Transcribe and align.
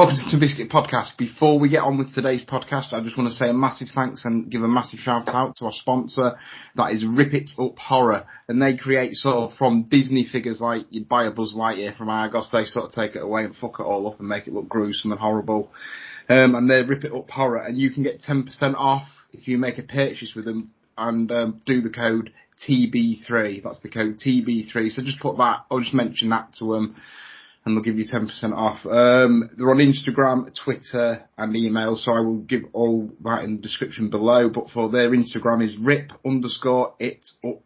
Welcome 0.00 0.16
to 0.16 0.30
Tin 0.30 0.40
Biscuit 0.40 0.70
Podcast. 0.70 1.18
Before 1.18 1.58
we 1.58 1.68
get 1.68 1.82
on 1.82 1.98
with 1.98 2.14
today's 2.14 2.42
podcast, 2.42 2.94
I 2.94 3.02
just 3.02 3.18
want 3.18 3.28
to 3.28 3.34
say 3.34 3.50
a 3.50 3.52
massive 3.52 3.88
thanks 3.94 4.24
and 4.24 4.50
give 4.50 4.62
a 4.62 4.66
massive 4.66 4.98
shout 4.98 5.28
out 5.28 5.56
to 5.56 5.66
our 5.66 5.72
sponsor. 5.72 6.38
That 6.74 6.92
is 6.92 7.04
Rip 7.04 7.34
It 7.34 7.50
Up 7.58 7.78
Horror. 7.78 8.24
And 8.48 8.62
they 8.62 8.78
create 8.78 9.12
sort 9.12 9.36
of 9.36 9.58
from 9.58 9.82
Disney 9.90 10.24
figures 10.24 10.58
like 10.58 10.86
you'd 10.88 11.06
buy 11.06 11.26
a 11.26 11.30
Buzz 11.30 11.54
Lightyear 11.54 11.94
from 11.98 12.08
Argos, 12.08 12.48
they 12.50 12.64
sort 12.64 12.86
of 12.86 12.92
take 12.92 13.14
it 13.14 13.22
away 13.22 13.44
and 13.44 13.54
fuck 13.54 13.78
it 13.78 13.82
all 13.82 14.06
up 14.06 14.18
and 14.20 14.26
make 14.26 14.46
it 14.46 14.54
look 14.54 14.70
gruesome 14.70 15.12
and 15.12 15.20
horrible. 15.20 15.70
Um, 16.30 16.54
and 16.54 16.70
they 16.70 16.82
Rip 16.82 17.04
It 17.04 17.12
Up 17.12 17.28
Horror. 17.28 17.60
And 17.60 17.76
you 17.76 17.90
can 17.90 18.02
get 18.02 18.22
10% 18.22 18.48
off 18.76 19.06
if 19.34 19.48
you 19.48 19.58
make 19.58 19.76
a 19.76 19.82
purchase 19.82 20.32
with 20.34 20.46
them 20.46 20.70
and 20.96 21.30
um, 21.30 21.60
do 21.66 21.82
the 21.82 21.90
code 21.90 22.32
TB3. 22.66 23.62
That's 23.62 23.80
the 23.80 23.90
code 23.90 24.18
TB3. 24.18 24.92
So 24.92 25.02
just 25.02 25.20
put 25.20 25.36
that, 25.36 25.66
I'll 25.70 25.80
just 25.80 25.92
mention 25.92 26.30
that 26.30 26.54
to 26.54 26.72
them 26.72 26.96
and 27.64 27.76
they'll 27.76 27.84
give 27.84 27.98
you 27.98 28.06
10% 28.06 28.28
off. 28.54 28.84
Um, 28.86 29.50
they're 29.56 29.70
on 29.70 29.78
Instagram, 29.78 30.50
Twitter 30.64 31.24
and 31.36 31.54
email, 31.54 31.96
so 31.96 32.12
I 32.12 32.20
will 32.20 32.38
give 32.38 32.62
all 32.72 33.10
that 33.22 33.44
in 33.44 33.56
the 33.56 33.62
description 33.62 34.08
below, 34.08 34.48
but 34.48 34.70
for 34.70 34.88
their 34.88 35.10
Instagram 35.10 35.64
is 35.64 35.76
rip 35.78 36.12
underscore 36.24 36.94
it 36.98 37.28
up. 37.44 37.62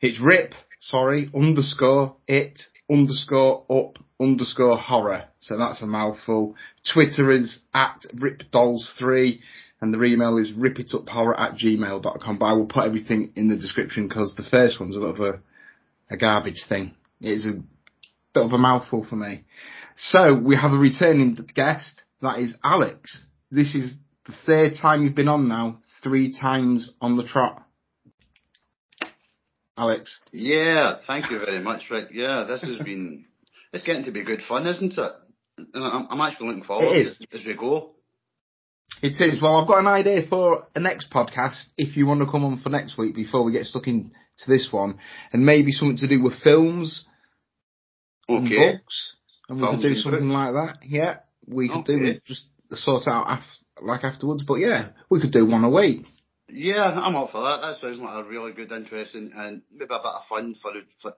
It's 0.00 0.20
rip, 0.20 0.54
sorry, 0.80 1.30
underscore 1.34 2.16
it 2.26 2.60
underscore 2.90 3.64
up 3.70 3.98
underscore 4.20 4.78
horror. 4.78 5.24
So 5.40 5.58
that's 5.58 5.82
a 5.82 5.86
mouthful. 5.86 6.56
Twitter 6.92 7.30
is 7.30 7.58
at 7.74 8.00
ripdolls3 8.14 9.38
and 9.80 9.94
their 9.94 10.04
email 10.04 10.38
is 10.38 10.52
ripituphorror 10.52 11.38
at 11.38 11.54
gmail.com. 11.54 12.38
But 12.38 12.46
I 12.46 12.52
will 12.52 12.66
put 12.66 12.86
everything 12.86 13.32
in 13.36 13.48
the 13.48 13.56
description 13.56 14.08
because 14.08 14.34
the 14.36 14.48
first 14.48 14.80
one's 14.80 14.96
a 14.96 15.00
bit 15.00 15.08
of 15.10 15.20
a, 15.20 15.40
a 16.10 16.16
garbage 16.16 16.64
thing. 16.68 16.94
It 17.20 17.32
is 17.32 17.46
a 17.46 17.62
bit 18.38 18.46
of 18.46 18.52
a 18.52 18.58
mouthful 18.58 19.04
for 19.08 19.16
me. 19.16 19.44
So 19.96 20.34
we 20.34 20.56
have 20.56 20.72
a 20.72 20.76
returning 20.76 21.34
guest. 21.54 22.02
That 22.22 22.38
is 22.38 22.54
Alex. 22.62 23.26
This 23.50 23.74
is 23.74 23.94
the 24.26 24.34
third 24.46 24.72
time 24.80 25.02
you've 25.02 25.14
been 25.14 25.28
on 25.28 25.48
now. 25.48 25.78
Three 26.02 26.32
times 26.32 26.92
on 27.00 27.16
the 27.16 27.24
trot. 27.24 27.64
Alex. 29.76 30.18
Yeah, 30.32 30.96
thank 31.06 31.30
you 31.30 31.38
very 31.38 31.62
much, 31.62 31.82
Rick. 31.90 32.08
Yeah, 32.12 32.44
this 32.48 32.62
has 32.62 32.78
been, 32.78 33.24
it's 33.72 33.84
getting 33.84 34.04
to 34.04 34.12
be 34.12 34.24
good 34.24 34.42
fun, 34.48 34.66
isn't 34.66 34.96
it? 34.96 35.12
I'm, 35.74 36.06
I'm 36.10 36.20
actually 36.20 36.48
looking 36.48 36.64
forward 36.64 36.96
it 36.96 37.16
as 37.32 37.44
we 37.44 37.54
go. 37.54 37.90
It 39.02 39.20
is. 39.20 39.42
Well, 39.42 39.56
I've 39.56 39.68
got 39.68 39.80
an 39.80 39.86
idea 39.86 40.22
for 40.28 40.66
a 40.74 40.80
next 40.80 41.10
podcast 41.10 41.64
if 41.76 41.96
you 41.96 42.06
want 42.06 42.20
to 42.20 42.30
come 42.30 42.44
on 42.44 42.58
for 42.58 42.68
next 42.68 42.96
week 42.96 43.14
before 43.14 43.44
we 43.44 43.52
get 43.52 43.66
stuck 43.66 43.86
into 43.86 44.10
this 44.46 44.68
one. 44.70 44.98
And 45.32 45.44
maybe 45.44 45.72
something 45.72 45.98
to 45.98 46.08
do 46.08 46.22
with 46.22 46.40
films 46.42 47.04
okay. 48.28 48.38
and 48.38 48.78
books. 48.78 49.16
And 49.48 49.60
we 49.60 49.68
could 49.68 49.80
do 49.80 49.94
something 49.94 50.28
like 50.28 50.52
that. 50.52 50.78
Yeah, 50.84 51.16
we 51.46 51.68
could 51.68 51.88
okay. 51.88 52.14
do 52.14 52.20
just 52.26 52.46
sort 52.72 53.08
out 53.08 53.26
af- 53.28 53.82
like 53.82 54.04
afterwards. 54.04 54.44
But 54.46 54.56
yeah, 54.56 54.90
we 55.10 55.20
could 55.20 55.32
do 55.32 55.46
one 55.46 55.64
a 55.64 55.70
week. 55.70 56.06
Yeah, 56.50 56.84
I'm 56.84 57.16
up 57.16 57.30
for 57.30 57.42
that. 57.42 57.60
That 57.60 57.80
sounds 57.80 57.98
like 57.98 58.24
a 58.24 58.28
really 58.28 58.52
good, 58.52 58.72
interesting, 58.72 59.32
and 59.34 59.62
maybe 59.70 59.84
a 59.84 59.98
bit 59.98 60.00
of 60.04 60.22
fun 60.28 60.54
for 60.60 60.72
for, 61.02 61.14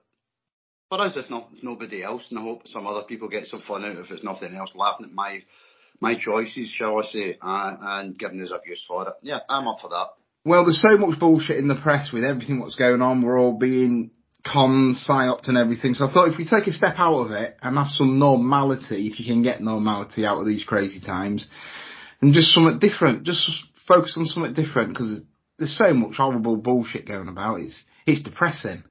for 0.89 1.01
us, 1.01 1.13
if 1.15 1.29
not 1.29 1.49
nobody 1.61 2.03
else. 2.03 2.27
And 2.29 2.39
I 2.39 2.43
hope 2.43 2.67
some 2.67 2.87
other 2.87 3.05
people 3.07 3.29
get 3.29 3.47
some 3.47 3.61
fun 3.61 3.85
out 3.85 3.97
if 3.97 4.11
it's 4.11 4.23
nothing 4.23 4.55
else, 4.55 4.71
laughing 4.75 5.05
at 5.07 5.13
my 5.13 5.43
my 6.01 6.17
choices, 6.17 6.69
shall 6.69 6.99
I 6.99 7.03
say, 7.03 7.37
and, 7.41 7.77
and 7.81 8.19
giving 8.19 8.41
us 8.41 8.51
a 8.51 8.59
views 8.65 8.83
for 8.87 9.07
it. 9.07 9.13
Yeah, 9.21 9.39
I'm 9.47 9.67
up 9.67 9.77
for 9.81 9.89
that. 9.89 10.07
Well, 10.43 10.65
there's 10.65 10.81
so 10.81 10.97
much 10.97 11.19
bullshit 11.19 11.57
in 11.57 11.67
the 11.67 11.79
press 11.79 12.11
with 12.11 12.23
everything 12.23 12.59
what's 12.59 12.75
going 12.75 13.01
on. 13.01 13.21
We're 13.21 13.39
all 13.39 13.57
being 13.57 14.11
cons, 14.43 15.05
psyops 15.07 15.47
and 15.47 15.57
everything. 15.57 15.93
So 15.93 16.05
I 16.05 16.13
thought 16.13 16.29
if 16.29 16.37
we 16.37 16.45
take 16.45 16.67
a 16.67 16.71
step 16.71 16.95
out 16.97 17.19
of 17.19 17.31
it 17.31 17.57
and 17.61 17.77
have 17.77 17.87
some 17.87 18.19
normality, 18.19 19.07
if 19.07 19.19
you 19.19 19.25
can 19.25 19.43
get 19.43 19.61
normality 19.61 20.25
out 20.25 20.39
of 20.39 20.45
these 20.45 20.63
crazy 20.63 20.99
times, 20.99 21.47
and 22.21 22.33
just 22.33 22.53
something 22.53 22.79
different, 22.79 23.23
just 23.23 23.49
focus 23.87 24.15
on 24.17 24.25
something 24.25 24.53
different 24.53 24.89
because 24.89 25.21
there's 25.57 25.77
so 25.77 25.93
much 25.93 26.15
horrible 26.17 26.57
bullshit 26.57 27.07
going 27.07 27.27
about. 27.27 27.59
It's 27.59 27.83
it's 28.05 28.23
depressing. 28.23 28.83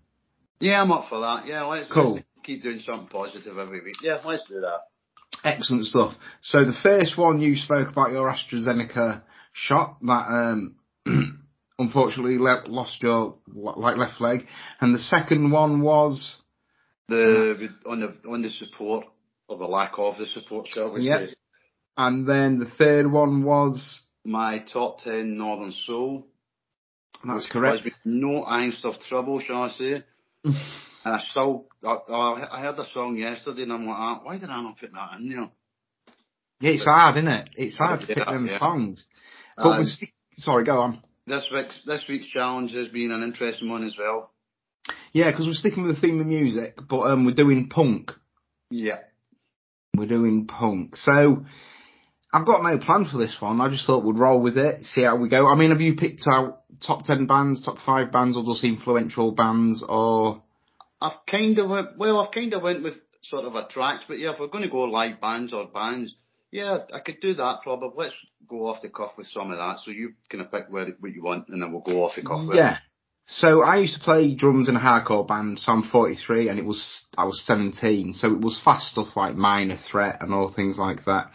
Yeah, 0.61 0.83
I'm 0.83 0.93
up 0.93 1.09
for 1.09 1.21
that. 1.21 1.47
Yeah, 1.47 1.63
let's, 1.63 1.91
cool. 1.91 2.21
keep 2.45 2.63
doing 2.63 2.81
something 2.81 3.09
positive 3.09 3.59
every 3.59 3.83
week. 3.83 3.97
Yeah, 4.03 4.21
let's 4.25 4.47
do 4.49 4.61
that. 4.61 4.81
Excellent 5.43 5.87
stuff. 5.87 6.15
So 6.43 6.65
the 6.65 6.77
first 6.83 7.17
one 7.17 7.41
you 7.41 7.57
spoke 7.57 7.89
about 7.89 8.13
your 8.13 8.31
AstraZeneca 8.31 9.23
shot 9.53 9.97
that 10.03 10.27
um 10.29 10.77
unfortunately 11.81 12.39
le- 12.39 12.65
lost 12.67 13.03
your 13.03 13.37
like 13.49 13.97
left 13.97 14.21
leg, 14.21 14.47
and 14.81 14.95
the 14.95 14.99
second 14.99 15.51
one 15.51 15.81
was 15.81 16.37
the 17.09 17.69
on 17.87 18.01
the 18.01 18.31
on 18.31 18.43
the 18.43 18.51
support 18.51 19.07
or 19.49 19.59
the 19.59 19.67
lack 19.67 19.95
of 19.99 20.19
the 20.19 20.27
support, 20.27 20.69
shall 20.69 20.93
we 20.93 21.03
yep. 21.03 21.31
say? 21.31 21.35
And 21.97 22.29
then 22.29 22.59
the 22.59 22.71
third 22.79 23.11
one 23.11 23.43
was 23.43 24.03
my 24.25 24.65
top 24.73 25.01
ten 25.01 25.37
Northern 25.37 25.73
Soul. 25.73 26.27
That's 27.25 27.47
correct. 27.51 27.89
no 28.05 28.45
angst 28.45 28.85
of 28.85 29.01
trouble, 29.01 29.41
shall 29.41 29.65
I 29.65 29.69
say? 29.71 30.05
and 30.45 30.57
I 31.05 31.21
still, 31.31 31.67
I, 31.85 32.49
I 32.51 32.61
heard 32.63 32.77
the 32.77 32.87
song 32.95 33.17
yesterday, 33.17 33.65
and 33.65 33.73
I'm 33.73 33.85
like, 33.85 33.97
ah, 33.99 34.21
why 34.23 34.39
did 34.39 34.49
I 34.49 34.63
not 34.63 34.79
put 34.79 34.93
that 34.93 35.19
in 35.19 35.29
there? 35.29 35.51
Yeah, 36.61 36.71
it's 36.71 36.85
hard, 36.85 37.17
isn't 37.17 37.29
it? 37.29 37.49
It's 37.57 37.77
hard 37.77 38.01
to 38.01 38.07
pick 38.07 38.25
them 38.25 38.47
yeah. 38.47 38.59
songs. 38.59 39.05
But 39.57 39.81
um, 39.81 39.87
sorry, 40.37 40.65
go 40.65 40.79
on 40.79 41.03
this 41.27 41.49
week's 41.53 41.79
this 41.87 42.05
week's 42.09 42.27
challenge 42.29 42.73
has 42.73 42.89
been 42.89 43.13
an 43.13 43.23
interesting 43.23 43.69
one 43.71 43.87
as 43.87 43.97
well. 43.99 44.31
Yeah, 45.13 45.31
because 45.31 45.47
we're 45.47 45.55
sticking 45.55 45.85
with 45.85 45.97
the 45.97 46.01
theme 46.01 46.21
of 46.21 46.27
music, 46.27 46.79
but 46.89 47.01
um, 47.01 47.25
we're 47.25 47.35
doing 47.35 47.69
punk. 47.69 48.13
Yeah, 48.71 48.99
we're 49.97 50.07
doing 50.07 50.47
punk. 50.47 50.97
So 50.97 51.45
I've 52.33 52.47
got 52.47 52.63
no 52.63 52.79
plan 52.79 53.07
for 53.11 53.19
this 53.19 53.37
one. 53.41 53.61
I 53.61 53.69
just 53.69 53.87
thought 53.87 54.05
we'd 54.05 54.19
roll 54.19 54.41
with 54.41 54.57
it, 54.57 54.85
see 54.85 55.03
how 55.03 55.17
we 55.17 55.29
go. 55.29 55.49
I 55.49 55.57
mean, 55.57 55.71
have 55.71 55.81
you 55.81 55.97
picked 55.97 56.25
out 56.27 56.63
top 56.85 57.05
ten 57.05 57.27
bands, 57.27 57.65
top 57.65 57.79
five 57.85 58.13
bands, 58.13 58.37
or 58.37 58.45
just 58.45 58.65
influential 58.65 59.33
bands, 59.33 59.85
or? 59.87 60.43
I've 61.01 61.25
kind 61.29 61.59
of 61.59 61.71
went, 61.71 61.99
well, 61.99 62.21
I've 62.21 62.33
kind 62.33 62.53
of 62.53 62.63
went 62.63 62.83
with 62.83 62.95
sort 63.23 63.47
of 63.47 63.55
a 63.55 63.67
tracks, 63.67 64.05
but 64.07 64.19
yeah, 64.19 64.33
if 64.33 64.39
we're 64.39 64.49
going 64.49 64.65
to 64.65 64.71
go 64.71 64.83
live 64.83 65.21
bands 65.21 65.53
or 65.53 65.67
bands, 65.67 66.15
yeah, 66.51 66.79
I 66.93 66.99
could 67.01 67.21
do 67.21 67.35
that 67.35 67.61
probably. 67.63 68.07
Let's 68.07 68.15
go 68.49 68.67
off 68.67 68.83
the 68.83 68.89
cuff 68.89 69.13
with 69.17 69.29
some 69.29 69.51
of 69.51 69.59
that. 69.59 69.79
So 69.85 69.91
you 69.91 70.15
kind 70.29 70.45
of 70.45 70.51
pick 70.51 70.67
where, 70.69 70.87
what 70.99 71.13
you 71.13 71.23
want 71.23 71.49
and 71.49 71.63
then 71.63 71.73
we'll 71.73 71.83
go 71.83 72.05
off 72.05 72.17
the 72.17 72.23
cuff 72.23 72.43
Yeah. 72.53 72.79
So 73.27 73.63
I 73.63 73.77
used 73.77 73.95
to 73.95 74.01
play 74.01 74.35
drums 74.35 74.69
in 74.69 74.75
a 74.75 74.81
hardcore 74.81 75.27
band, 75.27 75.61
so 75.61 75.71
I'm 75.71 75.85
43 75.85 76.49
and 76.49 76.59
it 76.59 76.65
was, 76.65 77.05
I 77.17 77.25
was 77.27 77.41
17. 77.47 78.15
So 78.15 78.33
it 78.33 78.41
was 78.41 78.61
fast 78.65 78.89
stuff 78.89 79.17
like 79.17 79.37
Minor 79.37 79.79
Threat 79.91 80.19
and 80.21 80.35
all 80.35 80.53
things 80.53 80.79
like 80.79 81.05
that. 81.05 81.31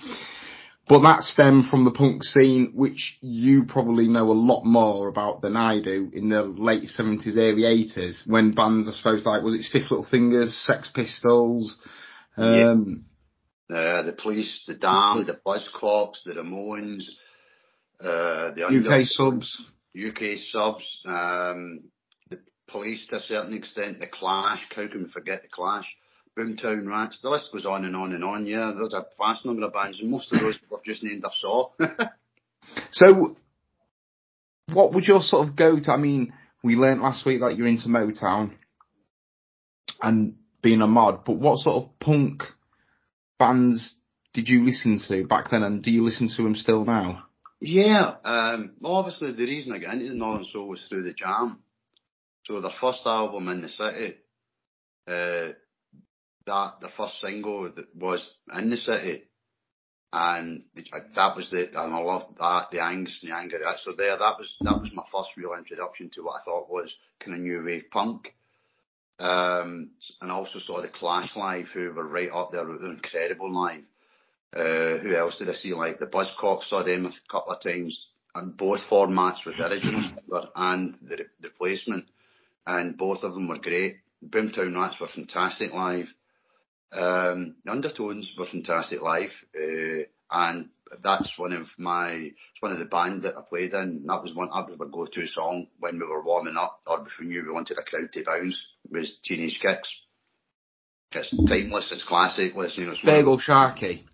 But 0.88 1.02
that 1.02 1.24
stemmed 1.24 1.70
from 1.70 1.86
the 1.86 1.92
punk 1.92 2.24
scene, 2.24 2.74
which 2.76 3.18
you 3.22 3.64
probably 3.66 4.08
know 4.08 4.30
a 4.30 4.34
lot 4.34 4.66
more 4.66 5.08
about 5.08 5.42
than 5.42 5.56
I 5.56 5.82
do 5.82 6.12
in 6.14 6.30
the 6.30 6.44
late 6.44 6.90
70s, 6.90 7.38
early 7.38 7.64
80s, 7.64 8.28
when 8.28 8.52
bands, 8.52 8.88
I 8.88 8.92
suppose, 8.92 9.26
like, 9.26 9.42
was 9.42 9.56
it 9.56 9.64
Stiff 9.64 9.90
Little 9.90 10.06
Fingers, 10.06 10.54
Sex 10.54 10.92
Pistols, 10.94 11.80
um, 12.38 13.06
uh, 13.74 14.04
the 14.04 14.14
police, 14.14 14.64
the 14.68 14.76
dam, 14.76 15.26
the 15.26 15.40
Buzzcocks, 15.46 16.24
the 16.24 16.34
Ramones, 16.34 17.04
uh, 18.00 18.52
the 18.54 18.66
UK 18.66 18.68
Under- 18.68 19.06
subs, 19.06 19.62
UK 19.96 20.38
subs, 20.52 21.02
um, 21.06 21.86
the 22.30 22.40
police 22.68 23.08
to 23.08 23.18
a 23.18 23.22
certain 23.22 23.54
extent, 23.54 24.00
the 24.00 24.08
Clash. 24.08 24.62
How 24.76 24.88
can 24.88 25.04
we 25.04 25.10
forget 25.10 25.42
the 25.42 25.50
Clash? 25.50 25.88
Boomtown 26.38 26.88
Rats. 26.88 27.20
The 27.22 27.30
list 27.30 27.50
goes 27.52 27.66
on 27.66 27.86
and 27.86 27.96
on 27.96 28.14
and 28.14 28.24
on. 28.24 28.46
Yeah, 28.46 28.74
there's 28.76 28.94
a 28.94 29.06
vast 29.18 29.46
number 29.46 29.66
of 29.66 29.74
bands, 29.74 30.02
and 30.02 30.12
most 30.12 30.32
of 30.34 30.42
those 30.42 30.60
we've 30.70 30.84
just 30.84 31.04
named 31.04 31.24
I 31.26 31.30
saw. 31.40 31.70
so, 32.92 33.36
what 34.72 34.94
would 34.94 35.08
your 35.08 35.22
sort 35.22 35.48
of 35.48 35.56
go 35.56 35.80
to? 35.80 35.92
I 35.92 35.98
mean, 35.98 36.34
we 36.64 36.76
learnt 36.76 37.02
last 37.02 37.26
week 37.26 37.40
that 37.40 37.56
you're 37.56 37.68
into 37.68 37.88
Motown 37.88 38.52
and 40.02 40.36
being 40.62 40.82
a 40.82 40.88
mod, 40.88 41.24
but 41.24 41.38
what 41.38 41.60
sort 41.60 41.84
of 41.84 42.00
punk 42.00 42.44
bands 43.40 43.96
did 44.34 44.50
you 44.50 44.66
listen 44.66 45.00
to 45.08 45.26
back 45.26 45.50
then, 45.50 45.64
and 45.64 45.82
do 45.82 45.90
you 45.90 46.04
listen 46.04 46.30
to 46.30 46.44
them 46.44 46.56
still 46.56 46.84
now? 46.84 47.24
Yeah, 47.62 48.16
um, 48.24 48.74
well, 48.82 48.96
obviously 48.96 49.32
the 49.32 49.46
reason 49.46 49.72
I 49.72 49.80
got 49.80 49.94
into 49.94 50.10
the 50.10 50.16
Northern 50.16 50.46
Soul 50.46 50.68
was 50.68 50.86
through 50.88 51.04
the 51.04 51.14
Jam. 51.14 51.60
So 52.46 52.60
the 52.60 52.72
first 52.82 53.02
album 53.06 53.48
in 53.48 53.62
the 53.62 53.70
city, 53.70 54.16
uh, 55.08 55.54
that 56.46 56.74
the 56.82 56.90
first 56.96 57.20
single 57.22 57.64
that 57.64 57.96
was 57.96 58.28
in 58.56 58.70
the 58.70 58.78
city, 58.78 59.24
and 60.12 60.64
that 61.16 61.36
was 61.36 61.50
the 61.50 61.68
and 61.70 61.94
I 61.94 62.00
loved 62.00 62.38
that 62.40 62.72
the 62.72 62.78
angst 62.78 63.24
and 63.24 63.32
the 63.32 63.36
anger. 63.36 63.60
So 63.84 63.94
there, 63.98 64.18
that 64.18 64.38
was 64.38 64.54
that 64.62 64.82
was 64.82 64.92
my 64.94 65.04
first 65.12 65.30
real 65.38 65.54
introduction 65.58 66.12
to 66.12 66.24
what 66.24 66.42
I 66.42 66.44
thought 66.44 66.70
was 66.70 66.94
kind 67.20 67.36
of 67.36 67.42
new 67.42 67.64
wave 67.66 67.86
punk. 67.90 68.34
Um, 69.18 69.92
and 70.22 70.30
also 70.30 70.60
saw 70.60 70.82
the 70.82 70.90
Clash 70.90 71.36
live, 71.36 71.68
who 71.74 71.92
were 71.92 72.08
right 72.08 72.30
up 72.34 72.52
there, 72.52 72.66
were 72.66 72.86
incredible 72.86 73.54
live. 73.54 73.84
Uh, 74.56 74.98
who 75.00 75.16
else 75.16 75.38
did 75.38 75.50
I 75.50 75.54
see? 75.54 75.74
Like 75.74 76.00
the 76.00 76.06
Buzzcocks 76.06 76.70
saw 76.70 76.84
them 76.84 77.06
a 77.06 77.12
couple 77.32 77.54
of 77.54 77.62
times, 77.62 78.08
and 78.34 78.56
both 78.56 78.82
formats 78.90 79.46
with 79.46 79.58
the 79.58 79.68
original 79.68 80.02
singer 80.30 80.48
and 80.56 80.96
the, 81.02 81.18
re- 81.18 81.26
the 81.42 81.50
replacement, 81.50 82.06
and 82.66 82.98
both 82.98 83.24
of 83.24 83.34
them 83.34 83.48
were 83.48 83.58
great. 83.58 83.98
Boomtown 84.26 84.76
Rats 84.76 85.00
were 85.00 85.08
fantastic 85.08 85.74
live. 85.74 86.08
Um, 86.92 87.56
the 87.66 87.72
Undertones 87.72 88.32
were 88.38 88.46
fantastic 88.46 89.02
live, 89.02 89.32
uh, 89.56 90.04
and 90.32 90.70
that's 91.04 91.38
one 91.38 91.54
of 91.54 91.68
my, 91.78 92.12
it's 92.12 92.62
one 92.62 92.72
of 92.72 92.80
the 92.80 92.86
band 92.86 93.24
that 93.24 93.38
I 93.38 93.42
played 93.42 93.74
in. 93.74 94.06
That 94.08 94.24
was 94.24 94.34
one, 94.34 94.50
that 94.54 94.70
was 94.70 94.80
my 94.80 94.86
go-to 94.92 95.28
song 95.28 95.68
when 95.80 96.00
we 96.00 96.06
were 96.06 96.24
warming 96.24 96.58
up, 96.58 96.80
or 96.88 97.06
if 97.06 97.20
we 97.20 97.28
knew 97.28 97.44
we 97.44 97.52
wanted 97.52 97.78
a 97.78 97.84
crowd 97.84 98.12
to 98.14 98.24
bounce, 98.24 98.66
was 98.90 99.12
Teenage 99.24 99.60
Kicks. 99.62 99.90
It's 101.12 101.34
timeless, 101.48 101.92
it's 101.92 102.04
classic, 102.04 102.56
listening 102.56 102.94
to 102.94 103.08
Feargal 103.08 103.40
Sharkey. 103.40 104.06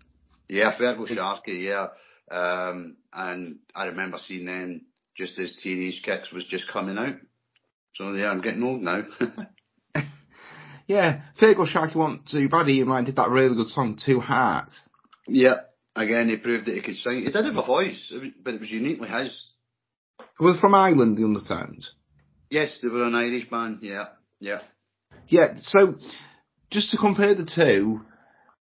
Yeah, 0.48 0.76
Feargal 0.78 1.08
Sharkey, 1.08 1.64
yeah. 1.66 1.88
Um, 2.30 2.96
and 3.12 3.58
I 3.74 3.86
remember 3.86 4.18
seeing 4.18 4.46
them 4.46 4.82
just 5.16 5.38
as 5.38 5.56
Teenage 5.56 6.02
Kicks 6.04 6.30
was 6.32 6.44
just 6.44 6.70
coming 6.70 6.98
out. 6.98 7.16
So 7.96 8.12
yeah, 8.12 8.28
I'm 8.28 8.40
getting 8.40 8.62
old 8.62 8.82
now. 8.82 9.02
yeah, 10.86 11.22
Feargal 11.40 11.66
Sharkey 11.66 11.98
want 11.98 12.26
to 12.28 12.48
Buddy 12.48 12.80
and 12.80 12.92
I 12.92 13.02
did 13.02 13.16
that 13.16 13.30
really 13.30 13.56
good 13.56 13.68
song, 13.68 13.98
Two 14.02 14.20
Hearts. 14.20 14.88
Yeah, 15.26 15.56
again, 15.94 16.28
he 16.28 16.36
proved 16.36 16.66
that 16.66 16.74
he 16.74 16.82
could 16.82 16.96
sing. 16.96 17.24
He 17.24 17.32
did 17.32 17.44
have 17.44 17.56
a 17.56 17.66
voice, 17.66 18.12
but 18.42 18.54
it 18.54 18.60
was 18.60 18.70
uniquely 18.70 19.08
his. 19.08 19.46
Were 20.40 20.58
from 20.60 20.74
Ireland, 20.74 21.18
the 21.18 21.24
Undertones? 21.24 21.92
Yes, 22.50 22.78
they 22.82 22.88
were 22.88 23.04
an 23.04 23.14
Irish 23.14 23.48
band, 23.48 23.78
yeah, 23.82 24.06
yeah. 24.42 24.60
Yeah, 25.28 25.54
so 25.62 25.94
just 26.70 26.90
to 26.90 26.96
compare 26.96 27.34
the 27.34 27.44
two, 27.46 28.00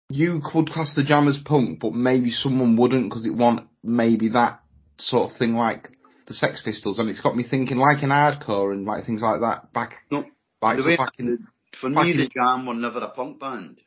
you 0.09 0.41
could 0.43 0.69
class 0.69 0.93
the 0.93 1.03
Jam 1.03 1.27
as 1.27 1.39
punk, 1.43 1.79
but 1.79 1.93
maybe 1.93 2.29
someone 2.31 2.75
wouldn't 2.77 3.09
because 3.09 3.25
it 3.25 3.33
want 3.33 3.67
maybe 3.83 4.29
that 4.29 4.59
sort 4.97 5.31
of 5.31 5.37
thing 5.37 5.53
like 5.55 5.87
the 6.27 6.33
Sex 6.33 6.61
Pistols, 6.63 6.99
and 6.99 7.09
it's 7.09 7.21
got 7.21 7.35
me 7.35 7.43
thinking 7.49 7.77
like 7.77 8.03
in 8.03 8.09
hardcore 8.09 8.71
and 8.73 8.85
like 8.85 9.05
things 9.05 9.21
like 9.21 9.39
that 9.39 9.73
back. 9.73 9.93
No, 10.11 10.25
like 10.61 10.77
the 10.77 10.83
so 10.83 10.97
back 10.97 11.13
in, 11.17 11.47
for 11.79 11.89
back 11.89 12.03
me, 12.05 12.11
in- 12.11 12.17
the 12.17 12.27
Jam 12.29 12.65
were 12.65 12.73
never 12.73 12.99
a 12.99 13.09
punk 13.09 13.39
band. 13.39 13.79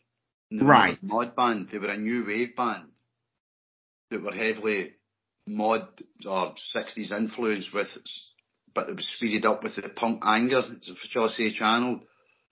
They 0.50 0.58
were 0.64 0.70
Right. 0.70 0.98
a 1.02 1.06
mod 1.06 1.36
band. 1.36 1.68
They 1.70 1.78
were 1.78 1.88
a 1.90 1.98
new 1.98 2.24
wave 2.26 2.56
band 2.56 2.84
that 4.10 4.22
were 4.22 4.32
heavily 4.32 4.92
mod 5.46 5.86
or 6.26 6.54
60s 6.74 7.10
influenced 7.12 7.72
with, 7.72 7.88
but 8.76 8.90
it 8.90 8.94
was 8.94 9.08
speeded 9.08 9.46
up 9.46 9.64
with 9.64 9.74
the 9.74 9.88
punk 9.88 10.22
anger, 10.24 10.62
I 10.62 11.28
say, 11.28 11.52
channel. 11.52 12.00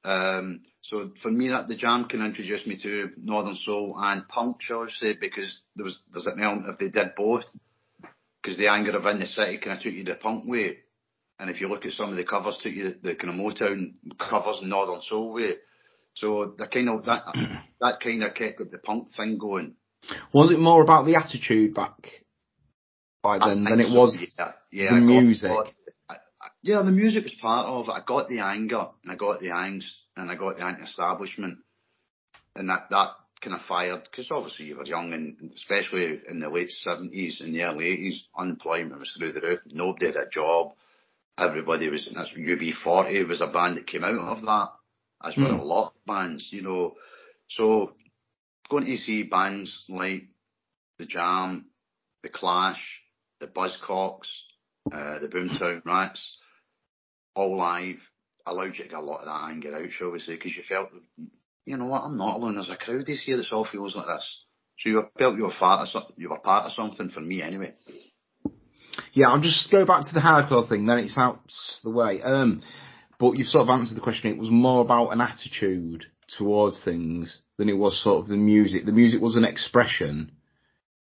Um, 0.04 0.62
so 0.82 1.12
for 1.22 1.30
me, 1.30 1.48
that 1.48 1.68
the 1.68 1.76
Jam 1.76 2.06
can 2.06 2.24
introduce 2.24 2.66
me 2.66 2.78
to 2.82 3.10
Northern 3.18 3.56
Soul 3.56 3.94
and 3.98 4.26
punk, 4.26 4.56
shall 4.60 4.84
I 4.84 4.88
say, 4.90 5.16
because 5.20 5.60
there 5.76 5.84
was 5.84 5.98
there's 6.10 6.26
an 6.26 6.42
element 6.42 6.70
if 6.70 6.78
they 6.78 6.88
did 6.88 7.14
both, 7.14 7.44
because 8.42 8.58
the 8.58 8.68
anger 8.68 8.96
of 8.96 9.06
In 9.06 9.20
the 9.20 9.26
City 9.26 9.58
kind 9.58 9.76
of 9.76 9.82
took 9.82 9.92
you 9.92 10.04
the 10.04 10.14
punk 10.14 10.44
way, 10.46 10.78
and 11.38 11.50
if 11.50 11.60
you 11.60 11.68
look 11.68 11.84
at 11.84 11.92
some 11.92 12.10
of 12.10 12.16
the 12.16 12.24
covers, 12.24 12.58
took 12.62 12.72
you 12.72 12.84
the, 13.02 13.10
the 13.10 13.14
kind 13.14 13.30
of 13.30 13.40
Motown 13.40 13.94
covers 14.18 14.58
and 14.60 14.70
Northern 14.70 15.02
Soul 15.02 15.34
way. 15.34 15.56
So 16.14 16.54
the 16.56 16.66
kind 16.66 16.88
of 16.88 17.04
that 17.04 17.24
that 17.80 18.00
kind 18.02 18.22
of 18.22 18.34
kept 18.34 18.58
the 18.70 18.78
punk 18.78 19.08
thing 19.14 19.36
going. 19.38 19.74
was 20.32 20.50
it 20.50 20.58
more 20.58 20.82
about 20.82 21.04
the 21.04 21.16
attitude 21.16 21.74
back 21.74 22.24
by 23.22 23.38
then 23.38 23.64
than 23.64 23.80
it 23.80 23.88
so, 23.88 23.94
was 23.94 24.34
yeah, 24.38 24.52
yeah, 24.70 24.94
the 24.94 25.00
music? 25.00 25.50
Got- 26.64 26.70
I- 26.70 26.72
I- 26.72 26.78
yeah, 26.78 26.82
the 26.82 26.92
music 26.92 27.24
was 27.24 27.34
part 27.34 27.66
of 27.66 27.88
it. 27.88 27.92
I 27.92 28.00
got 28.00 28.28
the 28.28 28.40
anger, 28.40 28.88
and 29.02 29.12
I 29.12 29.16
got 29.16 29.40
the 29.40 29.48
angst, 29.48 29.92
and 30.16 30.30
I 30.30 30.34
got 30.34 30.56
the 30.56 30.64
anti-establishment, 30.64 31.58
and 32.56 32.68
that 32.68 32.90
that 32.90 33.16
kind 33.40 33.56
of 33.56 33.62
fired 33.62 34.04
because 34.04 34.30
obviously 34.30 34.66
you 34.66 34.76
were 34.76 34.84
young, 34.86 35.12
and 35.12 35.52
especially 35.54 36.20
in 36.28 36.40
the 36.40 36.48
late 36.48 36.70
seventies 36.70 37.40
and 37.40 37.54
the 37.54 37.62
early 37.62 37.86
eighties, 37.86 38.24
unemployment 38.38 39.00
was 39.00 39.14
through 39.18 39.32
the 39.32 39.40
roof. 39.40 39.60
Nobody 39.66 40.06
had 40.06 40.16
a 40.16 40.28
job. 40.30 40.74
Everybody 41.36 41.88
was. 41.90 42.08
That's 42.14 42.30
UB40 42.30 43.28
was 43.28 43.40
a 43.40 43.48
band 43.48 43.76
that 43.76 43.86
came 43.86 44.04
out 44.04 44.38
of 44.38 44.42
that, 44.42 44.72
as 45.22 45.36
were 45.36 45.48
Hmm. 45.48 45.60
a 45.60 45.64
lot 45.64 45.88
of 45.88 46.04
bands, 46.06 46.52
you 46.52 46.62
know. 46.62 46.96
So 47.48 47.96
going 48.70 48.86
to 48.86 48.96
see 48.98 49.24
bands 49.24 49.84
like 49.88 50.28
the 50.98 51.06
Jam, 51.06 51.70
the 52.22 52.28
Clash, 52.28 53.02
the 53.40 53.46
Buzzcocks, 53.48 54.28
uh, 54.92 55.18
the 55.18 55.28
Boomtown 55.28 55.84
Rats, 55.84 56.38
all 57.34 57.56
live, 57.56 57.96
allowed 58.46 58.76
you 58.76 58.84
to 58.84 58.90
get 58.90 58.98
a 58.98 59.00
lot 59.00 59.20
of 59.20 59.26
that 59.26 59.50
anger 59.50 59.74
out, 59.74 59.90
shall 59.90 60.10
we 60.10 60.18
say, 60.20 60.34
because 60.34 60.56
you 60.56 60.62
felt, 60.68 60.90
you 61.64 61.76
know 61.76 61.86
what, 61.86 62.02
I'm 62.02 62.16
not 62.16 62.36
alone. 62.36 62.54
There's 62.54 62.70
a 62.70 62.76
crowd 62.76 63.06
this 63.06 63.22
here 63.24 63.36
that's 63.36 63.52
all 63.52 63.64
feels 63.64 63.96
like 63.96 64.06
this. 64.06 64.38
So 64.80 64.88
you 64.88 65.02
felt 65.18 65.36
you 65.36 65.44
were 65.44 65.52
part 65.58 65.88
of 65.94 66.02
you 66.16 66.28
were 66.30 66.38
part 66.38 66.66
of 66.66 66.72
something 66.72 67.08
for 67.08 67.20
me 67.20 67.42
anyway. 67.42 67.74
Yeah, 69.12 69.28
I'll 69.28 69.40
just 69.40 69.70
go 69.70 69.84
back 69.86 70.04
to 70.06 70.14
the 70.14 70.20
hardcore 70.20 70.68
thing, 70.68 70.86
then 70.86 70.98
it's 70.98 71.18
out 71.18 71.40
the 71.82 71.90
way. 71.90 72.20
Um, 72.22 72.62
but 73.18 73.32
you've 73.38 73.46
sort 73.46 73.62
of 73.62 73.68
answered 73.70 73.96
the 73.96 74.00
question. 74.02 74.30
It 74.30 74.38
was 74.38 74.50
more 74.50 74.82
about 74.82 75.10
an 75.10 75.20
attitude 75.20 76.06
towards 76.36 76.82
things 76.84 77.40
than 77.56 77.68
it 77.68 77.76
was 77.76 78.02
sort 78.02 78.22
of 78.22 78.28
the 78.28 78.36
music. 78.36 78.84
The 78.84 78.92
music 78.92 79.20
was 79.20 79.36
an 79.36 79.44
expression, 79.44 80.32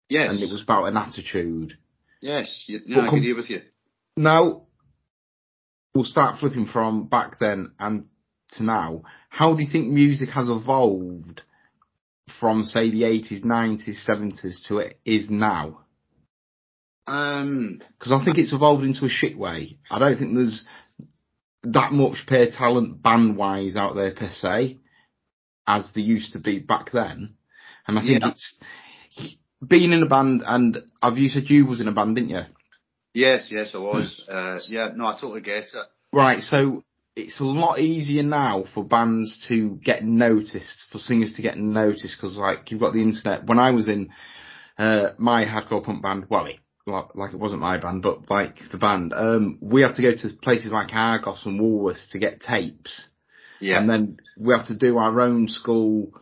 Yes, 0.08 0.30
and 0.30 0.40
it 0.40 0.50
was 0.50 0.62
about 0.62 0.84
an 0.86 0.96
attitude. 0.96 1.76
yes, 2.20 2.64
you, 2.66 2.80
But 2.88 2.98
I 3.04 3.08
com- 3.10 3.18
agree 3.18 3.32
with 3.34 3.50
you. 3.50 3.60
Now, 4.16 4.62
we'll 5.94 6.04
start 6.04 6.38
flipping 6.38 6.66
from 6.66 7.06
back 7.06 7.38
then 7.38 7.72
and 7.78 8.06
to 8.50 8.62
now. 8.64 9.02
How 9.28 9.54
do 9.54 9.62
you 9.62 9.70
think 9.70 9.88
music 9.88 10.30
has 10.30 10.48
evolved 10.48 11.42
from, 12.38 12.62
say, 12.62 12.90
the 12.90 13.02
80s, 13.02 13.44
90s, 13.44 14.08
70s 14.08 14.68
to 14.68 14.78
it 14.78 14.98
is 15.04 15.30
now? 15.30 15.80
Um, 17.06 17.80
Because 17.98 18.12
I 18.12 18.24
think 18.24 18.38
it's 18.38 18.52
evolved 18.52 18.84
into 18.84 19.04
a 19.04 19.08
shit 19.08 19.36
way. 19.36 19.78
I 19.90 19.98
don't 19.98 20.18
think 20.18 20.34
there's 20.34 20.64
that 21.64 21.92
much 21.92 22.24
pure 22.26 22.50
talent 22.50 23.02
band-wise 23.02 23.76
out 23.76 23.94
there 23.94 24.14
per 24.14 24.30
se, 24.30 24.78
as 25.66 25.90
there 25.94 26.02
used 26.04 26.32
to 26.32 26.38
be 26.38 26.58
back 26.58 26.92
then. 26.92 27.34
And 27.86 27.98
I 27.98 28.02
think 28.02 28.22
Yeah. 28.22 28.30
it's 28.30 28.54
being 29.66 29.92
in 29.92 30.02
a 30.02 30.06
band, 30.06 30.42
and 30.46 30.82
have 31.02 31.18
you 31.18 31.28
said 31.28 31.50
you 31.50 31.66
was 31.66 31.80
in 31.80 31.88
a 31.88 31.92
band, 31.92 32.16
didn't 32.16 32.30
you? 32.30 32.42
Yes, 33.14 33.46
yes, 33.50 33.70
I 33.74 33.78
was. 33.78 34.20
Uh, 34.28 34.58
yeah, 34.68 34.88
no, 34.94 35.06
I 35.06 35.12
totally 35.14 35.40
get 35.40 35.64
it. 35.64 35.86
Right, 36.12 36.40
so 36.42 36.84
it's 37.16 37.40
a 37.40 37.44
lot 37.44 37.78
easier 37.78 38.22
now 38.22 38.64
for 38.74 38.84
bands 38.84 39.46
to 39.48 39.78
get 39.84 40.04
noticed, 40.04 40.86
for 40.90 40.98
singers 40.98 41.34
to 41.34 41.42
get 41.42 41.58
noticed, 41.58 42.16
because 42.16 42.36
like 42.36 42.70
you've 42.70 42.80
got 42.80 42.92
the 42.92 43.02
internet. 43.02 43.46
When 43.46 43.58
I 43.58 43.70
was 43.70 43.88
in 43.88 44.10
uh, 44.78 45.10
my 45.18 45.44
hardcore 45.44 45.84
punk 45.84 46.02
band, 46.02 46.26
well, 46.28 46.46
it, 46.46 46.58
like, 46.86 47.14
like 47.14 47.32
it 47.32 47.38
wasn't 47.38 47.60
my 47.60 47.78
band, 47.78 48.02
but 48.02 48.30
like 48.30 48.56
the 48.72 48.78
band, 48.78 49.12
um, 49.12 49.58
we 49.60 49.82
had 49.82 49.94
to 49.94 50.02
go 50.02 50.12
to 50.12 50.36
places 50.42 50.72
like 50.72 50.92
Argos 50.92 51.44
and 51.44 51.60
Woolworths 51.60 52.10
to 52.10 52.18
get 52.18 52.40
tapes, 52.40 53.08
Yeah, 53.60 53.80
and 53.80 53.88
then 53.88 54.16
we 54.38 54.54
had 54.54 54.64
to 54.66 54.78
do 54.78 54.98
our 54.98 55.20
own 55.20 55.48
school, 55.48 56.12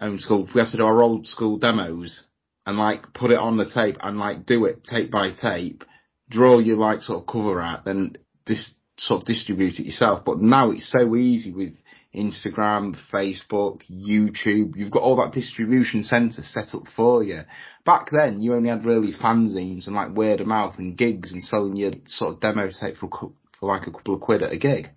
own 0.00 0.18
school. 0.18 0.48
We 0.54 0.60
had 0.60 0.70
to 0.70 0.76
do 0.78 0.84
our 0.84 1.02
old 1.02 1.26
school 1.26 1.58
demos 1.58 2.24
and 2.64 2.78
like 2.78 3.12
put 3.14 3.30
it 3.30 3.38
on 3.38 3.56
the 3.56 3.68
tape 3.68 3.96
and 4.00 4.18
like 4.18 4.46
do 4.46 4.66
it 4.66 4.84
tape 4.84 5.10
by 5.10 5.32
tape, 5.32 5.84
draw 6.30 6.58
your 6.58 6.76
like 6.76 7.02
sort 7.02 7.20
of 7.20 7.26
cover 7.26 7.60
art, 7.60 7.84
then 7.84 8.16
dis- 8.46 8.74
sort 8.96 9.22
of 9.22 9.26
distribute 9.26 9.78
it 9.78 9.86
yourself. 9.86 10.24
But 10.24 10.40
now 10.40 10.70
it's 10.70 10.90
so 10.90 11.14
easy 11.16 11.52
with 11.52 11.74
Instagram, 12.14 12.96
Facebook, 13.12 13.82
YouTube. 13.90 14.76
You've 14.76 14.90
got 14.90 15.02
all 15.02 15.16
that 15.16 15.32
distribution 15.32 16.02
centre 16.02 16.42
set 16.42 16.74
up 16.74 16.84
for 16.96 17.22
you. 17.22 17.40
Back 17.84 18.10
then, 18.10 18.42
you 18.42 18.54
only 18.54 18.70
had 18.70 18.84
really 18.84 19.12
fanzines 19.12 19.86
and 19.86 19.94
like 19.94 20.10
word 20.10 20.40
of 20.40 20.46
mouth 20.46 20.78
and 20.78 20.96
gigs 20.96 21.32
and 21.32 21.44
selling 21.44 21.76
your 21.76 21.92
sort 22.06 22.34
of 22.34 22.40
demo 22.40 22.68
tape 22.68 22.96
for, 22.96 23.08
for 23.10 23.68
like 23.68 23.86
a 23.86 23.92
couple 23.92 24.14
of 24.14 24.20
quid 24.20 24.42
at 24.42 24.52
a 24.52 24.58
gig. 24.58 24.90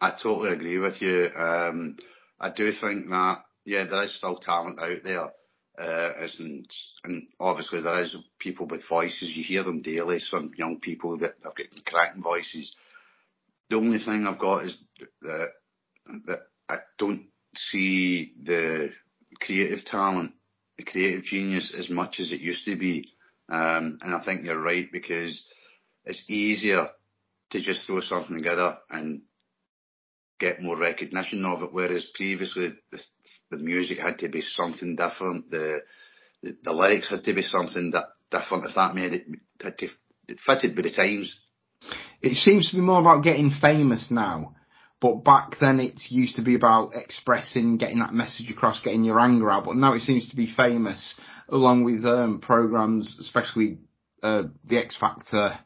I 0.00 0.10
totally 0.10 0.52
agree 0.52 0.78
with 0.78 1.00
you. 1.00 1.30
Um, 1.36 1.96
I 2.38 2.50
do 2.50 2.72
think 2.72 3.08
that 3.10 3.44
yeah, 3.64 3.84
there 3.84 4.04
is 4.04 4.16
still 4.16 4.36
talent 4.36 4.80
out 4.80 4.98
there, 5.04 5.30
obviously 7.38 7.80
there 7.80 8.02
is 8.02 8.16
people 8.38 8.66
with 8.66 8.88
voices. 8.88 9.36
You 9.36 9.44
hear 9.44 9.62
them 9.62 9.82
daily. 9.82 10.18
Some 10.20 10.52
young 10.56 10.80
people 10.80 11.18
that 11.18 11.34
have 11.44 11.54
got 11.54 11.84
cracking 11.84 12.22
voices. 12.22 12.74
The 13.68 13.76
only 13.76 13.98
thing 13.98 14.26
I've 14.26 14.38
got 14.38 14.64
is 14.64 14.78
that 15.22 15.48
that 16.26 16.40
I 16.68 16.76
don't 16.98 17.26
see 17.54 18.32
the 18.42 18.90
creative 19.40 19.84
talent, 19.84 20.32
the 20.78 20.84
creative 20.84 21.24
genius 21.24 21.74
as 21.76 21.90
much 21.90 22.20
as 22.20 22.32
it 22.32 22.40
used 22.40 22.64
to 22.66 22.76
be. 22.76 23.12
Um, 23.48 23.98
and 24.02 24.14
I 24.14 24.24
think 24.24 24.44
you're 24.44 24.60
right 24.60 24.90
because 24.90 25.42
it's 26.04 26.24
easier 26.28 26.88
to 27.50 27.60
just 27.60 27.86
throw 27.86 28.00
something 28.00 28.36
together 28.36 28.78
and 28.90 29.22
get 30.38 30.62
more 30.62 30.76
recognition 30.76 31.44
of 31.44 31.62
it. 31.62 31.72
Whereas 31.72 32.04
previously 32.14 32.74
the, 32.90 33.00
the 33.50 33.56
music 33.56 33.98
had 33.98 34.18
to 34.20 34.28
be 34.28 34.42
something 34.42 34.96
different. 34.96 35.50
The, 35.50 35.80
the 36.42 36.56
the 36.62 36.72
lyrics 36.72 37.10
had 37.10 37.24
to 37.24 37.32
be 37.32 37.42
something 37.42 37.90
that 37.92 38.06
different. 38.30 38.66
If 38.66 38.74
that 38.74 38.94
made 38.94 39.14
it, 39.14 39.26
had 39.62 39.78
to 39.78 39.88
it 40.28 40.38
fitted 40.44 40.76
with 40.76 40.84
the 40.84 40.92
times. 40.92 41.34
It 42.20 42.34
seems 42.34 42.70
to 42.70 42.76
be 42.76 42.82
more 42.82 43.00
about 43.00 43.22
getting 43.22 43.50
famous 43.50 44.10
now. 44.10 44.54
But 45.00 45.24
back 45.24 45.56
then 45.60 45.78
it 45.78 46.00
used 46.08 46.36
to 46.36 46.42
be 46.42 46.54
about 46.54 46.92
expressing, 46.94 47.76
getting 47.76 47.98
that 47.98 48.14
message 48.14 48.50
across, 48.50 48.80
getting 48.80 49.04
your 49.04 49.20
anger 49.20 49.50
out. 49.50 49.64
But 49.64 49.76
now 49.76 49.92
it 49.92 50.00
seems 50.00 50.30
to 50.30 50.36
be 50.36 50.46
famous 50.46 51.14
along 51.48 51.84
with 51.84 52.04
um, 52.04 52.40
programs, 52.40 53.16
especially 53.20 53.78
uh, 54.22 54.44
the 54.64 54.78
X 54.78 54.96
Factor. 54.96 55.58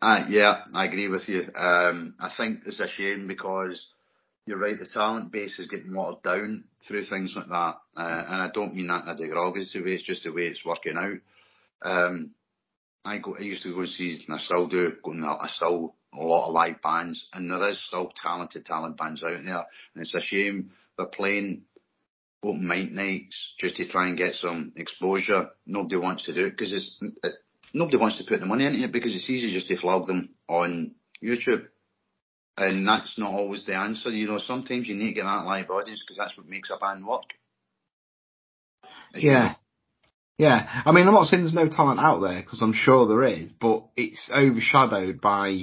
Uh, 0.00 0.26
yeah, 0.28 0.60
I 0.74 0.84
agree 0.84 1.08
with 1.08 1.28
you. 1.28 1.48
Um, 1.54 2.14
I 2.20 2.30
think 2.36 2.60
it's 2.66 2.80
a 2.80 2.88
shame 2.88 3.26
because 3.26 3.82
you're 4.46 4.58
right. 4.58 4.78
The 4.78 4.86
talent 4.86 5.32
base 5.32 5.58
is 5.58 5.68
getting 5.68 5.94
watered 5.94 6.22
down 6.22 6.64
through 6.86 7.04
things 7.04 7.34
like 7.36 7.48
that, 7.48 7.74
uh, 7.96 8.24
and 8.28 8.42
I 8.42 8.50
don't 8.54 8.74
mean 8.74 8.86
that 8.86 9.02
in 9.02 9.08
a 9.08 9.16
derogatory 9.16 9.84
way. 9.84 9.90
It's 9.92 10.04
just 10.04 10.22
the 10.22 10.30
way 10.30 10.42
it's 10.42 10.64
working 10.64 10.96
out. 10.96 11.18
Um, 11.82 12.30
I 13.04 13.18
go. 13.18 13.36
I 13.36 13.42
used 13.42 13.64
to 13.64 13.74
go 13.74 13.80
and 13.80 13.88
see, 13.88 14.22
and 14.26 14.36
I 14.36 14.38
still 14.38 14.68
do. 14.68 14.92
Going, 15.04 15.24
I 15.24 15.48
still 15.48 15.94
a 16.14 16.22
lot 16.22 16.48
of 16.48 16.54
live 16.54 16.80
bands, 16.82 17.26
and 17.32 17.50
there 17.50 17.68
is 17.68 17.84
still 17.86 18.12
talented, 18.22 18.64
talent 18.64 18.96
bands 18.96 19.22
out 19.22 19.30
there, 19.44 19.66
and 19.94 20.02
it's 20.02 20.14
a 20.14 20.20
shame 20.20 20.70
they're 20.96 21.06
playing 21.06 21.62
open 22.42 22.66
mic 22.66 22.90
nights 22.92 23.54
just 23.58 23.76
to 23.76 23.88
try 23.88 24.08
and 24.08 24.16
get 24.16 24.34
some 24.34 24.72
exposure. 24.76 25.50
Nobody 25.66 25.96
wants 25.96 26.24
to 26.24 26.34
do 26.34 26.46
it 26.46 26.50
because 26.50 26.72
it's 26.72 26.98
it, 27.22 27.34
nobody 27.74 27.96
wants 27.96 28.18
to 28.18 28.24
put 28.28 28.40
the 28.40 28.46
money 28.46 28.64
into 28.64 28.84
it 28.84 28.92
because 28.92 29.14
it's 29.14 29.28
easy 29.28 29.52
just 29.52 29.68
to 29.68 29.76
flog 29.76 30.06
them 30.06 30.30
on 30.48 30.94
YouTube. 31.22 31.66
And 32.58 32.88
that's 32.88 33.18
not 33.18 33.32
always 33.32 33.66
the 33.66 33.74
answer. 33.74 34.08
You 34.10 34.28
know, 34.28 34.38
sometimes 34.38 34.88
you 34.88 34.94
need 34.94 35.08
to 35.08 35.14
get 35.14 35.24
that 35.24 35.44
live 35.44 35.70
audience 35.70 36.02
because 36.02 36.16
that's 36.16 36.36
what 36.36 36.48
makes 36.48 36.70
a 36.70 36.78
band 36.78 37.06
work. 37.06 37.24
Yeah. 39.14 39.54
Yeah. 40.38 40.82
I 40.84 40.92
mean, 40.92 41.06
I'm 41.06 41.14
not 41.14 41.26
saying 41.26 41.42
there's 41.42 41.54
no 41.54 41.68
talent 41.68 42.00
out 42.00 42.20
there 42.20 42.40
because 42.42 42.62
I'm 42.62 42.72
sure 42.74 43.06
there 43.06 43.24
is, 43.24 43.52
but 43.52 43.84
it's 43.96 44.30
overshadowed 44.34 45.20
by 45.20 45.62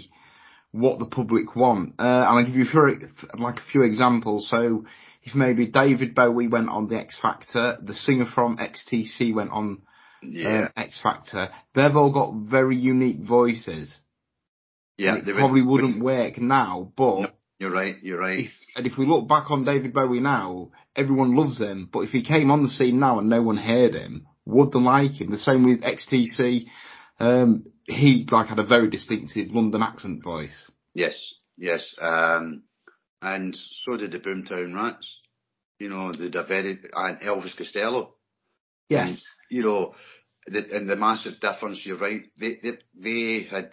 what 0.72 1.00
the 1.00 1.06
public 1.06 1.56
want. 1.56 1.96
Uh, 2.00 2.04
and 2.04 2.40
I'll 2.40 2.46
give 2.46 2.56
you 2.56 2.64
a 2.64 2.66
few, 2.66 3.10
like 3.40 3.58
a 3.58 3.72
few 3.72 3.84
examples. 3.84 4.50
So 4.50 4.86
if 5.24 5.36
maybe 5.36 5.68
David 5.68 6.16
Bowie 6.16 6.48
went 6.48 6.70
on 6.70 6.88
the 6.88 6.98
X 6.98 7.18
Factor, 7.22 7.78
the 7.82 7.94
singer 7.94 8.26
from 8.26 8.58
XTC 8.58 9.34
went 9.34 9.52
on 9.52 9.84
Yeah. 10.22 10.64
um, 10.66 10.70
X 10.76 11.00
Factor, 11.02 11.50
they've 11.76 11.96
all 11.96 12.12
got 12.12 12.34
very 12.50 12.78
unique 12.78 13.22
voices. 13.22 13.96
Yeah. 15.04 15.16
And 15.16 15.26
they 15.26 15.32
it 15.32 15.34
would- 15.36 15.40
probably 15.40 15.62
wouldn't 15.62 16.04
work 16.04 16.38
now, 16.40 16.92
but 16.96 17.20
No, 17.22 17.30
You're 17.60 17.72
right. 17.72 17.96
You're 18.02 18.20
right. 18.20 18.40
if, 18.46 18.52
and 18.76 18.86
if 18.88 18.98
we 18.98 19.06
look 19.06 19.28
back 19.28 19.52
on 19.52 19.64
David 19.66 19.94
Bowie 19.94 20.20
now, 20.20 20.72
everyone 20.96 21.36
loves 21.36 21.60
him. 21.60 21.90
But 21.92 22.02
if 22.02 22.10
he 22.12 22.24
came 22.24 22.52
on 22.52 22.64
the 22.64 22.70
scene 22.70 23.00
now 23.00 23.20
and 23.20 23.30
no 23.30 23.42
one 23.42 23.58
heard 23.58 23.94
him, 23.94 24.26
would 24.46 24.72
they 24.72 24.80
like 24.80 25.22
him? 25.22 25.32
The 25.32 25.38
same 25.38 25.64
with 25.66 25.82
XTC. 25.84 26.66
Um, 27.20 27.66
he 27.86 28.28
like 28.32 28.48
had 28.48 28.60
a 28.60 28.66
very 28.66 28.90
distinctive 28.90 29.52
London 29.52 29.82
accent 29.84 30.24
voice. 30.24 30.70
Yes. 30.94 31.16
Yes. 31.58 31.94
Um, 32.02 32.64
and 33.22 33.56
so 33.84 33.96
did 33.98 34.12
the 34.12 34.20
Boomtown 34.20 34.76
Rats. 34.76 35.08
You 35.80 35.90
know, 35.90 36.12
the 36.12 36.44
very 36.48 36.80
and 36.94 37.20
Elvis 37.22 37.56
Costello. 37.58 38.16
Yes. 38.90 39.24
you 39.50 39.64
know, 39.64 39.96
the, 40.48 40.76
and 40.76 40.90
the 40.90 40.96
massive 40.96 41.40
difference. 41.40 41.86
You're 41.86 41.98
right. 41.98 42.24
They 42.38 42.60
they 42.64 42.78
they 42.96 43.48
had 43.50 43.72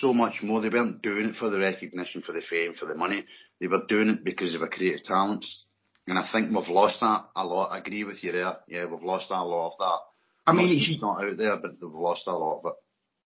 so 0.00 0.12
much 0.12 0.42
more. 0.42 0.60
They 0.60 0.68
weren't 0.68 1.02
doing 1.02 1.26
it 1.26 1.36
for 1.36 1.50
the 1.50 1.58
recognition, 1.58 2.22
for 2.22 2.32
the 2.32 2.42
fame, 2.48 2.74
for 2.74 2.86
the 2.86 2.94
money. 2.94 3.24
They 3.60 3.66
were 3.66 3.84
doing 3.88 4.08
it 4.08 4.24
because 4.24 4.52
they 4.52 4.58
were 4.58 4.68
creative 4.68 5.02
talents. 5.02 5.64
And 6.06 6.18
I 6.18 6.28
think 6.32 6.54
we've 6.54 6.68
lost 6.68 7.00
that 7.00 7.26
a 7.36 7.44
lot. 7.44 7.70
I 7.70 7.78
agree 7.78 8.04
with 8.04 8.24
you 8.24 8.32
there. 8.32 8.56
Yeah, 8.66 8.86
we've 8.86 9.02
lost 9.02 9.30
a 9.30 9.44
lot 9.44 9.68
of 9.68 9.78
that. 9.78 9.98
I 10.46 10.52
mean, 10.52 10.72
it's, 10.72 11.00
not 11.00 11.22
out 11.22 11.36
there, 11.36 11.56
but 11.56 11.72
we've 11.80 11.92
lost 11.92 12.26
a 12.26 12.32
lot 12.32 12.58
of 12.58 12.66
it. 12.66 12.72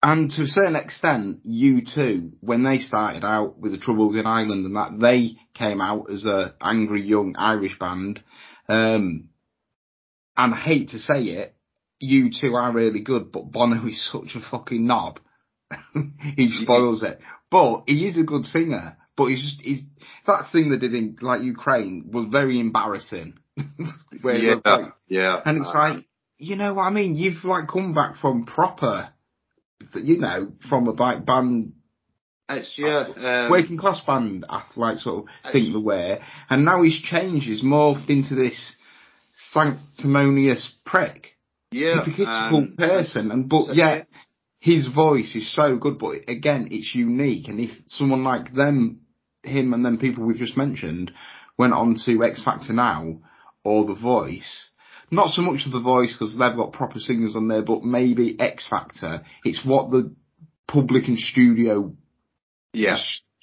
and 0.02 0.28
to 0.30 0.42
a 0.42 0.46
certain 0.46 0.76
extent, 0.76 1.46
U2, 1.46 2.32
when 2.40 2.62
they 2.62 2.76
started 2.76 3.24
out 3.24 3.58
with 3.58 3.72
the 3.72 3.78
Troubles 3.78 4.14
in 4.14 4.26
Ireland 4.26 4.66
and 4.66 4.76
that, 4.76 4.98
they 5.00 5.36
came 5.54 5.80
out 5.80 6.10
as 6.10 6.26
a 6.26 6.54
angry 6.60 7.02
young 7.02 7.34
Irish 7.38 7.78
band. 7.78 8.22
Um, 8.68 9.30
and 10.36 10.54
I 10.54 10.56
hate 10.58 10.90
to 10.90 10.98
say 10.98 11.22
it, 11.22 11.54
U2 12.02 12.52
are 12.52 12.72
really 12.72 13.00
good, 13.00 13.32
but 13.32 13.50
Bono 13.50 13.86
is 13.86 14.06
such 14.12 14.36
a 14.36 14.50
fucking 14.50 14.86
knob. 14.86 15.18
he 16.36 16.50
spoils 16.50 17.02
it. 17.02 17.20
But 17.50 17.84
he 17.86 18.06
is 18.06 18.18
a 18.18 18.24
good 18.24 18.44
singer. 18.44 18.96
But 19.16 19.26
he's 19.26 19.42
just, 19.42 19.60
he's, 19.62 19.82
that 20.26 20.50
thing 20.52 20.68
they 20.68 20.76
did 20.76 20.94
in, 20.94 21.16
like, 21.22 21.42
Ukraine 21.42 22.10
was 22.12 22.26
very 22.30 22.60
embarrassing. 22.60 23.38
Yeah, 24.22 24.56
like- 24.64 24.92
yeah. 25.08 25.40
and 25.44 25.58
it's 25.58 25.72
um, 25.74 25.78
like, 25.78 26.04
you 26.38 26.56
know 26.56 26.74
what 26.74 26.82
I 26.82 26.90
mean? 26.90 27.14
You've 27.14 27.44
like 27.44 27.68
come 27.68 27.94
back 27.94 28.16
from 28.16 28.44
proper, 28.44 29.10
you 29.94 30.18
know, 30.18 30.52
from 30.68 30.88
a 30.88 30.90
like 30.90 31.24
band, 31.24 31.72
it's 32.48 32.74
yeah. 32.76 33.04
Um, 33.16 33.50
working 33.50 33.78
class 33.78 34.02
band, 34.06 34.44
I 34.48 34.64
like 34.76 34.98
sort 34.98 35.24
of 35.24 35.52
think 35.52 35.72
the 35.72 35.80
way, 35.80 36.18
and 36.48 36.64
now 36.64 36.82
he's 36.82 37.00
changed. 37.00 37.46
He's 37.46 37.64
morphed 37.64 38.08
into 38.08 38.34
this 38.34 38.76
sanctimonious 39.52 40.72
prick, 40.84 41.36
yeah. 41.70 42.04
hypocritical 42.04 42.58
um, 42.58 42.74
person, 42.76 43.30
and 43.30 43.48
but 43.48 43.70
a 43.70 43.74
yeah. 43.74 44.02
His 44.58 44.88
voice 44.88 45.34
is 45.34 45.54
so 45.54 45.76
good. 45.76 45.98
But 45.98 46.28
again, 46.28 46.68
it's 46.70 46.94
unique, 46.94 47.48
and 47.48 47.60
if 47.60 47.70
someone 47.86 48.24
like 48.24 48.54
them, 48.54 49.00
him, 49.42 49.72
and 49.74 49.84
then 49.84 49.98
people 49.98 50.24
we've 50.24 50.36
just 50.36 50.56
mentioned 50.56 51.12
went 51.58 51.72
on 51.72 51.94
to 52.04 52.24
X 52.24 52.42
Factor 52.44 52.72
now 52.72 53.20
or 53.64 53.84
The 53.86 53.94
Voice. 53.94 54.70
Not 55.10 55.30
so 55.30 55.42
much 55.42 55.66
of 55.66 55.72
The 55.72 55.80
Voice 55.80 56.12
because 56.12 56.36
they've 56.36 56.56
got 56.56 56.72
proper 56.72 56.98
singers 56.98 57.36
on 57.36 57.48
there, 57.48 57.62
but 57.62 57.82
maybe 57.84 58.36
X 58.40 58.66
Factor. 58.68 59.22
It's 59.44 59.64
what 59.64 59.90
the 59.90 60.14
public 60.66 61.06
and 61.08 61.18
studio. 61.18 61.94
yeah. 62.72 62.96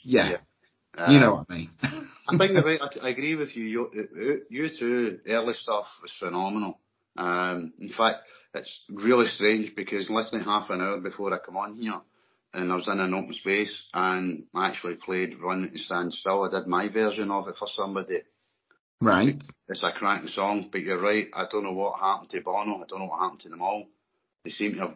Yeah, 0.05 0.32
Yeah. 0.96 1.10
you 1.10 1.15
Um, 1.17 1.22
know 1.22 1.34
what 1.36 1.46
I 1.50 1.53
mean. 1.55 1.70
I 2.27 2.38
think 2.38 2.65
right. 2.65 2.79
I, 2.82 3.08
I 3.08 3.10
agree 3.10 3.36
with 3.36 3.55
you. 3.55 3.63
You, 3.63 4.41
you. 4.50 4.70
U2, 4.70 5.20
early 5.29 5.53
stuff 5.53 5.86
was 6.01 6.12
phenomenal. 6.20 6.79
Um, 7.17 7.74
in 7.79 7.89
fact, 7.89 8.20
it's 8.53 8.81
really 8.89 9.27
strange 9.27 9.75
because 9.75 10.10
less 10.10 10.29
than 10.31 10.41
half 10.41 10.69
an 10.69 10.81
hour 10.81 11.00
before 11.00 11.33
I 11.33 11.38
come 11.43 11.57
on 11.57 11.77
here, 11.77 12.01
and 12.53 12.72
I 12.72 12.75
was 12.75 12.88
in 12.88 13.00
an 13.00 13.13
open 13.13 13.33
space, 13.33 13.83
and 13.93 14.45
I 14.53 14.69
actually 14.69 14.95
played 14.95 15.39
Running 15.39 15.72
to 15.72 15.79
Stand 15.79 16.13
Still. 16.13 16.43
I 16.43 16.50
did 16.50 16.67
my 16.67 16.88
version 16.88 17.31
of 17.31 17.48
it 17.48 17.55
for 17.57 17.67
somebody. 17.67 18.22
right. 19.01 19.41
It's 19.69 19.83
a 19.83 19.91
cracking 19.91 20.29
song, 20.29 20.69
but 20.72 20.81
you're 20.81 21.01
right. 21.01 21.27
I 21.33 21.45
don't 21.51 21.63
know 21.63 21.74
what 21.74 22.00
happened 22.00 22.29
to 22.29 22.41
Bono. 22.41 22.75
I 22.75 22.86
don't 22.88 23.00
know 23.00 23.05
what 23.05 23.22
happened 23.22 23.41
to 23.41 23.50
them 23.50 23.62
all. 23.62 23.88
They 24.43 24.51
seem 24.51 24.74
to 24.74 24.79
have 24.81 24.95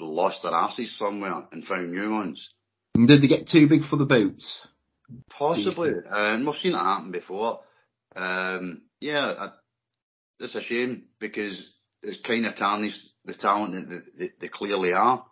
lost 0.00 0.42
their 0.42 0.54
asses 0.54 0.96
somewhere 0.98 1.46
and 1.52 1.64
found 1.64 1.92
new 1.92 2.10
ones. 2.10 2.48
Did 2.94 3.22
they 3.22 3.28
get 3.28 3.46
too 3.46 3.68
big 3.68 3.82
for 3.88 3.96
the 3.96 4.06
boots? 4.06 4.66
Possibly. 5.30 5.90
Um, 6.10 6.46
we've 6.46 6.56
seen 6.56 6.74
it 6.74 6.78
happen 6.78 7.12
before. 7.12 7.60
Um, 8.16 8.82
yeah, 9.00 9.34
I, 9.38 9.50
it's 10.40 10.54
a 10.54 10.62
shame 10.62 11.04
because 11.20 11.66
it's 12.06 12.20
kind 12.20 12.46
of 12.46 12.56
tarnished 12.56 13.00
the 13.24 13.34
talent 13.34 13.88
that 13.88 14.02
they, 14.18 14.30
they, 14.40 14.48
clearly 14.48 14.92
are. 14.92 15.26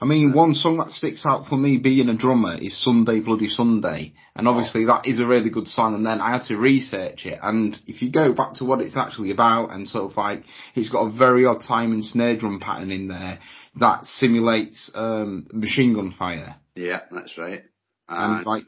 I 0.00 0.04
mean, 0.04 0.32
one 0.32 0.54
song 0.54 0.78
that 0.78 0.90
sticks 0.90 1.26
out 1.26 1.46
for 1.46 1.56
me 1.56 1.78
being 1.78 2.08
a 2.08 2.16
drummer 2.16 2.56
is 2.56 2.82
Sunday 2.82 3.20
Bloody 3.20 3.48
Sunday. 3.48 4.14
And 4.34 4.48
obviously 4.48 4.84
that 4.86 5.06
is 5.06 5.18
a 5.20 5.26
really 5.26 5.50
good 5.50 5.66
song 5.66 5.94
and 5.94 6.06
then 6.06 6.20
I 6.20 6.32
had 6.32 6.44
to 6.44 6.56
research 6.56 7.26
it 7.26 7.38
and 7.42 7.76
if 7.86 8.00
you 8.02 8.10
go 8.10 8.32
back 8.32 8.54
to 8.54 8.64
what 8.64 8.80
it's 8.80 8.96
actually 8.96 9.30
about 9.30 9.70
and 9.70 9.86
sort 9.86 10.10
of 10.10 10.16
like, 10.16 10.44
it's 10.74 10.90
got 10.90 11.06
a 11.06 11.16
very 11.16 11.44
odd 11.44 11.62
time 11.66 11.92
and 11.92 12.04
snare 12.04 12.36
drum 12.36 12.60
pattern 12.60 12.90
in 12.90 13.08
there 13.08 13.38
that 13.80 14.06
simulates, 14.06 14.90
um, 14.94 15.46
machine 15.52 15.94
gun 15.94 16.12
fire. 16.16 16.56
Yeah, 16.74 17.00
that's 17.10 17.36
right. 17.38 17.62
And 18.08 18.36
And 18.38 18.46
like, 18.46 18.64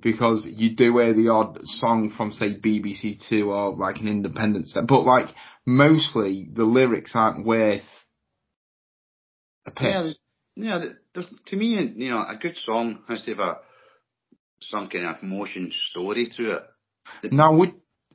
because 0.00 0.48
you 0.50 0.74
do 0.74 0.98
hear 0.98 1.14
the 1.14 1.28
odd 1.28 1.60
song 1.62 2.12
from 2.16 2.32
say 2.32 2.58
BBC 2.58 3.26
Two 3.28 3.52
or 3.52 3.74
like 3.76 3.96
an 3.98 4.08
independent 4.08 4.68
set, 4.68 4.86
but 4.86 5.02
like 5.02 5.28
mostly 5.64 6.48
the 6.52 6.64
lyrics 6.64 7.12
aren't 7.14 7.46
worth 7.46 7.82
a 9.66 9.70
piss. 9.70 10.18
Yeah, 10.56 10.78
yeah. 10.78 10.84
There's, 11.14 11.26
to 11.46 11.56
me, 11.56 11.92
you 11.96 12.10
know, 12.10 12.18
a 12.18 12.36
good 12.36 12.56
song 12.56 13.02
has 13.08 13.22
to 13.24 13.34
have 13.34 13.40
a 13.40 13.58
some 14.60 14.88
kind 14.88 15.06
of 15.06 15.16
emotion 15.22 15.72
story 15.90 16.28
to 16.36 16.56
it. 16.56 16.62
Now, 17.32 17.60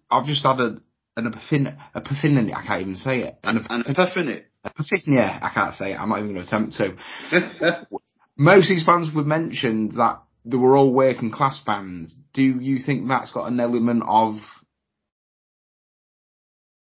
I've 0.09 0.25
just 0.25 0.43
had 0.43 0.59
a, 0.59 0.77
an 1.17 1.27
epiphany, 1.27 1.71
epiphany, 1.93 2.53
I 2.53 2.65
can't 2.65 2.81
even 2.81 2.95
say 2.95 3.19
it. 3.19 3.35
An, 3.43 3.65
an 3.69 3.83
epiphany. 3.85 4.43
Epiphany, 4.63 5.17
yeah, 5.17 5.39
I 5.41 5.49
can't 5.53 5.73
say 5.73 5.91
it. 5.91 5.99
I'm 5.99 6.09
not 6.09 6.19
even 6.19 6.33
going 6.33 6.45
to 6.45 6.47
attempt 6.47 6.75
to. 6.75 7.87
Most 8.37 8.69
of 8.69 8.75
these 8.75 8.85
bands 8.85 9.09
we've 9.13 9.25
mentioned 9.25 9.93
that 9.93 10.21
they 10.45 10.57
were 10.57 10.77
all 10.77 10.93
working 10.93 11.31
class 11.31 11.61
bands. 11.65 12.15
Do 12.33 12.41
you 12.41 12.79
think 12.83 13.07
that's 13.07 13.31
got 13.31 13.51
an 13.51 13.59
element 13.59 14.03
of? 14.05 14.35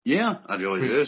Yeah, 0.04 0.36
I 0.46 0.56
really 0.56 0.88
do. 0.88 1.04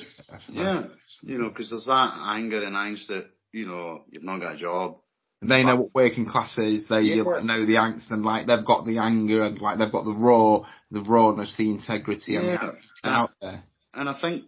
Yeah, 0.53 0.85
you 1.23 1.39
know, 1.39 1.49
because 1.49 1.71
there's 1.71 1.87
that 1.87 2.13
anger 2.23 2.63
and 2.63 2.75
angst 2.75 3.09
that 3.09 3.27
you 3.53 3.67
know 3.67 4.05
you've 4.11 4.23
not 4.23 4.41
got 4.41 4.55
a 4.55 4.59
job. 4.59 4.99
They 5.43 5.65
know 5.65 5.77
what 5.77 5.95
working 5.95 6.27
class 6.27 6.57
is. 6.57 6.87
They 6.89 7.03
yeah. 7.03 7.23
know 7.43 7.67
the 7.67 7.75
angst 7.75 8.11
and 8.11 8.25
like 8.25 8.47
they've 8.47 8.65
got 8.65 8.87
the 8.87 8.99
anger 8.99 9.45
and 9.45 9.61
like 9.61 9.79
they've 9.79 9.93
got 9.93 10.05
the 10.05 10.15
raw, 10.15 10.61
the 10.91 11.03
rawness, 11.03 11.55
the 11.57 11.71
integrity 11.71 12.33
yeah. 12.33 12.71
and 12.71 12.79
out 13.05 13.33
there. 13.41 13.63
And 13.93 14.09
I 14.09 14.19
think 14.19 14.45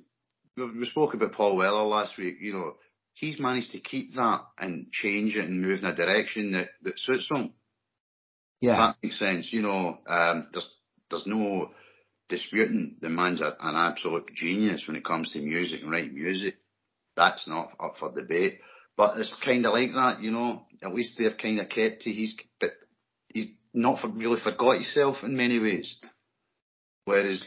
we 0.56 0.86
spoke 0.86 1.14
about 1.14 1.32
Paul 1.32 1.56
Weller 1.56 1.84
last 1.84 2.16
week. 2.16 2.36
You 2.40 2.52
know, 2.54 2.76
he's 3.18 3.38
managed 3.38 3.72
to 3.72 3.80
keep 3.80 4.14
that 4.14 4.42
and 4.58 4.90
change 4.92 5.36
it 5.36 5.44
and 5.44 5.60
move 5.60 5.80
in 5.80 5.84
a 5.84 5.94
direction 5.94 6.52
that 6.52 6.68
that 6.82 6.98
suits 6.98 7.28
him. 7.30 7.52
Yeah, 8.60 8.76
that 8.76 8.96
makes 9.02 9.18
sense. 9.18 9.52
You 9.52 9.62
know, 9.62 9.98
um, 10.06 10.48
there's 10.52 10.68
there's 11.10 11.26
no 11.26 11.70
disputing 12.28 12.96
the 13.00 13.08
man's 13.08 13.40
a, 13.40 13.56
an 13.60 13.74
absolute 13.74 14.30
genius 14.34 14.84
when 14.86 14.96
it 14.96 15.04
comes 15.04 15.32
to 15.32 15.40
music 15.40 15.82
and 15.82 15.90
writing 15.90 16.14
music. 16.14 16.56
That's 17.16 17.46
not 17.48 17.72
up 17.80 17.94
for 17.98 18.12
debate. 18.12 18.60
But 18.96 19.18
it's 19.18 19.34
kind 19.44 19.64
of 19.64 19.72
like 19.72 19.92
that, 19.94 20.22
you 20.22 20.30
know. 20.30 20.66
At 20.82 20.94
least 20.94 21.18
they've 21.18 21.36
kind 21.40 21.60
of 21.60 21.68
kept 21.68 22.02
to 22.02 22.10
he's, 22.10 22.34
but 22.60 22.72
he's 23.32 23.46
not 23.72 24.00
for, 24.00 24.08
really 24.08 24.40
forgot 24.40 24.74
himself 24.74 25.18
in 25.22 25.36
many 25.36 25.58
ways. 25.58 25.96
Whereas 27.04 27.42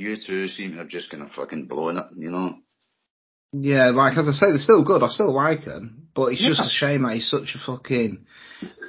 U2 0.00 0.50
seem 0.50 0.72
to 0.72 0.78
have 0.78 0.88
just 0.88 1.10
kind 1.10 1.22
of 1.22 1.30
fucking 1.30 1.66
blown 1.66 1.96
it, 1.96 2.06
you 2.16 2.30
know. 2.30 2.56
Yeah, 3.52 3.90
like 3.90 4.16
as 4.16 4.28
I 4.28 4.32
say, 4.32 4.46
they're 4.48 4.58
still 4.58 4.82
good. 4.84 5.02
I 5.02 5.08
still 5.08 5.32
like 5.32 5.64
them, 5.64 6.08
but 6.14 6.32
it's 6.32 6.40
yeah. 6.40 6.48
just 6.50 6.66
a 6.66 6.70
shame 6.70 7.02
that 7.02 7.14
he's 7.14 7.28
such 7.28 7.54
a 7.54 7.64
fucking 7.64 8.24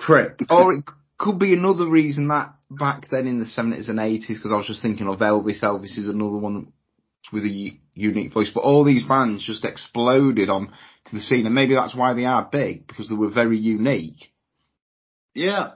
prick. 0.05 0.39
or 0.49 0.73
it 0.73 0.85
could 1.17 1.37
be 1.37 1.53
another 1.53 1.89
reason 1.89 2.29
that 2.29 2.55
back 2.71 3.07
then 3.11 3.27
in 3.27 3.39
the 3.39 3.45
seventies 3.45 3.89
and 3.89 3.99
eighties, 3.99 4.39
because 4.39 4.51
I 4.53 4.57
was 4.57 4.67
just 4.67 4.81
thinking 4.81 5.07
of 5.07 5.19
Elvis. 5.19 5.61
Elvis 5.61 5.97
is 5.97 6.07
another 6.07 6.37
one 6.37 6.71
with 7.31 7.43
a 7.43 7.71
unique 7.93 8.33
voice, 8.33 8.51
but 8.53 8.61
all 8.61 8.85
these 8.85 9.03
bands 9.03 9.45
just 9.45 9.65
exploded 9.65 10.49
on 10.49 10.67
to 11.05 11.15
the 11.15 11.21
scene, 11.21 11.45
and 11.45 11.55
maybe 11.55 11.75
that's 11.75 11.95
why 11.95 12.13
they 12.13 12.25
are 12.25 12.47
big 12.49 12.87
because 12.87 13.09
they 13.09 13.15
were 13.15 13.29
very 13.29 13.57
unique. 13.57 14.31
Yeah, 15.35 15.71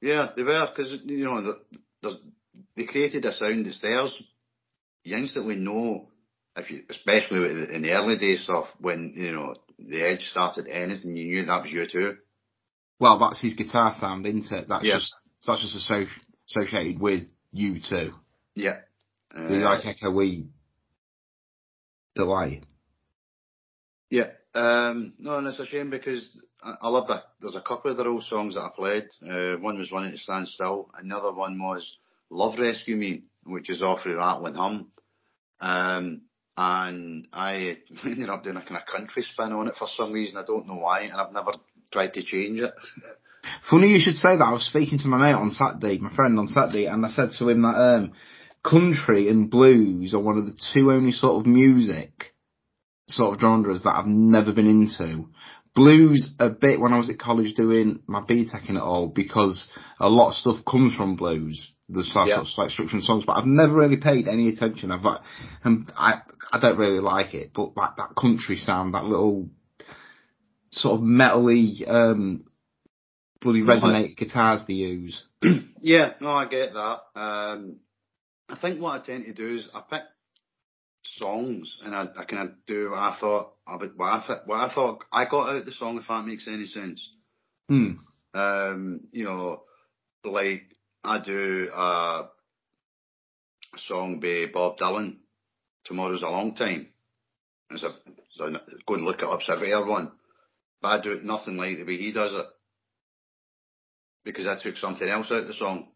yeah, 0.00 0.30
they 0.36 0.42
were 0.42 0.66
because 0.74 0.96
you 1.04 1.24
know 1.24 1.56
they 2.76 2.84
created 2.84 3.24
a 3.24 3.34
sound 3.34 3.66
that 3.66 3.74
theirs. 3.80 4.22
You 5.04 5.18
instantly 5.18 5.56
know 5.56 6.08
if 6.56 6.70
you, 6.70 6.82
especially 6.88 7.50
in 7.74 7.82
the 7.82 7.90
early 7.90 8.18
days 8.18 8.44
stuff 8.44 8.66
when 8.78 9.12
you 9.16 9.32
know 9.32 9.54
the 9.78 10.02
Edge 10.02 10.22
started 10.30 10.68
anything, 10.68 11.16
you 11.16 11.26
knew 11.26 11.44
that 11.46 11.62
was 11.62 11.70
U2. 11.70 12.16
Well, 13.00 13.18
that's 13.18 13.42
his 13.42 13.54
guitar 13.54 13.94
sound, 13.98 14.26
isn't 14.26 14.52
it? 14.52 14.68
That's 14.68 14.84
yeah. 14.84 14.94
just 14.94 15.14
that's 15.46 15.62
just 15.62 15.90
associated 16.46 17.00
with 17.00 17.24
U2. 17.54 18.12
Yeah. 18.54 18.76
Uh, 19.34 19.48
the 19.48 19.54
like 19.56 19.84
Echo 19.84 20.12
We 20.12 20.46
delay. 22.14 22.62
Yeah. 24.10 24.28
Um, 24.54 25.14
no, 25.18 25.38
and 25.38 25.46
it's 25.48 25.58
a 25.58 25.66
shame 25.66 25.90
because 25.90 26.38
I, 26.62 26.74
I 26.82 26.88
love 26.88 27.08
that. 27.08 27.24
There's 27.40 27.56
a 27.56 27.60
couple 27.60 27.90
of 27.90 27.96
their 27.96 28.06
old 28.06 28.22
songs 28.24 28.54
that 28.54 28.60
I 28.60 28.70
played. 28.74 29.08
Uh, 29.22 29.58
one 29.60 29.78
was 29.78 29.90
Running 29.90 30.12
to 30.12 30.18
Stand 30.18 30.46
Still. 30.48 30.90
Another 30.96 31.32
one 31.32 31.58
was 31.58 31.96
Love 32.30 32.58
Rescue 32.58 32.94
Me, 32.94 33.24
which 33.44 33.68
is 33.68 33.82
off 33.82 34.06
of 34.06 34.14
Rattle 34.16 34.46
and 34.46 34.56
Hum. 34.56 34.86
Um, 35.60 36.22
and 36.56 37.26
I 37.32 37.78
ended 38.04 38.28
up 38.28 38.44
doing 38.44 38.56
a 38.56 38.62
kind 38.62 38.76
of 38.76 38.86
country 38.86 39.22
spin 39.22 39.52
on 39.52 39.68
it 39.68 39.74
for 39.78 39.88
some 39.96 40.12
reason. 40.12 40.36
I 40.36 40.44
don't 40.44 40.66
know 40.66 40.76
why, 40.76 41.02
and 41.02 41.20
I've 41.20 41.32
never 41.32 41.52
tried 41.92 42.14
to 42.14 42.22
change 42.22 42.60
it. 42.60 42.74
Funny 43.70 43.88
you 43.88 44.00
should 44.00 44.14
say 44.14 44.36
that. 44.36 44.44
I 44.44 44.52
was 44.52 44.66
speaking 44.66 44.98
to 44.98 45.08
my 45.08 45.18
mate 45.18 45.36
on 45.36 45.50
Saturday, 45.50 45.98
my 45.98 46.14
friend 46.14 46.38
on 46.38 46.46
Saturday, 46.46 46.86
and 46.86 47.04
I 47.04 47.10
said 47.10 47.30
to 47.38 47.48
him 47.48 47.62
that 47.62 47.76
um, 47.76 48.12
country 48.64 49.28
and 49.28 49.50
blues 49.50 50.14
are 50.14 50.20
one 50.20 50.38
of 50.38 50.46
the 50.46 50.58
two 50.72 50.90
only 50.90 51.12
sort 51.12 51.40
of 51.40 51.46
music 51.46 52.34
sort 53.06 53.34
of 53.34 53.40
genres 53.40 53.82
that 53.82 53.96
I've 53.96 54.06
never 54.06 54.52
been 54.52 54.66
into. 54.66 55.26
Blues 55.74 56.30
a 56.38 56.50
bit 56.50 56.80
when 56.80 56.92
I 56.92 56.98
was 56.98 57.10
at 57.10 57.18
college 57.18 57.54
doing 57.54 58.00
my 58.06 58.20
BTEC 58.20 58.68
and 58.68 58.78
it 58.78 58.82
all 58.82 59.08
because 59.08 59.68
a 59.98 60.08
lot 60.08 60.30
of 60.30 60.34
stuff 60.34 60.64
comes 60.64 60.94
from 60.94 61.16
blues. 61.16 61.73
The 61.88 62.02
sort 62.02 62.28
yeah. 62.28 62.40
of 62.40 62.46
like 62.56 62.70
structure 62.70 62.96
and 62.96 63.04
songs, 63.04 63.24
but 63.26 63.34
I've 63.34 63.46
never 63.46 63.74
really 63.74 63.98
paid 63.98 64.26
any 64.26 64.48
attention. 64.48 64.90
I've 64.90 65.02
like, 65.02 65.20
and 65.64 65.92
I 65.96 66.22
I 66.50 66.58
don't 66.58 66.78
really 66.78 67.00
like 67.00 67.34
it, 67.34 67.50
but 67.54 67.76
like 67.76 67.96
that 67.96 68.14
country 68.18 68.56
sound, 68.56 68.94
that 68.94 69.04
little 69.04 69.50
sort 70.70 70.94
of 70.94 71.00
metally 71.04 71.86
um 71.86 72.44
bloody 73.40 73.60
resonate 73.60 74.16
guitars 74.16 74.62
they 74.66 74.74
use. 74.74 75.24
yeah, 75.82 76.14
no, 76.20 76.30
I 76.30 76.46
get 76.46 76.72
that. 76.72 77.00
Um, 77.14 77.76
I 78.48 78.56
think 78.60 78.80
what 78.80 79.00
I 79.00 79.04
tend 79.04 79.26
to 79.26 79.34
do 79.34 79.54
is 79.54 79.68
I 79.74 79.82
pick 79.88 80.02
songs 81.04 81.76
and 81.84 81.94
I, 81.94 82.06
I 82.16 82.24
kind 82.24 82.48
of 82.48 82.54
do 82.66 82.90
what 82.90 82.98
I 82.98 83.16
thought 83.20 83.52
what 83.66 84.08
I, 84.08 84.24
th- 84.26 84.38
what 84.46 84.58
I 84.58 84.74
thought 84.74 85.04
I 85.12 85.26
got 85.26 85.50
out 85.50 85.64
the 85.64 85.72
song 85.72 85.98
if 85.98 86.08
that 86.08 86.26
makes 86.26 86.48
any 86.48 86.64
sense. 86.64 87.10
Hmm. 87.68 87.92
Um, 88.32 89.02
you 89.12 89.24
know, 89.24 89.62
like 90.24 90.62
I 91.04 91.18
do 91.20 91.68
a 91.74 92.28
song 93.76 94.20
by 94.20 94.46
Bob 94.52 94.78
Dylan, 94.78 95.16
Tomorrow's 95.84 96.22
a 96.22 96.26
Long 96.26 96.54
Time. 96.54 96.88
It's 97.70 97.82
a, 97.82 97.90
so 98.36 98.50
go 98.86 98.94
and 98.94 99.04
look 99.04 99.18
it 99.18 99.24
up, 99.24 99.40
it's 99.40 99.48
a 99.48 99.60
rare 99.60 99.84
one. 99.84 100.12
But 100.80 100.88
I 100.88 101.02
do 101.02 101.12
it 101.12 101.24
nothing 101.24 101.56
like 101.56 101.76
the 101.76 101.84
way 101.84 101.98
he 101.98 102.12
does 102.12 102.32
it. 102.32 102.46
Because 104.24 104.46
I 104.46 104.62
took 104.62 104.76
something 104.76 105.06
else 105.06 105.26
out 105.30 105.42
of 105.42 105.46
the 105.48 105.54
song. 105.54 105.88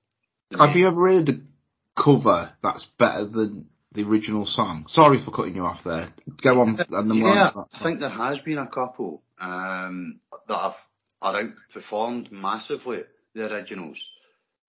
Have 0.59 0.77
you 0.77 0.87
ever 0.87 1.09
heard 1.09 1.29
a 1.31 2.03
cover 2.03 2.51
that's 2.62 2.87
better 2.99 3.27
than 3.27 3.68
the 3.92 4.05
original 4.05 4.44
song? 4.44 4.85
Sorry 4.88 5.18
for 5.25 5.31
cutting 5.31 5.57
you 5.57 5.62
off 5.62 5.81
there. 5.85 6.09
Go 6.42 6.61
on. 6.61 6.79
And 6.90 7.11
then 7.11 7.18
yeah, 7.18 7.51
I 7.55 7.83
think 7.83 8.01
there 8.01 8.09
has 8.11 8.38
been 8.40 8.59
a 8.59 8.66
couple 8.66 9.23
um, 9.40 10.21
that 10.49 10.59
have 10.59 10.75
are 11.21 11.42
outperformed 11.42 12.31
massively 12.31 13.01
the 13.35 13.53
originals. 13.53 13.99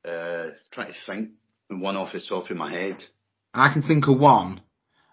Uh, 0.06 0.52
trying 0.72 0.94
to 0.94 0.98
think 1.06 1.30
one 1.70 1.96
off 1.96 2.14
the 2.14 2.22
top 2.22 2.50
of 2.50 2.58
my 2.58 2.72
head. 2.72 3.04
I 3.54 3.74
can 3.74 3.82
think 3.82 4.08
of 4.08 4.20
one, 4.20 4.62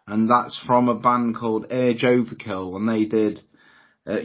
and 0.06 0.28
that's 0.28 0.58
from 0.66 0.88
a 0.88 0.94
band 0.94 1.36
called 1.36 1.66
Urge 1.70 2.02
Overkill, 2.02 2.76
and 2.76 2.88
they 2.88 3.04
did. 3.04 3.40
Uh, 4.06 4.20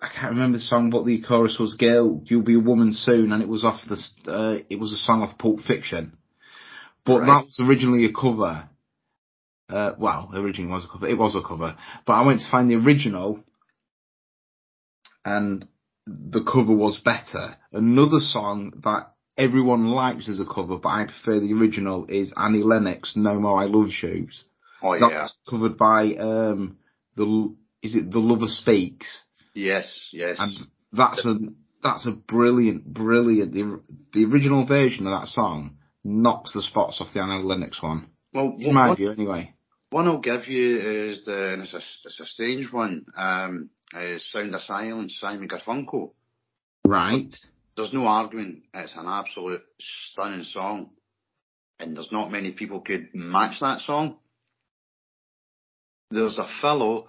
I 0.00 0.08
can't 0.08 0.32
remember 0.32 0.58
the 0.58 0.64
song, 0.64 0.90
but 0.90 1.04
the 1.04 1.22
chorus 1.22 1.58
was 1.60 1.74
"Girl, 1.74 2.22
you'll 2.26 2.42
be 2.42 2.56
a 2.56 2.60
woman 2.60 2.92
soon," 2.92 3.32
and 3.32 3.42
it 3.42 3.48
was 3.48 3.64
off 3.64 3.80
the. 3.88 4.30
Uh, 4.30 4.58
it 4.68 4.80
was 4.80 4.92
a 4.92 4.96
song 4.96 5.22
off 5.22 5.38
Pulp 5.38 5.60
Fiction. 5.60 6.16
But 7.04 7.20
right. 7.20 7.26
that 7.26 7.44
was 7.46 7.60
originally 7.60 8.04
a 8.06 8.12
cover. 8.12 8.68
Uh, 9.68 9.92
well, 9.98 10.30
originally 10.34 10.70
was 10.70 10.84
a 10.84 10.88
cover. 10.88 11.08
It 11.08 11.18
was 11.18 11.34
a 11.34 11.46
cover. 11.46 11.76
But 12.06 12.12
I 12.12 12.26
went 12.26 12.40
to 12.40 12.50
find 12.50 12.68
the 12.68 12.76
original 12.76 13.42
and 15.24 15.66
the 16.06 16.42
cover 16.42 16.74
was 16.74 17.00
better. 17.04 17.56
Another 17.72 18.18
song 18.18 18.72
that 18.82 19.11
everyone 19.36 19.88
likes 19.88 20.28
as 20.28 20.40
a 20.40 20.44
cover, 20.44 20.76
but 20.76 20.88
I 20.88 21.04
prefer 21.06 21.40
the 21.40 21.52
original 21.54 22.06
is 22.08 22.32
Annie 22.36 22.62
Lennox, 22.62 23.14
No 23.16 23.38
More 23.40 23.60
I 23.60 23.66
Love 23.66 23.90
You's. 24.02 24.44
Oh 24.82 24.94
yeah. 24.94 25.08
That's 25.10 25.36
covered 25.48 25.76
by, 25.76 26.14
um, 26.18 26.78
the, 27.16 27.54
is 27.82 27.94
it 27.94 28.10
The 28.10 28.18
Lover 28.18 28.48
Speaks? 28.48 29.22
Yes, 29.54 30.08
yes. 30.12 30.36
And 30.38 30.66
that's 30.92 31.24
a, 31.24 31.36
that's 31.82 32.06
a 32.06 32.12
brilliant, 32.12 32.84
brilliant, 32.84 33.52
the, 33.52 33.80
the 34.12 34.24
original 34.24 34.66
version 34.66 35.06
of 35.06 35.20
that 35.20 35.28
song 35.28 35.76
knocks 36.04 36.52
the 36.52 36.62
spots 36.62 37.00
off 37.00 37.12
the 37.14 37.20
Annie 37.20 37.42
Lennox 37.42 37.82
one. 37.82 38.08
Well, 38.32 38.54
in 38.58 38.74
my 38.74 38.94
view, 38.94 39.10
anyway. 39.10 39.54
One 39.90 40.08
I'll 40.08 40.20
give 40.20 40.48
you 40.48 41.10
is 41.10 41.24
the, 41.26 41.52
and 41.52 41.62
it's 41.62 41.74
a, 41.74 41.80
it's 42.04 42.20
a 42.20 42.24
strange 42.24 42.72
one, 42.72 43.04
um, 43.16 43.70
is 43.94 44.28
Sound 44.30 44.54
of 44.54 44.62
Silence, 44.62 45.18
Simon 45.20 45.48
Garfunkel. 45.48 46.12
Right. 46.86 47.34
There's 47.76 47.92
no 47.92 48.06
arguing, 48.06 48.62
it's 48.74 48.92
an 48.96 49.06
absolute 49.06 49.62
stunning 49.80 50.44
song, 50.44 50.90
and 51.78 51.96
there's 51.96 52.12
not 52.12 52.30
many 52.30 52.52
people 52.52 52.80
could 52.80 53.08
match 53.14 53.60
that 53.60 53.80
song. 53.80 54.18
There's 56.10 56.38
a 56.38 56.48
fellow 56.60 57.08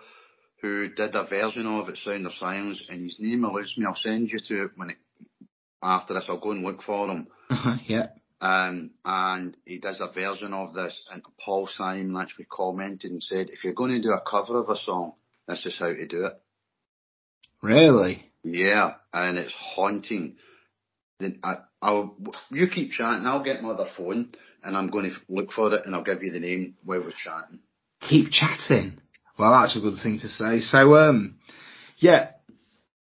who 0.62 0.88
did 0.88 1.14
a 1.14 1.26
version 1.26 1.66
of 1.68 1.90
it, 1.90 1.98
Sound 1.98 2.26
of 2.26 2.34
Silence, 2.40 2.82
and 2.88 3.04
his 3.04 3.18
name 3.20 3.44
eludes 3.44 3.78
me. 3.78 3.86
I'll 3.86 3.96
send 3.96 4.30
you 4.30 4.40
to 4.48 4.64
it 4.64 4.72
when 4.78 4.92
it 4.92 4.98
after 5.82 6.14
this. 6.14 6.26
I'll 6.30 6.40
go 6.40 6.52
and 6.52 6.64
look 6.64 6.82
for 6.82 7.10
him. 7.10 7.28
Uh-huh, 7.50 7.76
yeah. 7.86 8.08
Um, 8.40 8.92
and 9.04 9.58
he 9.66 9.80
does 9.80 10.00
a 10.00 10.12
version 10.14 10.54
of 10.54 10.74
this, 10.74 11.02
and 11.12 11.22
Paul 11.44 11.68
Simon 11.68 12.16
actually 12.16 12.48
commented 12.50 13.12
and 13.12 13.22
said, 13.22 13.50
if 13.50 13.64
you're 13.66 13.74
going 13.74 13.92
to 13.92 14.02
do 14.02 14.14
a 14.14 14.22
cover 14.22 14.58
of 14.60 14.70
a 14.70 14.78
song, 14.78 15.14
this 15.48 15.66
is 15.66 15.76
how 15.78 15.88
to 15.88 16.08
do 16.08 16.26
it. 16.26 16.42
Really? 17.62 18.32
Yeah, 18.44 18.96
and 19.14 19.38
it's 19.38 19.54
haunting. 19.54 20.38
Then 21.24 21.40
I, 21.44 21.56
I'll, 21.82 22.16
you 22.52 22.68
keep 22.68 22.92
chatting, 22.92 23.26
I'll 23.26 23.44
get 23.44 23.62
my 23.62 23.70
other 23.70 23.90
phone, 23.98 24.32
and 24.64 24.78
I'm 24.78 24.90
going 24.90 25.12
to 25.12 25.16
look 25.30 25.52
for 25.52 25.74
it, 25.74 25.86
and 25.86 25.96
I'll 25.96 26.04
give 26.04 26.24
you 26.24 26.32
the 26.32 26.40
name 26.40 26.76
while 26.84 27.00
we're 27.00 27.12
chatting. 27.12 27.60
Keep 28.02 28.32
chatting. 28.32 29.00
Well, 29.38 29.52
that's 29.60 29.76
a 29.78 29.82
good 29.82 29.98
thing 30.02 30.20
to 30.20 30.30
say. 30.30 30.62
So, 30.62 30.96
um, 30.96 31.38
yeah, 31.98 32.32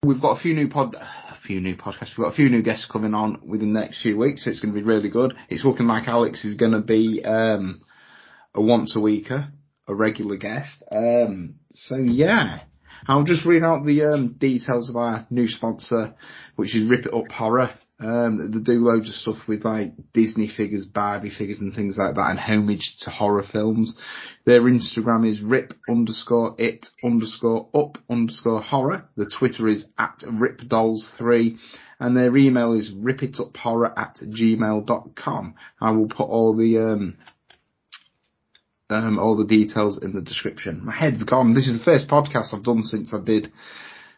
we've 0.03 0.21
got 0.21 0.37
a 0.37 0.41
few 0.41 0.53
new 0.53 0.69
pod, 0.69 0.95
a 0.95 1.37
few 1.45 1.59
new 1.59 1.75
podcasts. 1.75 2.17
We've 2.17 2.25
got 2.25 2.33
a 2.33 2.35
few 2.35 2.49
new 2.49 2.61
guests 2.61 2.89
coming 2.91 3.13
on 3.13 3.41
within 3.47 3.73
the 3.73 3.79
next 3.79 4.01
few 4.01 4.17
weeks, 4.17 4.43
so 4.43 4.51
it's 4.51 4.59
going 4.59 4.73
to 4.73 4.79
be 4.79 4.85
really 4.85 5.09
good. 5.09 5.33
It's 5.49 5.65
looking 5.65 5.87
like 5.87 6.07
Alex 6.07 6.45
is 6.45 6.55
going 6.55 6.73
to 6.73 6.81
be 6.81 7.23
um, 7.25 7.81
a 8.53 8.61
once 8.61 8.95
a 8.95 8.99
weeker, 8.99 9.47
a 9.87 9.95
regular 9.95 10.37
guest. 10.37 10.83
Um, 10.91 11.55
so 11.71 11.95
yeah, 11.95 12.59
I'll 13.07 13.23
just 13.23 13.45
read 13.45 13.63
out 13.63 13.85
the 13.85 14.03
um, 14.03 14.35
details 14.37 14.89
of 14.89 14.95
our 14.95 15.25
new 15.29 15.47
sponsor, 15.47 16.15
which 16.55 16.75
is 16.75 16.89
Rip 16.89 17.05
It 17.05 17.13
Up 17.13 17.31
Horror. 17.31 17.71
Um, 18.01 18.37
they 18.37 18.59
do 18.61 18.79
loads 18.79 19.09
of 19.09 19.15
stuff 19.15 19.47
with 19.47 19.65
like 19.65 19.91
Disney 20.13 20.47
figures, 20.47 20.85
Barbie 20.85 21.33
figures 21.37 21.59
and 21.59 21.73
things 21.73 21.97
like 21.97 22.15
that 22.15 22.29
and 22.29 22.39
homage 22.39 22.95
to 23.01 23.09
horror 23.09 23.43
films. 23.43 23.93
Their 24.45 24.61
Instagram 24.61 25.29
is 25.29 25.41
rip 25.41 25.73
underscore 25.89 26.55
it 26.57 26.87
underscore 27.03 27.67
up 27.73 27.97
underscore 28.09 28.61
horror. 28.61 29.09
The 29.17 29.29
Twitter 29.29 29.67
is 29.67 29.85
at 29.97 30.19
ripdolls3 30.25 31.57
and 31.99 32.15
their 32.15 32.35
email 32.37 32.71
is 32.71 32.93
ripituphorror 32.93 33.91
at 33.97 34.15
gmail.com. 34.23 35.55
I 35.81 35.91
will 35.91 36.07
put 36.07 36.29
all 36.29 36.55
the, 36.55 36.77
um, 36.77 37.17
um, 38.89 39.19
all 39.19 39.35
the 39.35 39.45
details 39.45 40.01
in 40.01 40.13
the 40.13 40.21
description. 40.21 40.85
My 40.85 40.95
head's 40.95 41.25
gone. 41.25 41.53
This 41.53 41.67
is 41.67 41.79
the 41.79 41.83
first 41.83 42.07
podcast 42.07 42.53
I've 42.53 42.63
done 42.63 42.83
since 42.83 43.13
I 43.13 43.21
did 43.21 43.51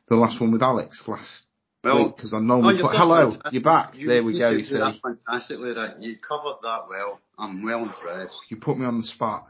the 0.08 0.18
last 0.18 0.40
one 0.40 0.52
with 0.52 0.62
Alex 0.62 1.02
last 1.08 1.46
Well, 1.84 2.10
because 2.10 2.34
I 2.34 2.40
normally 2.40 2.76
you've 2.76 2.84
put, 2.84 2.96
hello, 2.96 3.32
fantastic. 3.32 3.54
you're 3.54 3.64
back. 3.64 3.96
You- 3.96 4.08
there 4.08 4.24
we 4.24 4.34
you 4.34 4.40
go. 4.40 4.50
You 4.52 4.64
see, 4.66 4.78
that 4.78 4.96
fantastically, 5.02 5.72
right? 5.72 6.00
You 6.00 6.18
covered 6.18 6.58
that 6.62 6.82
well. 6.90 7.20
I'm 7.40 7.64
well 7.64 7.84
impressed. 7.84 8.36
you 8.50 8.58
put 8.58 8.78
me 8.78 8.86
on 8.86 8.98
the 8.98 9.04
spot. 9.08 9.48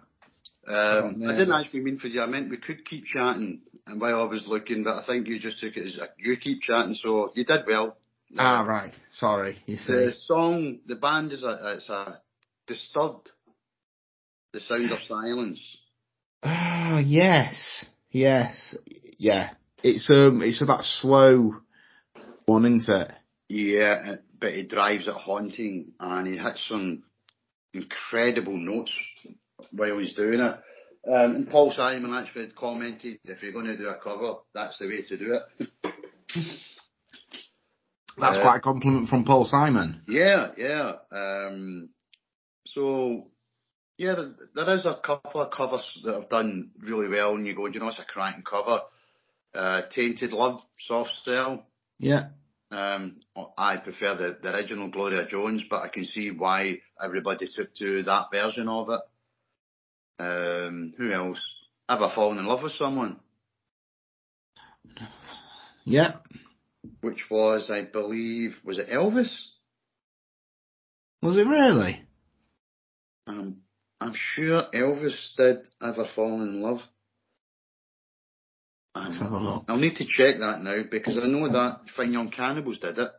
Um, 0.67 1.21
Oh, 1.25 1.29
I 1.29 1.37
didn't 1.37 1.53
actually 1.53 1.81
mean 1.81 1.99
for 1.99 2.07
you. 2.07 2.21
I 2.21 2.27
meant 2.27 2.49
we 2.49 2.57
could 2.57 2.85
keep 2.85 3.05
chatting, 3.05 3.61
and 3.85 3.99
while 3.99 4.21
I 4.21 4.25
was 4.25 4.47
looking, 4.47 4.83
but 4.83 4.95
I 4.95 5.05
think 5.05 5.27
you 5.27 5.39
just 5.39 5.59
took 5.59 5.75
it 5.75 5.87
as 5.87 5.99
you 6.17 6.37
keep 6.37 6.61
chatting. 6.61 6.95
So 6.95 7.31
you 7.35 7.43
did 7.43 7.61
well. 7.67 7.97
Ah, 8.37 8.61
right. 8.65 8.93
Sorry. 9.11 9.57
You 9.65 9.75
see. 9.75 9.91
The 9.91 10.13
song, 10.25 10.79
the 10.85 10.95
band 10.95 11.33
is 11.33 11.43
a, 11.43 11.75
it's 11.75 11.89
a 11.89 12.21
disturbed. 12.67 13.31
The 14.53 14.61
sound 14.61 14.91
of 14.91 14.99
silence. 15.07 15.77
Ah, 16.43 16.99
yes, 16.99 17.85
yes, 18.11 18.75
yeah. 19.17 19.49
It's 19.83 20.09
um, 20.09 20.41
it's 20.41 20.61
about 20.61 20.83
slow 20.83 21.55
one, 22.51 22.65
isn't 22.65 22.95
it? 22.95 23.11
Yeah, 23.49 24.15
but 24.39 24.53
he 24.53 24.63
drives 24.63 25.07
it 25.07 25.13
haunting, 25.13 25.93
and 25.99 26.27
he 26.27 26.37
hits 26.37 26.65
some 26.67 27.03
incredible 27.73 28.57
notes 28.57 28.93
while 29.71 29.97
he's 29.97 30.13
doing 30.13 30.39
it. 30.39 30.59
Um, 31.07 31.35
and 31.35 31.49
Paul 31.49 31.71
Simon 31.71 32.13
actually 32.13 32.51
commented, 32.55 33.19
if 33.23 33.41
you're 33.41 33.51
going 33.51 33.65
to 33.65 33.77
do 33.77 33.87
a 33.87 33.95
cover, 33.95 34.35
that's 34.53 34.77
the 34.77 34.87
way 34.87 35.01
to 35.01 35.17
do 35.17 35.33
it. 35.33 35.91
That's 38.17 38.37
Uh, 38.37 38.41
quite 38.41 38.57
a 38.57 38.61
compliment 38.61 39.09
from 39.09 39.23
Paul 39.23 39.45
Simon. 39.45 40.01
Yeah, 40.07 40.51
yeah. 40.57 40.93
Um, 41.11 41.89
so, 42.67 43.27
yeah, 43.97 44.15
there, 44.15 44.35
there 44.53 44.75
is 44.75 44.85
a 44.85 44.99
couple 45.03 45.41
of 45.41 45.51
covers 45.51 46.01
that 46.03 46.13
have 46.13 46.29
done 46.29 46.71
really 46.79 47.07
well, 47.07 47.35
and 47.35 47.47
you 47.47 47.55
go, 47.55 47.67
"Do 47.67 47.73
you 47.73 47.79
know, 47.79 47.89
it's 47.89 47.99
a 47.99 48.05
cracking 48.05 48.43
cover. 48.43 48.81
Uh, 49.53 49.81
Tainted 49.93 50.31
Love, 50.31 50.61
Soft 50.79 51.11
Cell. 51.25 51.65
Yeah, 51.99 52.29
I 52.71 53.77
prefer 53.83 54.15
the, 54.15 54.37
the 54.41 54.55
original 54.55 54.89
Gloria 54.89 55.27
Jones, 55.27 55.63
but 55.69 55.81
I 55.83 55.89
can 55.89 56.05
see 56.05 56.31
why 56.31 56.79
everybody 57.01 57.47
took 57.53 57.73
to 57.75 58.03
that 58.03 58.27
version 58.31 58.69
of 58.69 58.89
it. 58.89 59.01
Um, 60.19 60.93
who 60.97 61.11
else? 61.11 61.41
Ever 61.89 62.11
fallen 62.13 62.37
in 62.37 62.45
love 62.45 62.63
with 62.63 62.71
someone? 62.73 63.19
yeah. 65.83 66.17
Which 67.01 67.29
was, 67.29 67.69
I 67.69 67.83
believe, 67.83 68.55
was 68.63 68.77
it 68.77 68.89
Elvis? 68.89 69.35
Was 71.21 71.37
it 71.37 71.47
really? 71.47 72.01
Um, 73.27 73.57
I'm 73.99 74.13
sure 74.15 74.63
Elvis 74.73 75.35
did 75.37 75.67
Ever 75.81 76.05
Fallen 76.15 76.41
in 76.49 76.61
Love. 76.61 76.81
Let's 78.95 79.19
have 79.19 79.31
a 79.31 79.37
look. 79.37 79.63
I'll 79.67 79.77
need 79.77 79.95
to 79.97 80.05
check 80.05 80.37
that 80.39 80.61
now 80.61 80.83
because 80.89 81.17
I 81.17 81.27
know 81.27 81.47
that 81.51 81.81
Fine 81.95 82.13
Young 82.13 82.29
Cannibals 82.31 82.79
did 82.79 82.97
it. 82.97 83.11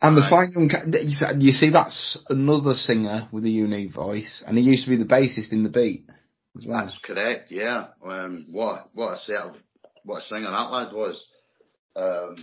And 0.00 0.16
the 0.16 0.24
fine 0.30 0.52
young, 0.52 0.68
ca- 0.68 0.84
you 1.40 1.50
see- 1.50 1.70
that's 1.70 2.18
another 2.30 2.74
singer 2.74 3.28
with 3.32 3.44
a 3.44 3.50
unique 3.50 3.92
voice, 3.92 4.44
and 4.46 4.56
he 4.56 4.62
used 4.62 4.84
to 4.84 4.90
be 4.90 4.96
the 4.96 5.04
bassist 5.04 5.50
in 5.50 5.64
the 5.64 5.68
Beat 5.68 6.08
as 6.56 6.64
well. 6.64 6.86
That's 6.86 6.98
correct, 7.02 7.50
yeah. 7.50 7.88
Um, 8.04 8.46
what 8.52 8.90
what 8.94 9.14
a 9.14 9.18
set 9.18 9.36
of 9.36 9.56
what 10.04 10.22
a 10.22 10.26
singer 10.26 10.50
that 10.50 10.70
lad 10.70 10.92
was. 10.92 11.26
Um, 11.96 12.36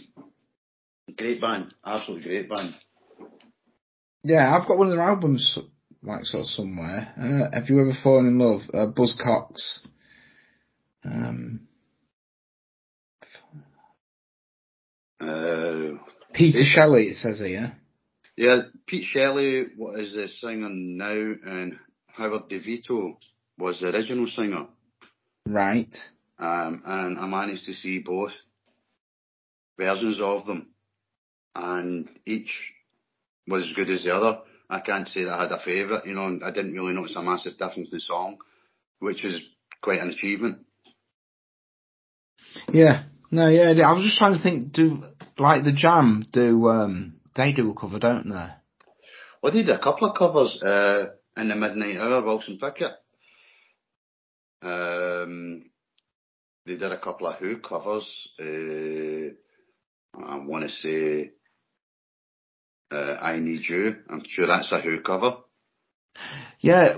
great 1.18 1.39
band, 1.39 1.74
absolutely 1.86 2.28
great 2.28 2.50
band. 2.50 2.76
Yeah, 4.26 4.54
I've 4.54 4.68
got 4.68 4.78
one 4.78 4.88
of 4.88 4.94
their 4.94 5.02
albums 5.02 5.58
like 6.04 6.26
sort 6.26 6.41
of 6.41 6.50
somewhere. 6.50 7.13
Uh, 7.18 7.58
have 7.58 7.70
you 7.70 7.80
ever 7.80 7.94
fallen 8.04 8.28
in 8.28 8.38
love? 8.38 8.62
Uh, 8.74 8.88
Buzzcocks. 8.91 9.80
Um, 11.06 11.68
Uh, 15.20 15.98
Peter. 16.34 16.63
Shelley, 16.65 17.06
it 17.08 17.15
says 17.15 17.39
here. 17.39 17.76
yeah, 18.36 18.63
Pete 18.86 19.06
Shelley, 19.06 19.68
what 19.78 20.00
is 20.00 20.13
the 20.13 20.28
singer 20.28 20.70
now, 20.70 21.34
and 21.46 21.80
Howard 22.08 22.50
Devoto 22.50 23.15
was 23.58 23.80
the 23.80 23.88
original 23.96 24.28
singer. 24.28 24.68
Right. 25.48 25.96
Um, 26.38 26.84
and 26.86 27.18
I 27.18 27.26
managed 27.28 27.65
to 27.65 27.74
see 27.74 28.00
both 28.00 28.34
versions 29.80 30.20
of 30.22 30.46
them, 30.46 30.68
and 31.56 32.10
each 32.26 32.52
was 33.48 33.63
as 33.63 33.74
good 33.74 33.89
as 33.89 34.04
the 34.04 34.13
other. 34.13 34.39
I 34.70 34.82
can't 34.82 35.08
say 35.08 35.24
that 35.24 35.34
I 35.34 35.44
had 35.44 35.52
a 35.54 35.63
favourite, 35.63 36.06
you 36.06 36.13
know, 36.13 36.28
and 36.28 36.44
I 36.44 36.52
didn't 36.52 36.74
really 36.74 36.94
notice 36.94 37.15
a 37.15 37.24
massive 37.24 37.54
difference 37.54 37.89
in 37.89 37.89
the 37.91 38.00
song, 38.02 38.38
which 39.00 39.24
is 39.24 39.41
quite 39.82 40.02
an 40.02 40.10
achievement. 40.10 40.65
Yeah. 42.72 43.04
No, 43.32 43.50
yeah, 43.50 43.72
I 43.72 43.94
was 43.94 44.04
just 44.04 44.18
trying 44.18 44.36
to 44.38 44.41
think, 44.44 44.72
do, 44.72 45.04
like 45.38 45.63
the 45.63 45.74
Jam 45.74 46.26
do, 46.32 46.70
um, 46.70 47.15
they 47.36 47.52
do 47.54 47.72
a 47.72 47.74
cover, 47.74 48.00
don't 48.00 48.30
they? 48.30 48.48
Well, 49.41 49.52
they 49.54 49.63
did 49.63 49.70
a 49.76 49.80
couple 49.84 50.10
of 50.10 50.18
covers 50.18 50.62
uh, 50.62 51.06
in 51.38 51.50
the 51.50 51.56
midnight 51.56 51.98
hour, 51.98 52.24
Wilson 52.24 52.58
Pickett. 52.60 52.94
Um, 54.62 55.70
they 56.65 56.76
did 56.78 56.91
a 56.91 57.00
couple 57.00 57.28
of 57.28 57.36
Who 57.36 57.58
covers. 57.58 58.08
Uh, 58.39 59.34
I 60.18 60.38
want 60.38 60.63
to 60.63 60.70
say 60.70 61.32
uh, 62.91 63.15
I 63.22 63.38
Need 63.38 63.68
You. 63.68 63.98
I'm 64.10 64.24
sure 64.28 64.48
that's 64.48 64.72
a 64.72 64.80
Who 64.82 65.02
cover. 65.02 65.38
Yeah, 66.60 66.98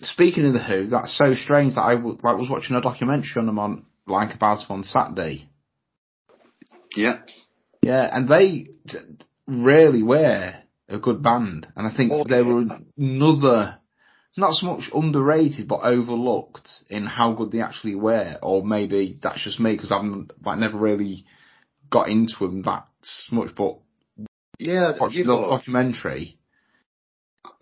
speaking 0.00 0.46
of 0.46 0.52
the 0.52 0.62
Who, 0.62 0.88
that's 0.88 1.16
so 1.16 1.34
strange 1.34 1.76
that 1.76 1.82
I 1.82 1.94
w- 1.94 2.18
like 2.22 2.36
was 2.36 2.50
watching 2.50 2.76
a 2.76 2.80
documentary 2.80 3.32
on 3.36 3.46
them 3.46 3.58
on, 3.58 3.86
like 4.08 4.34
about 4.34 4.58
them 4.60 4.78
on 4.78 4.84
Saturday. 4.84 5.48
Yeah. 6.96 7.20
Yeah, 7.82 8.08
and 8.12 8.28
they 8.28 8.66
really 9.46 10.02
were 10.02 10.54
a 10.88 10.98
good 10.98 11.22
band, 11.22 11.66
and 11.76 11.86
I 11.86 11.94
think 11.94 12.12
Oh, 12.12 12.24
they 12.24 12.42
were 12.42 12.64
another, 12.96 13.78
not 14.36 14.54
so 14.54 14.66
much 14.66 14.90
underrated, 14.92 15.68
but 15.68 15.80
overlooked 15.82 16.68
in 16.88 17.06
how 17.06 17.32
good 17.32 17.50
they 17.52 17.60
actually 17.60 17.94
were, 17.94 18.38
or 18.42 18.64
maybe 18.64 19.18
that's 19.22 19.44
just 19.44 19.60
me 19.60 19.72
because 19.74 19.92
I've 19.92 20.28
like 20.44 20.58
never 20.58 20.78
really 20.78 21.24
got 21.90 22.08
into 22.08 22.36
them 22.40 22.62
that 22.62 22.86
much, 23.30 23.54
but 23.54 23.78
Yeah, 24.58 24.92
the 24.98 25.24
documentary 25.24 26.38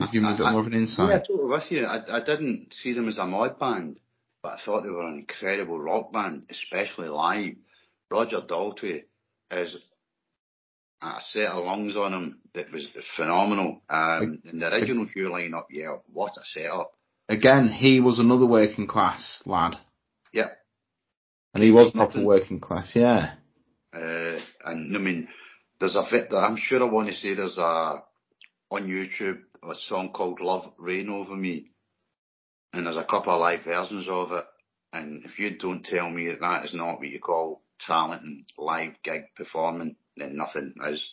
has 0.00 0.10
given 0.10 0.28
me 0.28 0.34
a 0.34 0.38
bit 0.38 0.46
I- 0.46 0.52
more 0.52 0.60
of 0.60 0.66
an 0.66 0.72
yeah, 0.72 0.78
insight. 0.80 1.24
totally 1.28 1.48
with 1.50 1.70
you. 1.70 1.84
I, 1.84 2.16
I 2.18 2.24
didn't 2.24 2.72
see 2.72 2.92
them 2.92 3.08
as 3.08 3.18
a 3.18 3.26
mod 3.26 3.58
band, 3.58 3.98
but 4.46 4.60
I 4.60 4.64
thought 4.64 4.84
they 4.84 4.90
were 4.90 5.04
an 5.08 5.18
incredible 5.18 5.80
rock 5.80 6.12
band, 6.12 6.46
especially 6.50 7.08
live. 7.08 7.54
Roger 8.08 8.40
Daltrey 8.48 9.02
is 9.50 9.76
a 11.02 11.18
set 11.32 11.46
of 11.46 11.64
lungs 11.64 11.96
on 11.96 12.12
him 12.12 12.38
that 12.54 12.70
was 12.70 12.86
phenomenal. 13.16 13.82
Um, 13.90 14.40
and 14.44 14.62
the 14.62 14.72
original 14.72 15.06
Who 15.12 15.30
lineup, 15.30 15.64
yeah, 15.70 15.96
what 16.12 16.34
a 16.36 16.44
setup. 16.44 16.92
Again, 17.28 17.66
he 17.66 17.98
was 17.98 18.20
another 18.20 18.46
working 18.46 18.86
class 18.86 19.42
lad, 19.46 19.78
Yeah. 20.32 20.50
and 21.52 21.64
he 21.64 21.72
was 21.72 21.90
proper 21.90 22.22
working 22.24 22.60
class. 22.60 22.92
Yeah, 22.94 23.34
Uh, 23.92 24.38
and 24.64 24.96
I 24.96 25.00
mean, 25.00 25.26
there's 25.80 25.96
a 25.96 26.06
bit 26.08 26.30
that 26.30 26.36
I'm 26.36 26.56
sure 26.56 26.80
I 26.80 26.84
want 26.84 27.08
to 27.08 27.14
say 27.16 27.34
there's 27.34 27.58
a 27.58 28.00
on 28.70 28.86
YouTube 28.86 29.40
a 29.68 29.74
song 29.74 30.12
called 30.12 30.38
Love 30.40 30.72
Reign 30.78 31.08
Over 31.08 31.34
Me, 31.34 31.72
and 32.76 32.86
there's 32.86 32.96
a 32.96 33.04
couple 33.04 33.32
of 33.32 33.40
live 33.40 33.64
versions 33.64 34.06
of 34.08 34.32
it. 34.32 34.44
And 34.92 35.24
if 35.24 35.38
you 35.38 35.56
don't 35.58 35.84
tell 35.84 36.08
me 36.08 36.28
that 36.28 36.40
that 36.40 36.64
is 36.64 36.74
not 36.74 36.98
what 36.98 37.08
you 37.08 37.20
call 37.20 37.62
talent 37.80 38.22
and 38.22 38.44
live 38.56 38.92
gig 39.04 39.22
performing, 39.36 39.96
then 40.16 40.36
nothing 40.36 40.74
is. 40.88 41.10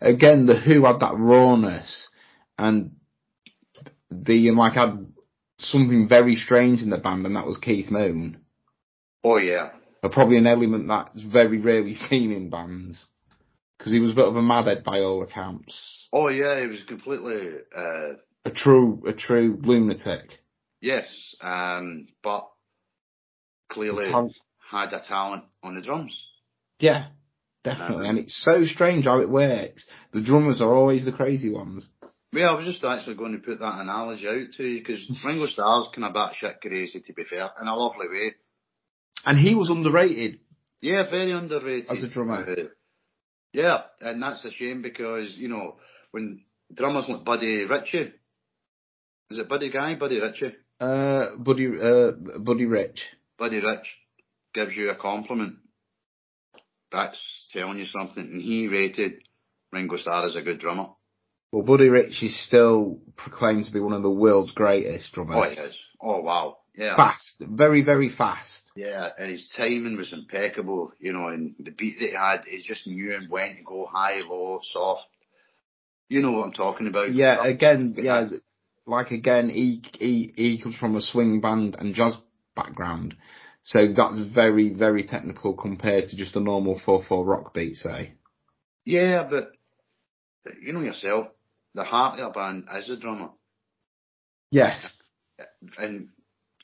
Again, 0.00 0.46
the 0.46 0.58
Who 0.58 0.84
had 0.84 1.00
that 1.00 1.16
rawness, 1.18 2.08
and 2.58 2.92
the 4.10 4.50
like 4.52 4.74
had 4.74 5.06
something 5.58 6.08
very 6.08 6.36
strange 6.36 6.80
in 6.82 6.90
the 6.90 6.98
band, 6.98 7.26
and 7.26 7.36
that 7.36 7.46
was 7.46 7.58
Keith 7.58 7.90
Moon. 7.90 8.38
Oh 9.24 9.38
yeah, 9.38 9.70
But 10.02 10.12
probably 10.12 10.36
an 10.36 10.46
element 10.46 10.86
that's 10.88 11.22
very 11.24 11.58
rarely 11.58 11.94
seen 11.94 12.32
in 12.32 12.50
bands. 12.50 13.04
Because 13.76 13.92
he 13.92 13.98
was 13.98 14.12
a 14.12 14.14
bit 14.14 14.26
of 14.28 14.36
a 14.36 14.40
madhead 14.40 14.84
by 14.84 15.00
all 15.00 15.22
accounts. 15.22 16.08
oh 16.12 16.28
yeah, 16.28 16.60
he 16.60 16.68
was 16.68 16.82
completely 16.86 17.48
uh, 17.76 18.12
A 18.44 18.50
true, 18.54 19.02
a 19.06 19.12
true 19.12 19.58
lunatic. 19.60 20.38
Yes, 20.84 21.34
um, 21.40 22.06
but 22.22 22.48
clearly 23.70 24.06
had 24.70 24.92
a 24.92 25.02
talent 25.06 25.44
on 25.62 25.74
the 25.74 25.80
drums. 25.80 26.16
yeah, 26.78 27.06
definitely. 27.64 28.04
Um, 28.06 28.10
and 28.10 28.18
it's 28.18 28.42
so 28.44 28.64
strange 28.64 29.06
how 29.06 29.20
it 29.20 29.30
works. 29.30 29.86
The 30.12 30.22
drummers 30.22 30.60
are 30.60 30.72
always 30.72 31.04
the 31.04 31.12
crazy 31.12 31.50
ones. 31.50 31.88
Yeah, 32.32 32.46
I 32.50 32.54
was 32.54 32.64
just 32.64 32.84
actually 32.84 33.16
going 33.16 33.32
to 33.32 33.38
put 33.38 33.60
that 33.60 33.80
analogy 33.80 34.26
out 34.26 34.52
to 34.56 34.64
you 34.64 34.80
because 34.80 35.08
Ringo 35.24 35.46
Starr's 35.46 35.88
kind 35.94 36.04
of 36.04 36.14
batshit 36.14 36.60
crazy, 36.60 37.00
to 37.00 37.12
be 37.12 37.24
fair, 37.24 37.50
in 37.60 37.68
a 37.68 37.76
lovely 37.76 38.08
way. 38.08 38.34
And 39.24 39.38
he 39.38 39.54
was 39.54 39.70
underrated. 39.70 40.40
Yeah, 40.80 41.08
very 41.08 41.32
underrated. 41.32 41.90
As 41.90 42.02
a 42.02 42.08
drummer. 42.08 42.44
Uh, 42.46 42.62
yeah, 43.52 43.82
and 44.00 44.22
that's 44.22 44.44
a 44.44 44.50
shame 44.50 44.82
because, 44.82 45.32
you 45.36 45.48
know, 45.48 45.76
when 46.10 46.42
drummers 46.74 47.08
like 47.08 47.24
Buddy 47.24 47.64
Ritchie, 47.64 48.12
is 49.30 49.38
it 49.38 49.48
Buddy 49.48 49.70
Guy? 49.70 49.94
Buddy 49.94 50.20
Ritchie? 50.20 50.54
Uh, 50.80 51.36
Buddy, 51.38 51.66
uh, 51.66 52.12
Buddy 52.40 52.66
Rich. 52.66 53.02
Buddy 53.38 53.60
Rich 53.60 53.86
gives 54.52 54.76
you 54.76 54.90
a 54.90 54.96
compliment. 54.96 55.56
That's 56.90 57.46
telling 57.52 57.78
you 57.78 57.86
something. 57.86 58.22
And 58.22 58.42
he 58.42 58.68
rated 58.68 59.14
Ringo 59.72 59.96
Starr 59.96 60.26
as 60.26 60.36
a 60.36 60.42
good 60.42 60.60
drummer. 60.60 60.88
Well, 61.52 61.62
Buddy 61.62 61.88
Rich 61.88 62.22
is 62.22 62.46
still 62.46 63.00
proclaimed 63.16 63.66
to 63.66 63.72
be 63.72 63.80
one 63.80 63.92
of 63.92 64.02
the 64.02 64.10
world's 64.10 64.52
greatest 64.52 65.12
drummers. 65.12 65.36
Oh, 65.38 65.42
he 65.50 65.60
is. 65.60 65.76
Oh, 66.00 66.20
wow. 66.20 66.58
Yeah. 66.76 66.96
Fast, 66.96 67.36
very, 67.40 67.82
very 67.82 68.10
fast. 68.10 68.70
Yeah, 68.74 69.08
and 69.16 69.30
his 69.30 69.46
timing 69.56 69.96
was 69.96 70.12
impeccable, 70.12 70.92
you 70.98 71.12
know, 71.12 71.28
and 71.28 71.54
the 71.60 71.70
beat 71.70 72.00
that 72.00 72.08
he 72.08 72.14
had, 72.16 72.44
he 72.44 72.62
just 72.66 72.88
knew 72.88 73.14
and 73.14 73.30
when 73.30 73.56
to 73.56 73.62
go 73.62 73.86
high, 73.90 74.20
low, 74.28 74.58
soft. 74.62 75.06
You 76.08 76.20
know 76.20 76.32
what 76.32 76.46
I'm 76.46 76.52
talking 76.52 76.88
about. 76.88 77.14
Yeah, 77.14 77.44
again, 77.46 77.94
yeah, 77.96 78.26
like 78.86 79.10
again, 79.10 79.48
he 79.48 79.82
he 79.98 80.32
he 80.36 80.62
comes 80.62 80.76
from 80.76 80.96
a 80.96 81.00
swing 81.00 81.40
band 81.40 81.76
and 81.78 81.94
jazz 81.94 82.16
background, 82.54 83.14
so 83.62 83.92
that's 83.96 84.18
very, 84.18 84.74
very 84.74 85.04
technical 85.04 85.54
compared 85.54 86.08
to 86.08 86.16
just 86.16 86.36
a 86.36 86.40
normal 86.40 86.78
four 86.78 87.02
four 87.02 87.24
rock 87.24 87.54
beat, 87.54 87.76
say. 87.76 88.14
Yeah, 88.84 89.26
but 89.28 89.52
you 90.60 90.72
know 90.72 90.82
yourself, 90.82 91.28
the 91.74 91.84
heart 91.84 92.20
of 92.20 92.28
a 92.28 92.32
band 92.32 92.64
is 92.76 92.86
the 92.86 92.96
drummer. 92.96 93.30
Yes, 94.50 94.94
And 95.78 96.10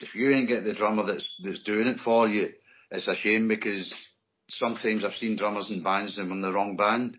if 0.00 0.14
you 0.14 0.30
ain't 0.30 0.48
get 0.48 0.64
the 0.64 0.74
drummer 0.74 1.04
that's 1.04 1.28
that's 1.42 1.62
doing 1.62 1.86
it 1.86 2.00
for 2.00 2.28
you, 2.28 2.50
it's 2.90 3.08
a 3.08 3.16
shame 3.16 3.48
because 3.48 3.92
sometimes 4.50 5.04
I've 5.04 5.14
seen 5.14 5.36
drummers 5.36 5.70
in 5.70 5.82
bands 5.82 6.18
and 6.18 6.30
in 6.30 6.42
the 6.42 6.52
wrong 6.52 6.76
band. 6.76 7.18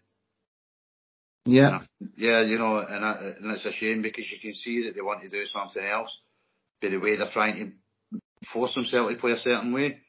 Yeah, 1.46 1.80
Yeah, 2.16 2.42
you 2.42 2.58
know, 2.58 2.78
and, 2.78 3.06
I, 3.06 3.34
and 3.40 3.52
it's 3.52 3.66
a 3.66 3.72
shame 3.72 4.02
because 4.02 4.32
you 4.32 4.40
can 4.40 4.54
see 4.54 4.86
that 4.86 4.96
they 4.96 5.02
want 5.02 5.22
to 5.22 5.30
do 5.30 5.46
something 5.46 5.84
else, 5.84 6.16
but 6.82 6.92
the 6.92 6.98
way 6.98 7.16
they're 7.16 7.32
trying 7.32 7.56
to 7.56 8.48
force 8.52 8.74
themselves 8.76 9.14
to 9.14 9.20
play 9.20 9.32
a 9.32 9.38
certain 9.38 9.74
way. 9.74 10.00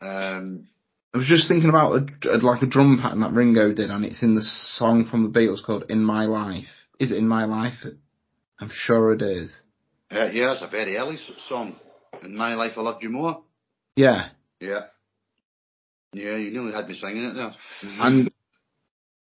Um, 0.00 0.68
I 1.14 1.18
was 1.18 1.28
just 1.28 1.48
thinking 1.48 1.68
about 1.68 1.92
a, 2.24 2.36
like 2.38 2.62
a 2.62 2.66
drum 2.66 2.98
pattern 3.00 3.20
that 3.20 3.32
Ringo 3.32 3.72
did, 3.72 3.90
and 3.90 4.04
it's 4.04 4.22
in 4.22 4.34
the 4.34 4.42
song 4.42 5.08
from 5.10 5.22
the 5.22 5.38
Beatles 5.38 5.64
called 5.64 5.84
"In 5.88 6.02
My 6.02 6.24
Life." 6.24 6.64
Is 6.98 7.12
it 7.12 7.18
"In 7.18 7.28
My 7.28 7.44
Life"? 7.44 7.84
I'm 8.60 8.70
sure 8.72 9.12
it 9.12 9.22
is. 9.22 9.54
uh, 10.10 10.30
yeah, 10.32 10.52
it's 10.52 10.62
a 10.62 10.68
very 10.68 10.96
early 10.96 11.18
song. 11.48 11.76
In 12.22 12.36
my 12.36 12.54
life, 12.54 12.72
I 12.76 12.80
loved 12.80 13.02
you 13.02 13.10
more. 13.10 13.42
Yeah, 13.96 14.28
Yeah. 14.60 14.86
Yeah, 16.12 16.36
you 16.36 16.50
nearly 16.50 16.72
had 16.72 16.88
me 16.88 16.94
singing 16.94 17.24
it 17.24 17.34
there. 17.34 17.54
and 17.82 18.31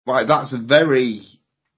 like 0.08 0.28
that's 0.28 0.54
a 0.54 0.58
very 0.58 1.22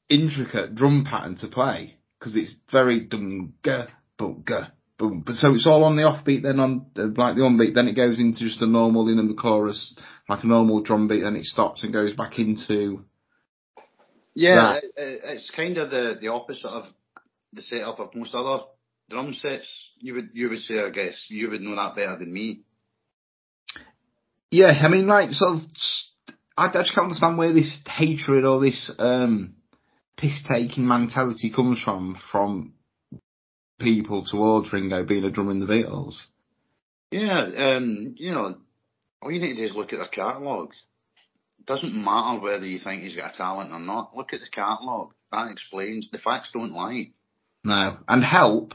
intricate 0.09 0.75
drum 0.75 1.05
pattern 1.09 1.35
to 1.37 1.47
play 1.47 1.97
because 2.19 2.35
it's 2.35 2.55
very 2.71 3.01
dum 3.01 3.53
ga 3.63 3.87
boom 4.17 4.43
ga 4.45 4.71
boom. 4.97 5.23
But 5.25 5.35
so 5.35 5.53
it's 5.53 5.67
all 5.67 5.83
on 5.83 5.95
the 5.95 6.03
offbeat, 6.03 6.43
then 6.43 6.59
on 6.59 6.87
uh, 6.97 7.07
like 7.15 7.35
the 7.35 7.41
onbeat, 7.41 7.73
then 7.73 7.87
it 7.87 7.95
goes 7.95 8.19
into 8.19 8.39
just 8.39 8.61
a 8.61 8.67
normal 8.67 9.07
in 9.09 9.27
the 9.27 9.33
chorus, 9.33 9.97
like 10.27 10.43
a 10.43 10.47
normal 10.47 10.81
drum 10.81 11.07
beat, 11.07 11.21
then 11.21 11.35
it 11.35 11.45
stops 11.45 11.83
and 11.83 11.93
goes 11.93 12.13
back 12.15 12.37
into 12.39 13.03
Yeah, 14.35 14.73
Right. 14.73 14.83
it, 14.83 14.91
it, 14.97 15.21
it's 15.23 15.49
kind 15.55 15.77
of 15.77 15.89
the, 15.89 16.17
the 16.21 16.27
opposite 16.29 16.67
of 16.69 16.85
the 17.53 17.61
setup 17.61 17.99
of 17.99 18.15
most 18.15 18.35
other 18.35 18.63
drum 19.09 19.33
sets. 19.33 19.67
You 19.99 20.15
would 20.15 20.29
you 20.33 20.49
would 20.49 20.59
say, 20.61 20.79
I 20.79 20.89
guess, 20.91 21.25
you 21.29 21.49
would 21.49 21.61
know 21.61 21.75
that 21.75 21.95
better 21.95 22.17
than 22.17 22.31
me. 22.31 22.61
yeah. 24.51 24.67
I 24.81 24.87
mean, 24.87 25.07
like 25.07 25.31
sort 25.31 25.55
of, 25.55 25.61
I, 26.59 26.67
I 26.67 26.81
just 26.81 26.93
can't 26.93 27.05
understand 27.05 27.37
where 27.37 27.53
this 27.53 27.79
hatred 27.87 28.45
or 28.45 28.59
this 28.59 28.91
um 28.99 29.55
piss 30.17 30.43
taking 30.47 30.87
mentality 30.87 31.51
comes 31.55 31.81
from 31.81 32.19
from 32.31 32.73
people 33.79 34.25
towards 34.25 34.71
Ringo 34.73 35.05
being 35.05 35.23
a 35.23 35.31
drummer 35.31 35.51
in 35.51 35.59
the 35.59 35.65
Beatles. 35.65 36.15
Yeah, 37.11 37.75
um, 37.75 38.15
you 38.17 38.31
know, 38.31 38.57
all 39.21 39.31
you 39.31 39.39
need 39.39 39.55
to 39.55 39.61
do 39.61 39.63
is 39.63 39.75
look 39.75 39.93
at 39.93 39.97
their 39.97 40.07
catalogues. 40.07 40.77
It 41.59 41.65
doesn't 41.65 41.93
matter 41.95 42.41
whether 42.41 42.65
you 42.65 42.79
think 42.79 43.03
he's 43.03 43.15
got 43.15 43.33
a 43.33 43.37
talent 43.37 43.71
or 43.71 43.79
not. 43.79 44.15
Look 44.15 44.33
at 44.33 44.41
the 44.41 44.49
catalogue. 44.51 45.13
That 45.31 45.51
explains. 45.51 46.09
The 46.11 46.19
facts 46.19 46.51
don't 46.53 46.73
lie. 46.73 47.11
No, 47.63 47.97
and 48.07 48.23
help, 48.23 48.73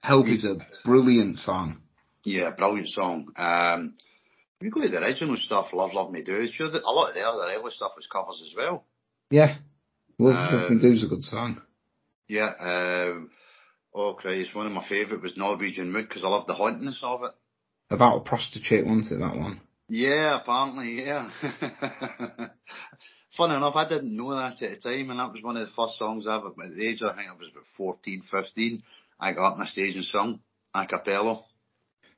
help 0.00 0.26
is 0.26 0.44
a 0.44 0.56
brilliant 0.84 1.38
song. 1.38 1.82
Yeah, 2.24 2.50
brilliant 2.56 2.88
song. 2.88 3.28
Um, 3.36 3.94
you 4.62 4.70
go 4.70 4.80
to 4.80 4.88
the 4.88 4.98
original 4.98 5.36
stuff, 5.36 5.72
Love 5.72 5.92
Love 5.92 6.10
Me 6.10 6.22
Do, 6.22 6.48
sure 6.50 6.70
that 6.70 6.82
a 6.82 6.90
lot 6.90 7.10
of 7.10 7.14
the 7.14 7.22
other 7.22 7.42
early 7.42 7.70
stuff 7.70 7.92
was 7.96 8.06
covers 8.06 8.42
as 8.46 8.54
well. 8.56 8.84
Yeah. 9.30 9.56
Love, 10.18 10.52
Um, 10.54 10.60
Love 10.60 10.70
Me 10.70 10.78
Do's 10.80 11.04
a 11.04 11.08
good 11.08 11.22
song. 11.22 11.60
Yeah, 12.28 12.52
um, 12.58 13.30
oh 13.94 14.14
Christ, 14.14 14.54
one 14.54 14.66
of 14.66 14.72
my 14.72 14.86
favourite 14.88 15.22
was 15.22 15.36
Norwegian 15.36 15.92
Wood 15.92 16.08
because 16.08 16.24
I 16.24 16.28
love 16.28 16.46
the 16.46 16.54
hauntness 16.54 17.00
of 17.02 17.22
it. 17.22 17.32
About 17.90 18.18
a 18.18 18.20
prostitute, 18.20 18.84
wasn't 18.86 19.12
it, 19.12 19.18
that 19.20 19.36
one? 19.36 19.60
Yeah, 19.88 20.40
apparently, 20.40 21.04
yeah. 21.04 21.30
Funny 23.36 23.54
enough, 23.54 23.76
I 23.76 23.88
didn't 23.88 24.16
know 24.16 24.34
that 24.34 24.60
at 24.62 24.82
the 24.82 24.90
time, 24.90 25.10
and 25.10 25.20
that 25.20 25.32
was 25.32 25.42
one 25.42 25.56
of 25.56 25.66
the 25.66 25.72
first 25.74 25.98
songs 25.98 26.26
I 26.26 26.36
ever, 26.36 26.48
at 26.48 26.74
the 26.74 26.88
age 26.88 27.02
of, 27.02 27.10
I 27.10 27.16
think 27.16 27.28
I 27.30 27.34
was 27.34 27.50
about 27.52 27.64
14, 27.76 28.22
15, 28.28 28.82
I 29.20 29.32
got 29.32 29.52
on 29.52 29.58
the 29.60 29.66
stage 29.66 29.94
and 29.94 30.04
sung 30.06 30.40
a 30.74 30.86
cappella. 30.86 31.42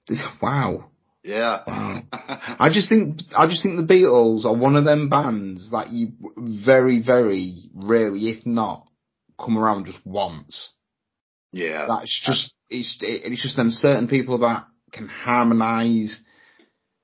Wow. 0.40 0.90
Yeah. 1.28 1.62
I 2.12 2.70
just 2.72 2.88
think, 2.88 3.20
I 3.36 3.46
just 3.48 3.62
think 3.62 3.76
the 3.76 3.94
Beatles 3.94 4.46
are 4.46 4.54
one 4.54 4.76
of 4.76 4.86
them 4.86 5.10
bands 5.10 5.70
that 5.72 5.90
you 5.90 6.12
very, 6.38 7.02
very 7.02 7.52
rarely, 7.74 8.30
if 8.30 8.46
not, 8.46 8.88
come 9.38 9.58
around 9.58 9.86
just 9.86 9.98
once. 10.06 10.70
yeah. 11.52 11.86
That's 11.86 12.18
just, 12.24 12.54
it's, 12.70 12.96
it, 13.02 13.30
it's 13.30 13.42
just 13.42 13.56
them 13.56 13.70
certain 13.70 14.08
people 14.08 14.38
that 14.38 14.64
can 14.90 15.06
harmonise 15.06 16.18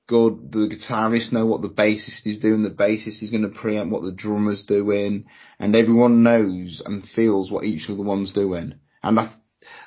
good, 0.07 0.51
the 0.51 0.73
guitarist 0.75 1.31
know 1.31 1.45
what 1.45 1.61
the 1.61 1.69
bassist 1.69 2.25
is 2.25 2.39
doing, 2.39 2.63
the 2.63 2.69
bassist 2.83 3.21
is 3.21 3.29
going 3.29 3.43
to 3.43 3.59
preempt 3.59 3.91
what 3.93 4.01
the 4.01 4.11
drummer's 4.11 4.65
doing, 4.65 5.25
and 5.59 5.75
everyone 5.75 6.23
knows 6.23 6.81
and 6.83 7.07
feels 7.15 7.51
what 7.51 7.63
each 7.63 7.89
of 7.89 7.97
the 7.97 8.03
one's 8.03 8.33
doing. 8.33 8.73
And 9.03 9.19
I, 9.19 9.35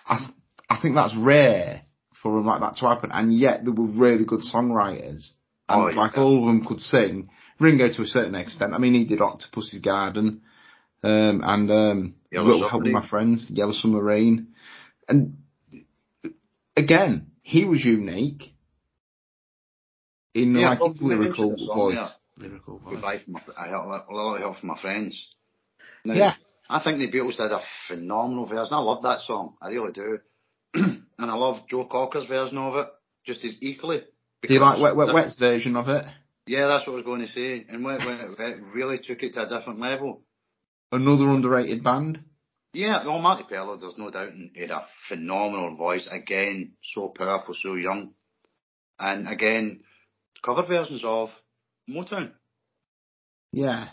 I, 0.07 0.29
I 0.71 0.81
think 0.81 0.95
that's 0.95 1.17
rare 1.17 1.83
for 2.23 2.37
them 2.37 2.47
like 2.47 2.61
that 2.61 2.75
to 2.77 2.87
happen, 2.87 3.11
and 3.13 3.33
yet 3.33 3.65
they 3.65 3.71
were 3.71 3.87
really 3.87 4.25
good 4.25 4.41
songwriters. 4.41 5.31
And 5.69 5.83
Oh, 5.83 5.89
yeah. 5.89 5.97
like 5.97 6.17
all 6.19 6.39
of 6.39 6.47
them 6.47 6.65
could 6.65 6.81
sing. 6.81 7.31
Ringo 7.61 7.89
to 7.93 8.03
a 8.03 8.07
certain 8.07 8.35
extent. 8.35 8.73
I 8.75 8.79
mean, 8.79 8.95
he 8.95 9.05
did 9.05 9.21
Octopus's 9.21 9.81
Garden, 9.81 10.43
um, 11.03 11.43
and, 11.45 11.71
um, 11.71 12.15
Yellow 12.31 12.47
Little 12.47 12.69
Help 12.69 12.83
with 12.85 12.93
My 12.93 13.07
Friends, 13.09 13.49
Yellow 13.51 13.73
Submarine. 13.73 14.49
And 15.09 15.39
again, 16.77 17.31
he 17.43 17.65
was 17.65 17.85
unique 17.85 18.53
in 20.35 20.55
Yeah, 20.55 20.71
like 20.71 20.81
his 20.93 21.01
lyrical 21.03 21.57
song, 21.57 21.77
voice. 21.77 21.95
yeah. 21.97 22.09
Lyrical 22.37 22.79
voice. 22.79 22.93
Goodbye 22.95 23.19
from 23.19 23.33
my, 23.35 23.41
I 23.57 23.71
got 23.71 23.85
a 24.09 24.15
lot 24.15 24.35
of 24.37 24.41
help 24.41 24.59
from 24.59 24.69
my 24.69 24.79
friends. 24.81 25.27
Now, 26.05 26.15
Yeah. 26.15 26.35
I 26.71 26.81
think 26.83 26.99
the 26.99 27.09
Beatles 27.11 27.37
did 27.39 27.51
a 27.51 27.61
phenomenal 27.89 28.45
version. 28.47 28.75
I 28.75 28.79
love 28.81 29.03
that 29.03 29.21
song. 29.21 29.55
I 29.63 29.69
really 29.69 29.93
do. 29.93 30.19
and 31.19 31.31
I 31.31 31.35
love 31.35 31.69
Joe 31.69 31.87
Cocker's 31.87 32.27
version 32.27 32.59
of 32.59 32.77
it 32.77 32.89
just 33.27 33.45
as 33.45 33.55
equally. 33.61 34.03
Do 34.43 34.55
you 34.55 34.61
like 34.61 34.81
Wet 34.81 34.97
Wet 34.97 35.13
Wet's 35.13 35.39
version 35.39 35.77
of 35.77 35.89
it? 35.89 36.05
Yeah, 36.47 36.67
that's 36.67 36.87
what 36.87 36.95
I 36.95 36.97
was 36.97 37.05
going 37.05 37.21
to 37.21 37.33
say. 37.33 37.67
And 37.69 37.85
when, 37.85 37.99
when 37.99 38.37
it 38.39 38.61
really 38.75 38.99
took 38.99 39.23
it 39.23 39.35
to 39.35 39.43
a 39.43 39.49
different 39.49 39.81
level. 39.81 40.23
Another 40.91 41.29
underrated 41.31 41.85
band. 41.85 42.21
Yeah, 42.73 43.05
well, 43.05 43.19
Marti 43.19 43.45
Pellow, 43.45 43.79
there's 43.79 43.99
no 43.99 44.11
doubt, 44.11 44.31
he 44.55 44.61
had 44.61 44.71
a 44.71 44.87
phenomenal 45.09 45.77
voice. 45.77 46.09
Again, 46.11 46.73
so 46.83 47.13
powerful, 47.17 47.55
so 47.61 47.75
young. 47.75 48.13
And 48.99 49.29
again, 49.29 49.81
cover 50.45 50.67
versions 50.67 51.03
of 51.05 51.31
Motown. 51.89 52.33
Yeah. 53.53 53.89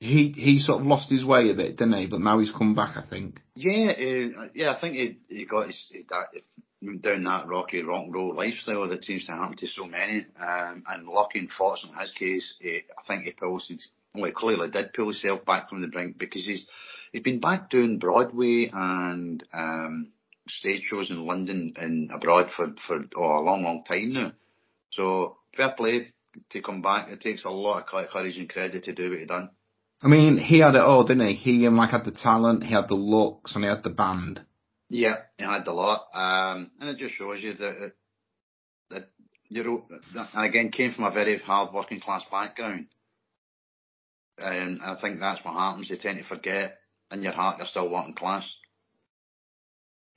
He 0.00 0.32
he 0.34 0.58
sort 0.58 0.80
of 0.80 0.86
lost 0.86 1.10
his 1.10 1.24
way 1.24 1.50
a 1.50 1.54
bit, 1.54 1.76
didn't 1.76 1.92
he? 1.92 2.06
But 2.06 2.20
now 2.20 2.38
he's 2.38 2.50
come 2.50 2.74
back, 2.74 2.96
I 2.96 3.06
think. 3.08 3.40
Yeah, 3.54 3.90
uh, 3.90 4.48
yeah, 4.54 4.74
I 4.74 4.80
think 4.80 4.96
he, 4.96 5.18
he 5.28 5.44
got 5.44 5.66
his, 5.66 5.92
that, 6.08 7.02
down 7.02 7.24
that 7.24 7.46
rocky 7.46 7.82
rock 7.82 8.04
and 8.04 8.14
roll 8.14 8.34
lifestyle 8.34 8.88
that 8.88 9.04
seems 9.04 9.26
to 9.26 9.32
happen 9.32 9.58
to 9.58 9.66
so 9.66 9.84
many. 9.84 10.26
Um, 10.40 10.84
and 10.88 11.06
lucky 11.06 11.40
and 11.40 11.50
fortunate 11.50 11.92
in 11.92 11.98
his 11.98 12.12
case, 12.12 12.54
he, 12.60 12.82
I 12.98 13.06
think 13.06 13.24
he 13.24 13.32
posted 13.32 13.82
well, 14.14 14.32
clearly 14.32 14.70
did 14.70 14.94
pull 14.94 15.06
himself 15.06 15.44
back 15.44 15.68
from 15.68 15.82
the 15.82 15.88
brink 15.88 16.18
because 16.18 16.46
he's 16.46 16.66
he's 17.12 17.22
been 17.22 17.40
back 17.40 17.68
doing 17.70 17.98
Broadway 17.98 18.70
and 18.72 19.44
um, 19.52 20.12
stage 20.48 20.84
shows 20.84 21.10
in 21.10 21.26
London 21.26 21.74
and 21.76 22.10
abroad 22.10 22.50
for 22.56 22.68
for 22.86 23.04
oh, 23.16 23.38
a 23.38 23.44
long, 23.44 23.62
long 23.62 23.84
time 23.84 24.12
now. 24.12 24.32
So 24.92 25.36
fair 25.54 25.72
play 25.76 26.12
to 26.50 26.62
come 26.62 26.82
back. 26.82 27.08
It 27.10 27.20
takes 27.20 27.44
a 27.44 27.50
lot 27.50 27.92
of 27.92 28.10
courage 28.10 28.38
and 28.38 28.48
credit 28.48 28.84
to 28.84 28.94
do 28.94 29.10
what 29.10 29.18
he 29.18 29.26
done. 29.26 29.50
I 30.02 30.08
mean, 30.08 30.38
he 30.38 30.60
had 30.60 30.74
it 30.74 30.80
all, 30.80 31.04
didn't 31.04 31.26
he? 31.26 31.34
He 31.34 31.66
um, 31.66 31.76
like 31.76 31.90
had 31.90 32.04
the 32.04 32.12
talent, 32.12 32.64
he 32.64 32.72
had 32.72 32.88
the 32.88 32.94
looks, 32.94 33.54
and 33.54 33.64
he 33.64 33.68
had 33.70 33.82
the 33.82 33.90
band. 33.90 34.40
Yeah, 34.88 35.16
he 35.36 35.44
had 35.44 35.66
a 35.66 35.72
lot, 35.72 36.06
um, 36.14 36.70
and 36.80 36.90
it 36.90 36.98
just 36.98 37.14
shows 37.14 37.42
you 37.42 37.54
that 37.54 37.92
that 38.90 39.10
you 39.48 39.62
know, 39.62 39.84
and 40.34 40.46
again 40.46 40.70
came 40.72 40.92
from 40.92 41.04
a 41.04 41.10
very 41.10 41.38
hard 41.38 41.74
working 41.74 42.00
class 42.00 42.22
background. 42.30 42.86
And 44.38 44.80
I 44.82 44.96
think 45.00 45.20
that's 45.20 45.44
what 45.44 45.54
happens. 45.54 45.90
You 45.90 45.96
tend 45.96 46.18
to 46.18 46.24
forget 46.24 46.78
in 47.12 47.22
your 47.22 47.32
heart 47.32 47.58
you're 47.58 47.66
still 47.66 47.90
working 47.90 48.14
class. 48.14 48.50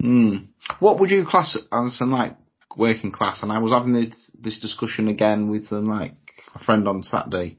Hmm. 0.01 0.37
What 0.79 0.99
would 0.99 1.11
you 1.11 1.25
class 1.25 1.57
as 1.71 1.97
some 1.97 2.11
like 2.11 2.37
working 2.77 3.11
class? 3.11 3.43
And 3.43 3.51
I 3.51 3.59
was 3.59 3.73
having 3.73 3.93
this 3.93 4.31
this 4.39 4.59
discussion 4.59 5.07
again 5.07 5.49
with 5.49 5.71
um, 5.71 5.85
like 5.85 6.13
a 6.55 6.59
friend 6.59 6.87
on 6.87 7.03
Saturday. 7.03 7.57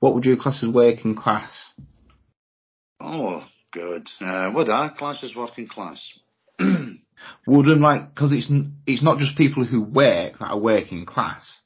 What 0.00 0.14
would 0.14 0.24
you 0.24 0.36
class 0.36 0.62
as 0.62 0.72
working 0.72 1.14
class? 1.14 1.72
Oh, 3.00 3.44
good. 3.72 4.08
Uh, 4.20 4.50
would 4.54 4.68
I 4.68 4.88
class 4.88 5.22
as 5.22 5.34
working 5.34 5.68
class? 5.68 6.00
Wouldn't 7.46 7.80
like 7.80 8.14
because 8.14 8.32
it's 8.32 8.50
it's 8.86 9.02
not 9.02 9.18
just 9.18 9.36
people 9.36 9.64
who 9.64 9.82
work 9.82 10.38
that 10.38 10.50
are 10.50 10.58
working 10.58 11.06
class 11.06 11.60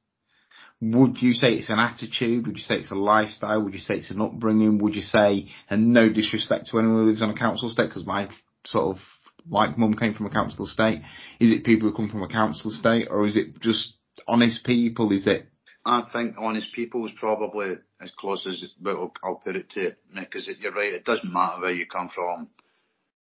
would 0.93 1.23
you 1.23 1.33
say 1.33 1.49
it's 1.49 1.71
an 1.71 1.79
attitude? 1.79 2.47
Would 2.47 2.57
you 2.57 2.63
say 2.63 2.77
it's 2.77 2.91
a 2.91 2.97
lifestyle? 2.97 3.63
Would 3.63 3.75
you 3.75 3.81
say 3.81 3.95
it's 3.95 4.11
an 4.11 4.21
upbringing? 4.21 4.79
Would 4.79 4.95
you 4.95 5.03
say, 5.03 5.49
and 5.71 5.93
no 5.93 6.13
disrespect 6.13 6.67
to 6.67 6.79
anyone 6.79 7.05
who 7.05 7.09
lives 7.09 7.23
on 7.23 7.31
a 7.31 7.35
council 7.35 7.69
estate, 7.69 7.89
because 7.89 8.07
my 8.07 8.29
sort 8.65 8.97
of 8.97 9.03
like 9.49 9.79
mum 9.79 9.95
came 9.95 10.15
from 10.15 10.27
a 10.27 10.31
council 10.31 10.65
estate. 10.67 11.01
Is 11.41 11.53
it 11.53 11.65
people 11.65 11.89
who 11.89 11.97
come 11.97 12.09
from 12.09 12.23
a 12.23 12.29
council 12.29 12.71
estate, 12.71 13.09
or 13.11 13.25
is 13.27 13.37
it 13.37 13.61
just 13.61 13.95
honest 14.27 14.65
people? 14.65 15.13
Is 15.13 15.27
it? 15.27 15.47
I 15.87 16.03
think 16.13 16.37
honest 16.39 16.73
people 16.73 17.05
is 17.07 17.13
probably 17.19 17.77
as 18.01 18.11
close 18.19 18.47
as 18.47 18.65
I'll 18.87 19.41
put 19.45 19.57
it 19.57 19.69
to 19.71 19.89
it, 19.89 19.99
because 20.15 20.49
you're 20.61 20.73
right. 20.73 20.95
It 20.95 21.05
doesn't 21.05 21.33
matter 21.33 21.61
where 21.61 21.73
you 21.73 21.87
come 21.87 22.09
from, 22.15 22.49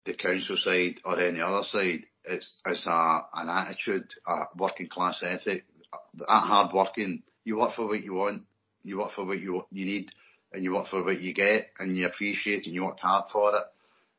the 0.06 0.14
council 0.14 0.58
side 0.58 1.00
or 1.06 1.20
any 1.20 1.40
other 1.40 1.64
side. 1.64 2.06
It's 2.26 2.54
it's 2.66 2.86
a 2.86 3.22
an 3.34 3.50
attitude, 3.50 4.14
a 4.28 4.44
working 4.58 4.88
class 4.88 5.24
ethic, 5.26 5.66
that 6.16 6.28
hard 6.28 6.74
working 6.74 7.24
you 7.46 7.58
work 7.58 7.76
for 7.76 7.88
what 7.88 8.04
you 8.04 8.14
want, 8.14 8.44
you 8.84 9.00
work 9.00 9.14
for 9.14 9.26
what 9.26 9.40
you 9.40 9.66
you 9.72 9.86
need, 9.86 10.12
and 10.52 10.64
you 10.64 10.74
work 10.74 10.88
for 10.88 11.04
what 11.04 11.22
you 11.22 11.34
get, 11.34 11.70
and 11.80 11.98
you 11.98 12.06
appreciate 12.06 12.66
and 12.66 12.76
you 12.76 12.84
work 12.84 13.00
hard 13.00 13.26
for 13.32 13.56
it, 13.56 13.64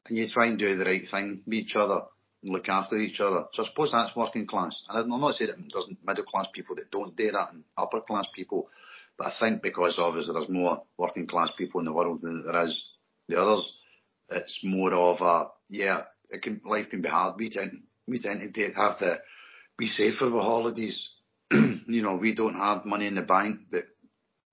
and 0.06 0.16
you 0.16 0.26
try 0.26 0.46
and 0.46 0.58
do 0.58 0.76
the 0.76 0.84
right 0.84 1.06
thing 1.08 1.42
with 1.46 1.54
each 1.54 1.76
other 1.76 2.02
look 2.42 2.68
after 2.68 2.96
each 2.96 3.20
other. 3.20 3.44
So 3.52 3.62
I 3.62 3.66
suppose 3.66 3.92
that's 3.92 4.16
working 4.16 4.46
class. 4.46 4.82
And 4.88 5.12
I'm 5.12 5.20
not 5.20 5.34
saying 5.34 5.50
that 5.50 5.72
there's 5.72 5.96
middle 6.04 6.24
class 6.24 6.46
people 6.52 6.76
that 6.76 6.90
don't 6.90 7.16
do 7.16 7.30
that 7.30 7.52
and 7.52 7.64
upper 7.76 8.00
class 8.00 8.26
people, 8.34 8.68
but 9.16 9.28
I 9.28 9.32
think 9.38 9.62
because 9.62 9.98
obviously 9.98 10.34
there's 10.34 10.48
more 10.48 10.82
working 10.96 11.26
class 11.26 11.48
people 11.56 11.80
in 11.80 11.86
the 11.86 11.92
world 11.92 12.20
than 12.22 12.44
there 12.44 12.66
is 12.66 12.84
the 13.28 13.40
others, 13.40 13.72
it's 14.30 14.60
more 14.64 14.92
of 14.92 15.20
a 15.20 15.50
yeah, 15.68 16.02
it 16.30 16.42
can 16.42 16.60
life 16.64 16.90
can 16.90 17.02
be 17.02 17.08
hard. 17.08 17.36
We 17.38 17.50
tend 17.50 17.84
we 18.06 18.18
tend 18.18 18.52
to 18.52 18.72
have 18.72 18.98
to 18.98 19.18
be 19.78 19.86
safer 19.86 20.30
with 20.30 20.42
holidays 20.42 21.08
you 21.86 22.02
know, 22.02 22.16
we 22.16 22.34
don't 22.34 22.54
have 22.54 22.84
money 22.84 23.06
in 23.06 23.14
the 23.14 23.22
bank 23.22 23.60
that 23.70 23.84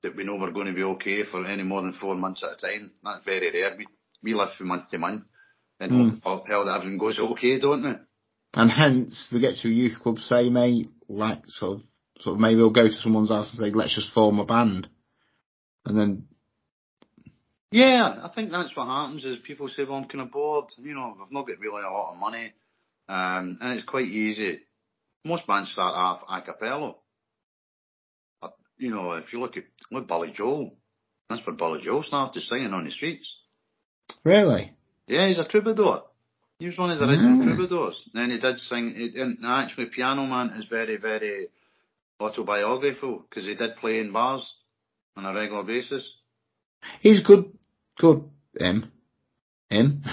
that 0.01 0.15
we 0.15 0.23
know 0.23 0.35
we're 0.35 0.51
going 0.51 0.67
to 0.67 0.73
be 0.73 0.83
okay 0.83 1.23
for 1.23 1.45
any 1.45 1.63
more 1.63 1.81
than 1.81 1.93
four 1.93 2.15
months 2.15 2.43
at 2.43 2.53
a 2.53 2.55
time. 2.55 2.91
That's 3.03 3.23
very 3.25 3.51
rare. 3.51 3.75
We 3.77 3.87
we 4.21 4.33
live 4.33 4.49
from 4.57 4.67
month 4.67 4.89
to 4.91 4.97
month 4.97 5.23
and 5.79 5.91
mm. 5.91 6.23
hope 6.23 6.47
hell 6.47 6.65
that 6.65 6.77
everything 6.77 6.97
goes 6.97 7.19
okay, 7.19 7.59
don't 7.59 7.83
we? 7.83 7.93
And 8.53 8.71
hence 8.71 9.29
we 9.31 9.39
get 9.39 9.57
to 9.57 9.67
a 9.67 9.71
youth 9.71 9.99
club 10.01 10.19
say, 10.19 10.49
mate, 10.49 10.89
like 11.07 11.43
sort 11.47 11.79
of 11.79 11.83
sort 12.19 12.35
of 12.35 12.39
maybe 12.41 12.57
we'll 12.57 12.71
go 12.71 12.87
to 12.87 12.93
someone's 12.93 13.29
house 13.29 13.55
and 13.57 13.65
say, 13.65 13.75
let's 13.75 13.95
just 13.95 14.11
form 14.11 14.39
a 14.39 14.45
band. 14.45 14.87
And 15.85 15.97
then 15.97 16.27
Yeah, 17.71 18.19
I 18.23 18.31
think 18.33 18.51
that's 18.51 18.75
what 18.75 18.87
happens 18.87 19.23
is 19.23 19.37
people 19.37 19.67
say, 19.67 19.83
Well 19.83 19.97
I'm 19.97 20.07
kinda 20.07 20.25
bored, 20.25 20.65
you 20.77 20.95
know, 20.95 21.15
I've 21.21 21.31
not 21.31 21.47
got 21.47 21.59
really 21.59 21.83
a 21.83 21.91
lot 21.91 22.13
of 22.13 22.19
money. 22.19 22.53
Um, 23.07 23.57
and 23.61 23.73
it's 23.73 23.85
quite 23.85 24.05
easy 24.05 24.59
most 25.25 25.47
bands 25.47 25.71
start 25.71 25.95
off 25.95 26.21
a 26.29 26.41
cappella. 26.41 26.95
You 28.77 28.91
know, 28.91 29.13
if 29.13 29.33
you 29.33 29.41
look 29.41 29.57
at 29.57 29.65
look 29.91 30.07
Billy 30.07 30.31
Joel, 30.33 30.77
that's 31.29 31.45
where 31.45 31.55
Billy 31.55 31.81
Joel 31.81 32.03
started 32.03 32.41
singing 32.41 32.73
on 32.73 32.85
the 32.85 32.91
streets. 32.91 33.29
Really? 34.23 34.73
Yeah, 35.09 35.27
he's 35.27 35.39
a 35.39 35.43
troubadour. 35.43 36.03
He 36.59 36.67
was 36.67 36.77
one 36.77 36.91
of 36.91 36.99
the 36.99 37.05
original 37.05 37.43
troubadours. 37.55 37.99
And 38.13 38.31
he 38.31 38.39
did 38.39 38.59
sing, 38.59 39.11
and 39.15 39.39
actually 39.43 39.87
Piano 39.87 40.25
Man 40.25 40.51
is 40.59 40.65
very, 40.69 40.97
very 40.97 41.47
autobiographical 42.19 43.25
because 43.27 43.45
he 43.45 43.55
did 43.55 43.77
play 43.77 43.99
in 43.99 44.11
bars 44.11 44.47
on 45.17 45.25
a 45.25 45.33
regular 45.33 45.63
basis. 45.63 46.07
He's 47.01 47.25
good, 47.25 47.51
good, 47.97 48.29
him. 48.57 48.91
Him. 49.69 50.03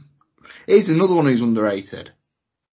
He's 0.66 0.88
another 0.88 1.14
one 1.14 1.26
who's 1.26 1.42
underrated. 1.42 2.12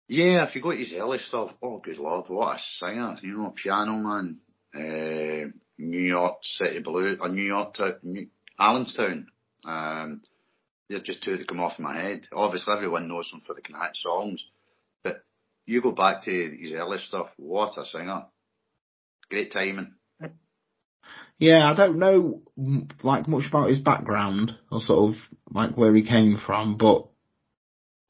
Yeah, 0.08 0.46
if 0.46 0.54
you 0.54 0.62
go 0.62 0.72
to 0.72 0.76
his 0.76 0.92
early 0.92 1.18
stuff, 1.18 1.50
oh 1.62 1.78
good 1.78 1.98
lord, 1.98 2.26
what 2.28 2.56
a 2.56 2.60
singer! 2.78 3.16
You 3.22 3.36
know, 3.36 3.54
Piano 3.54 3.96
Man, 3.96 4.38
uh, 4.74 5.50
New 5.78 6.00
York 6.00 6.38
City 6.42 6.80
Blue, 6.80 7.16
or 7.20 7.28
New 7.28 7.44
York 7.44 7.74
to 7.74 7.96
New, 8.02 8.26
Allentown. 8.58 9.28
Um, 9.64 10.22
they're 10.92 11.00
just 11.02 11.22
two 11.22 11.36
that 11.36 11.48
come 11.48 11.60
off 11.60 11.78
my 11.78 12.00
head. 12.00 12.28
Obviously, 12.32 12.72
everyone 12.72 13.08
knows 13.08 13.28
them 13.30 13.42
for 13.46 13.54
the 13.54 13.62
can 13.62 13.74
songs, 13.94 14.42
but 15.02 15.24
you 15.66 15.82
go 15.82 15.92
back 15.92 16.24
to 16.24 16.56
his 16.60 16.72
early 16.72 16.98
stuff. 16.98 17.28
What 17.36 17.78
a 17.78 17.84
singer! 17.84 18.26
Great 19.30 19.52
timing. 19.52 19.94
Yeah, 21.38 21.64
I 21.64 21.74
don't 21.74 21.98
know 21.98 22.42
like 23.02 23.26
much 23.26 23.48
about 23.48 23.68
his 23.68 23.80
background 23.80 24.56
or 24.70 24.80
sort 24.80 25.10
of 25.10 25.20
like 25.50 25.76
where 25.76 25.92
he 25.92 26.06
came 26.06 26.36
from, 26.36 26.76
but 26.76 27.08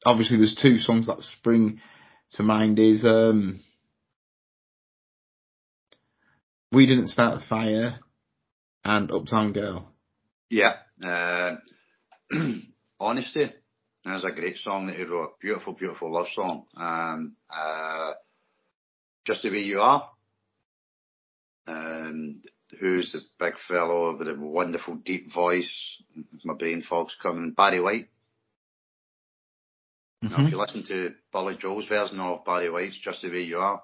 obviously 0.05 0.37
there's 0.37 0.55
two 0.55 0.77
songs 0.77 1.07
that 1.07 1.21
spring 1.21 1.81
to 2.33 2.43
mind 2.43 2.77
is 2.77 3.03
um, 3.05 3.61
We 6.71 6.85
Didn't 6.85 7.07
Start 7.07 7.39
the 7.39 7.45
Fire 7.47 7.99
and 8.83 9.11
Uptown 9.11 9.53
Girl. 9.53 9.91
Yeah. 10.49 10.75
Uh, 11.03 11.55
Honesty. 13.03 13.51
That's 14.05 14.23
a 14.23 14.31
great 14.31 14.57
song 14.57 14.87
that 14.87 14.95
he 14.95 15.03
wrote. 15.03 15.39
Beautiful, 15.39 15.73
beautiful 15.73 16.11
love 16.11 16.27
song. 16.33 16.65
Um, 16.75 17.35
uh, 17.49 18.13
Just 19.25 19.43
the 19.43 19.49
Way 19.49 19.59
You 19.59 19.79
Are. 19.79 20.09
Um, 21.67 22.41
who's 22.79 23.11
the 23.11 23.21
big 23.39 23.53
fellow 23.67 24.17
with 24.17 24.27
a 24.27 24.35
wonderful 24.35 24.95
deep 24.95 25.33
voice? 25.33 25.71
My 26.43 26.53
brain 26.53 26.83
fog's 26.87 27.15
coming. 27.21 27.51
Barry 27.51 27.79
White. 27.79 28.09
Mm-hmm. 30.23 30.33
Now, 30.33 30.45
if 30.45 30.51
you 30.51 30.59
listen 30.59 30.83
to 30.87 31.11
Billy 31.31 31.57
Joel's 31.57 31.87
version 31.87 32.19
of 32.19 32.45
Barry 32.45 32.69
White's 32.69 32.97
Just 32.97 33.21
the 33.21 33.29
Way 33.29 33.41
You 33.41 33.57
Are, 33.57 33.81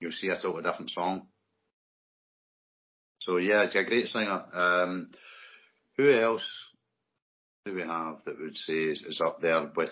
you'll 0.00 0.12
see 0.12 0.28
a 0.28 0.36
totally 0.36 0.62
different 0.62 0.90
song. 0.90 1.26
So 3.20 3.36
yeah, 3.36 3.64
it's 3.64 3.76
a 3.76 3.84
great 3.84 4.08
singer. 4.08 4.44
Um, 4.52 5.08
who 5.96 6.10
else 6.10 6.42
do 7.64 7.74
we 7.74 7.82
have 7.82 8.24
that 8.24 8.40
would 8.40 8.56
say 8.56 8.72
is, 8.72 9.02
is 9.02 9.20
up 9.20 9.40
there 9.40 9.70
with 9.76 9.90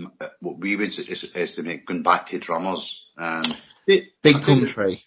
uh, 0.00 0.28
what 0.40 0.58
we 0.58 0.76
would 0.76 0.90
estimate 1.34 1.86
going 1.86 2.02
back 2.02 2.26
to 2.28 2.38
drummers? 2.38 3.00
Um, 3.18 3.44
Big 3.86 4.04
Country. 4.22 5.02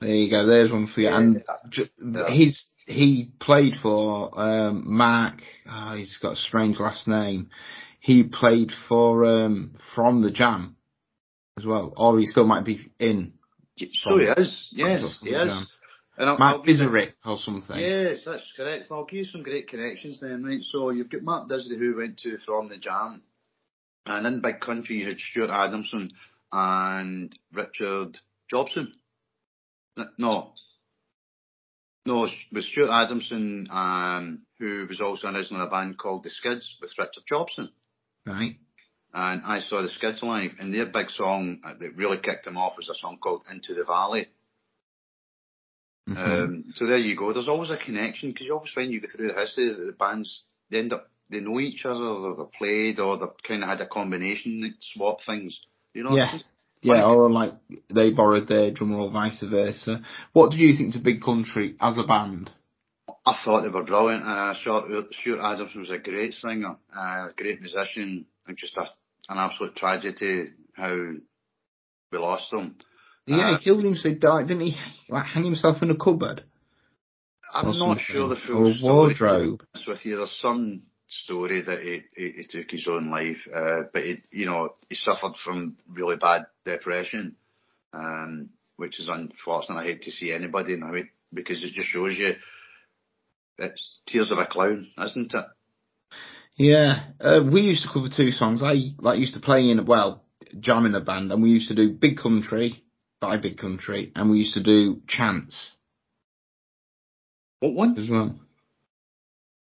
There 0.00 0.10
you 0.10 0.30
go. 0.30 0.46
There's 0.46 0.72
one 0.72 0.88
for 0.92 1.00
you. 1.00 1.08
Yeah, 1.08 1.18
and 1.18 1.44
yeah. 1.98 2.30
he's 2.30 2.66
he 2.86 3.30
played 3.40 3.74
for 3.82 4.38
um, 4.40 4.84
Mark. 4.86 5.42
Oh, 5.68 5.94
he's 5.96 6.18
got 6.20 6.32
a 6.32 6.36
strange 6.36 6.78
last 6.80 7.06
name 7.06 7.50
he 8.02 8.24
played 8.24 8.72
for 8.88 9.24
um, 9.24 9.76
from 9.94 10.22
the 10.22 10.32
Jam 10.32 10.76
as 11.56 11.64
well, 11.64 11.94
or 11.96 12.18
he 12.18 12.26
still 12.26 12.46
might 12.46 12.64
be 12.64 12.90
in. 12.98 13.32
So 13.78 14.18
he 14.18 14.26
is. 14.26 14.68
Yes, 14.72 15.18
he 15.22 15.30
is. 15.30 15.66
And 16.18 16.28
I'll, 16.28 16.38
Mark 16.38 16.56
I'll 16.60 16.62
give 16.62 16.76
you- 16.76 16.84
Bizarrick 16.88 17.12
or 17.24 17.38
something. 17.38 17.78
Yes, 17.78 18.24
that's 18.24 18.52
correct. 18.56 18.90
Well, 18.90 19.00
I'll 19.00 19.06
give 19.06 19.18
you 19.18 19.24
some 19.24 19.42
great 19.42 19.68
connections 19.68 20.20
then, 20.20 20.44
right? 20.44 20.62
So 20.62 20.90
you've 20.90 21.10
got 21.10 21.22
Mark 21.22 21.48
Disney 21.48 21.78
who 21.78 21.96
went 21.96 22.18
to 22.20 22.38
From 22.44 22.68
the 22.68 22.78
Jam. 22.78 23.22
And 24.04 24.26
in 24.26 24.40
Big 24.40 24.60
Country 24.60 24.96
you 24.96 25.08
had 25.08 25.20
Stuart 25.20 25.50
Adamson 25.50 26.12
and 26.50 27.36
Richard 27.52 28.18
Jobson. 28.50 28.92
No. 30.18 30.52
No, 32.04 32.24
it 32.24 32.32
was 32.52 32.66
Stuart 32.66 32.90
Adamson, 32.90 33.68
um, 33.70 34.42
who 34.58 34.86
was 34.88 35.00
also 35.00 35.28
in 35.28 35.36
a 35.36 35.70
band 35.70 35.98
called 35.98 36.24
The 36.24 36.30
Skids 36.30 36.76
with 36.80 36.90
Richard 36.98 37.22
Jobson. 37.28 37.70
Right. 38.26 38.56
And 39.14 39.42
I 39.44 39.60
saw 39.60 39.82
the 39.82 39.88
Skids 39.88 40.22
live, 40.22 40.52
and 40.58 40.74
their 40.74 40.86
big 40.86 41.10
song 41.10 41.60
that 41.62 41.96
really 41.96 42.18
kicked 42.18 42.44
them 42.44 42.56
off 42.56 42.76
was 42.76 42.88
a 42.88 42.94
song 42.94 43.18
called 43.22 43.46
Into 43.50 43.74
the 43.74 43.84
Valley. 43.84 44.26
Mhm. 46.08 46.16
Um, 46.16 46.64
so 46.74 46.86
there 46.86 46.98
you 46.98 47.16
go. 47.16 47.32
There's 47.32 47.48
always 47.48 47.70
a 47.70 47.76
connection 47.76 48.32
because 48.32 48.46
you 48.46 48.54
always 48.54 48.72
find 48.72 48.92
you 48.92 49.00
go 49.00 49.06
through 49.08 49.28
the 49.28 49.40
history 49.40 49.68
that 49.68 49.86
the 49.86 49.92
bands 49.92 50.42
they 50.70 50.78
end 50.78 50.92
up 50.92 51.08
they 51.30 51.40
know 51.40 51.60
each 51.60 51.86
other, 51.86 52.04
or 52.04 52.36
they've 52.36 52.52
played, 52.52 53.00
or 53.00 53.16
they've 53.16 53.28
kind 53.46 53.62
of 53.62 53.68
had 53.68 53.80
a 53.80 53.86
combination 53.86 54.60
that 54.62 54.74
swap 54.80 55.18
things. 55.24 55.58
You 55.94 56.04
know, 56.04 56.14
Yeah. 56.14 56.38
yeah, 56.82 57.04
or 57.04 57.30
like 57.30 57.54
they 57.88 58.10
borrowed 58.10 58.48
their 58.48 58.70
drummer 58.70 58.98
or 58.98 59.10
vice 59.10 59.42
versa. 59.42 60.02
What 60.32 60.50
did 60.50 60.60
you 60.60 60.76
think 60.76 60.92
to 60.94 60.98
Big 60.98 61.22
Country 61.22 61.76
as 61.80 61.96
a 61.98 62.04
band? 62.04 62.50
I 63.24 63.40
thought 63.44 63.62
they 63.62 63.68
were 63.68 63.84
brilliant. 63.84 64.24
Uh, 64.24 64.54
Stuart, 64.54 65.14
Stuart 65.14 65.40
Adams 65.40 65.74
was 65.74 65.90
a 65.90 65.98
great 65.98 66.34
singer, 66.34 66.76
uh, 66.94 67.28
great 67.36 67.60
musician, 67.60 68.26
and 68.46 68.56
just 68.56 68.76
a, 68.76 68.82
an 69.28 69.38
absolute 69.38 69.76
tragedy 69.76 70.50
how 70.74 70.94
we 72.10 72.18
lost 72.18 72.52
him. 72.52 72.76
Yeah, 73.26 73.56
he 73.56 73.64
killed 73.64 73.84
himself. 73.84 74.18
Died, 74.18 74.48
didn't 74.48 74.66
he? 74.66 74.76
Like 75.08 75.26
hang 75.26 75.44
himself 75.44 75.82
in 75.82 75.90
a 75.90 75.96
cupboard 75.96 76.42
I'm 77.52 77.68
or 77.68 77.74
not 77.74 78.00
sure 78.00 78.28
the 78.28 78.34
or 78.34 78.38
full 78.46 78.70
a 78.70 78.74
story. 78.74 78.92
wardrobe. 78.92 79.62
with 79.86 80.06
you, 80.06 80.16
there's 80.16 80.38
some 80.40 80.82
story 81.08 81.60
that 81.60 81.80
he, 81.80 82.00
he, 82.16 82.32
he 82.38 82.44
took 82.44 82.70
his 82.70 82.86
own 82.88 83.10
life, 83.10 83.36
uh, 83.54 83.82
but 83.92 84.02
he, 84.02 84.22
you 84.30 84.46
know, 84.46 84.70
he 84.88 84.94
suffered 84.94 85.34
from 85.44 85.76
really 85.90 86.16
bad 86.16 86.46
depression, 86.64 87.36
um, 87.92 88.48
which 88.76 88.98
is 88.98 89.10
unfortunate. 89.12 89.80
I 89.80 89.84
hate 89.84 90.02
to 90.02 90.10
see 90.10 90.32
anybody 90.32 90.76
now 90.76 90.92
because 91.32 91.62
it 91.62 91.74
just 91.74 91.88
shows 91.88 92.16
you 92.16 92.34
it's 93.58 93.90
tears 94.06 94.30
of 94.30 94.38
a 94.38 94.46
clown, 94.46 94.86
isn't 95.04 95.34
it? 95.34 95.44
Yeah, 96.56 97.04
uh, 97.20 97.40
we 97.50 97.62
used 97.62 97.82
to 97.82 97.92
cover 97.92 98.08
two 98.14 98.30
songs. 98.30 98.62
I 98.62 98.74
like 98.98 99.18
used 99.18 99.34
to 99.34 99.40
play 99.40 99.68
in 99.68 99.84
well, 99.84 100.24
jam 100.58 100.86
in 100.86 100.94
a 100.94 101.00
band, 101.00 101.32
and 101.32 101.42
we 101.42 101.50
used 101.50 101.68
to 101.68 101.74
do 101.74 101.92
Big 101.92 102.18
Country 102.18 102.82
by 103.22 103.38
Big 103.38 103.56
Country, 103.56 104.10
and 104.16 104.30
we 104.30 104.38
used 104.38 104.54
to 104.54 104.62
do 104.62 105.00
Chance 105.06 105.76
What 107.60 107.72
one? 107.72 107.96
as 107.96 108.10
well. 108.10 108.38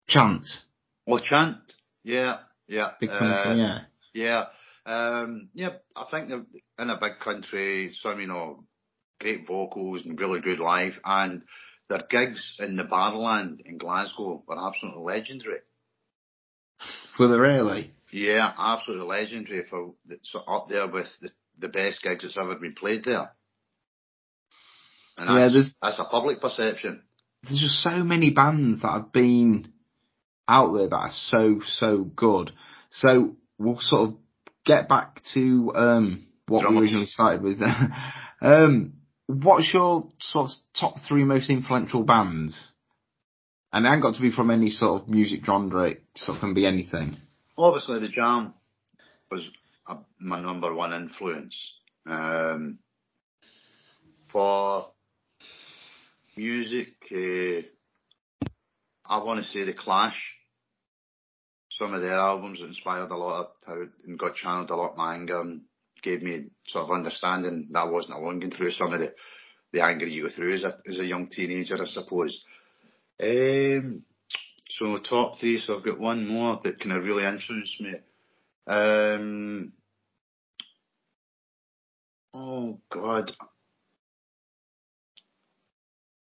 Chance, 0.08 0.62
Oh, 1.06 1.18
chant. 1.18 1.58
Yeah, 2.02 2.38
yeah. 2.66 2.92
Big 2.98 3.10
uh, 3.10 3.54
yeah. 3.56 3.78
Yeah. 4.14 4.44
Um, 4.86 5.50
yeah, 5.54 5.74
I 5.94 6.06
think 6.10 6.28
they're 6.28 6.44
in 6.78 6.90
a 6.90 6.98
big 6.98 7.20
country, 7.22 7.92
some, 8.00 8.20
you 8.20 8.26
know, 8.26 8.64
great 9.20 9.46
vocals 9.46 10.02
and 10.04 10.18
really 10.18 10.40
good 10.40 10.58
live. 10.58 10.94
And 11.04 11.42
their 11.88 12.02
gigs 12.08 12.56
in 12.58 12.76
the 12.76 12.84
Barrowland 12.84 13.60
in 13.66 13.76
Glasgow 13.76 14.42
were 14.46 14.66
absolutely 14.66 15.02
legendary. 15.02 15.60
Were 17.18 17.28
they 17.28 17.38
really? 17.38 17.92
Yeah, 18.10 18.52
absolutely 18.58 19.06
legendary 19.06 19.66
for 19.68 19.94
it's 20.08 20.34
up 20.48 20.68
there 20.68 20.88
with 20.88 21.08
the, 21.20 21.30
the 21.58 21.68
best 21.68 22.02
gigs 22.02 22.22
that's 22.24 22.38
ever 22.38 22.54
been 22.54 22.74
played 22.74 23.04
there. 23.04 23.30
And 25.20 25.28
Yeah, 25.28 25.40
that's, 25.42 25.52
there's 25.52 25.74
that's 25.82 25.98
a 25.98 26.04
public 26.04 26.40
perception. 26.40 27.02
there's 27.44 27.60
just 27.60 27.82
so 27.82 28.02
many 28.02 28.30
bands 28.30 28.80
that 28.82 28.92
have 28.92 29.12
been 29.12 29.72
out 30.48 30.72
there 30.74 30.88
that 30.88 30.96
are 30.96 31.12
so 31.12 31.60
so 31.64 31.98
good. 32.04 32.52
So 32.90 33.36
we'll 33.58 33.78
sort 33.80 34.08
of 34.10 34.16
get 34.64 34.88
back 34.88 35.22
to 35.34 35.72
um 35.76 36.26
what 36.48 36.62
Drummers. 36.62 36.78
we 36.80 36.84
originally 36.86 37.06
started 37.06 37.42
with. 37.42 37.60
um, 38.40 38.94
what's 39.26 39.72
your 39.72 40.08
sort 40.18 40.46
of 40.46 40.52
top 40.78 40.94
three 41.06 41.24
most 41.24 41.50
influential 41.50 42.02
bands? 42.02 42.68
And 43.72 43.86
it 43.86 43.88
ain't 43.90 44.02
got 44.02 44.14
to 44.14 44.20
be 44.20 44.32
from 44.32 44.50
any 44.50 44.70
sort 44.70 45.02
of 45.02 45.08
music 45.08 45.44
genre. 45.44 45.90
It 45.90 46.02
sort 46.16 46.36
of 46.36 46.40
can 46.40 46.54
be 46.54 46.66
anything. 46.66 47.18
Obviously, 47.56 48.00
the 48.00 48.08
Jam 48.08 48.54
was 49.30 49.48
my 50.18 50.40
number 50.40 50.74
one 50.74 50.92
influence. 50.92 51.54
Um, 52.06 52.78
for 54.32 54.88
music, 56.40 56.96
uh, 57.12 57.60
I 59.04 59.22
want 59.22 59.44
to 59.44 59.50
say 59.50 59.64
the 59.64 59.74
Clash. 59.74 60.36
Some 61.70 61.92
of 61.92 62.00
their 62.00 62.18
albums 62.18 62.60
inspired 62.60 63.10
a 63.10 63.16
lot 63.16 63.40
of 63.40 63.46
how 63.66 63.82
and 64.06 64.18
got 64.18 64.36
channeled 64.36 64.70
a 64.70 64.76
lot 64.76 64.92
of 64.92 64.96
my 64.96 65.14
anger 65.14 65.40
and 65.40 65.62
gave 66.02 66.22
me 66.22 66.46
sort 66.66 66.84
of 66.84 66.92
understanding 66.92 67.68
that 67.72 67.80
I 67.80 67.84
wasn't 67.84 68.16
alone 68.16 68.40
going 68.40 68.52
through 68.52 68.70
some 68.70 68.92
of 68.94 69.00
the, 69.00 69.12
the 69.72 69.82
anger 69.82 70.06
you 70.06 70.22
go 70.24 70.34
through 70.34 70.54
as 70.54 70.64
a 70.64 70.78
as 70.88 70.98
a 70.98 71.04
young 71.04 71.28
teenager, 71.28 71.80
I 71.80 71.86
suppose. 71.86 72.42
Um, 73.22 74.02
so 74.70 74.96
top 74.96 75.38
three, 75.38 75.58
so 75.58 75.76
I've 75.76 75.84
got 75.84 76.00
one 76.00 76.26
more 76.26 76.58
that 76.64 76.80
kind 76.80 76.96
of 76.96 77.04
really 77.04 77.26
influenced 77.26 77.80
me. 77.82 77.94
Um, 78.66 79.72
oh 82.32 82.80
God, 82.90 83.30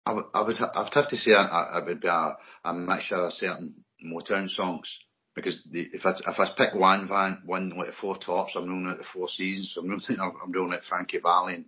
I 0.05 0.13
would, 0.13 0.25
I 0.33 0.41
would, 0.41 0.57
ha- 0.57 0.71
I'd 0.75 0.93
have 0.93 1.09
to 1.09 1.15
say 1.17 1.31
I, 1.33 1.43
I 1.45 1.79
it 1.79 1.85
would 1.85 2.01
be 2.01 2.07
a, 2.07 2.37
a 2.65 2.73
mixture 2.73 3.15
of 3.15 3.33
certain 3.33 3.75
Motown 4.05 4.49
songs 4.49 4.89
because 5.35 5.59
the, 5.71 5.87
if 5.93 6.05
I 6.05 6.11
if 6.11 6.39
I 6.39 6.53
pick 6.57 6.75
one 6.75 7.07
van, 7.07 7.41
one 7.45 7.69
like 7.69 7.87
the 7.87 7.93
Four 7.99 8.17
Tops, 8.17 8.53
I'm 8.55 8.67
rolling 8.67 8.87
out 8.87 8.97
the 8.97 9.05
Four 9.13 9.27
Seasons, 9.29 9.75
I'm 9.77 9.89
rolling, 9.89 10.03
I'm 10.19 10.51
rolling 10.51 10.73
out 10.73 10.83
Frankie 10.87 11.19
Valli 11.19 11.55
and 11.55 11.65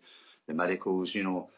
the 0.47 0.53
Miracles, 0.53 1.11
you 1.13 1.23
know. 1.23 1.49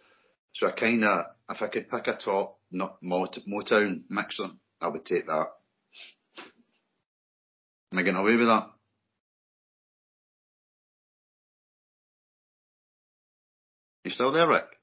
So 0.53 0.67
I 0.67 0.71
kind 0.71 1.03
of, 1.03 1.25
if 1.49 1.61
I 1.61 1.67
could 1.67 1.89
pick 1.89 2.07
a 2.07 2.13
top, 2.13 2.57
not 2.71 2.97
Mot- 3.01 3.37
Motown 3.47 4.03
mixer, 4.09 4.47
I 4.81 4.87
would 4.87 5.05
take 5.05 5.25
that. 5.27 5.47
Am 7.91 7.99
I 7.99 8.01
getting 8.01 8.15
away 8.15 8.35
with 8.35 8.47
that? 8.47 8.69
You 14.03 14.11
still 14.11 14.31
there, 14.31 14.47
Rick? 14.47 14.76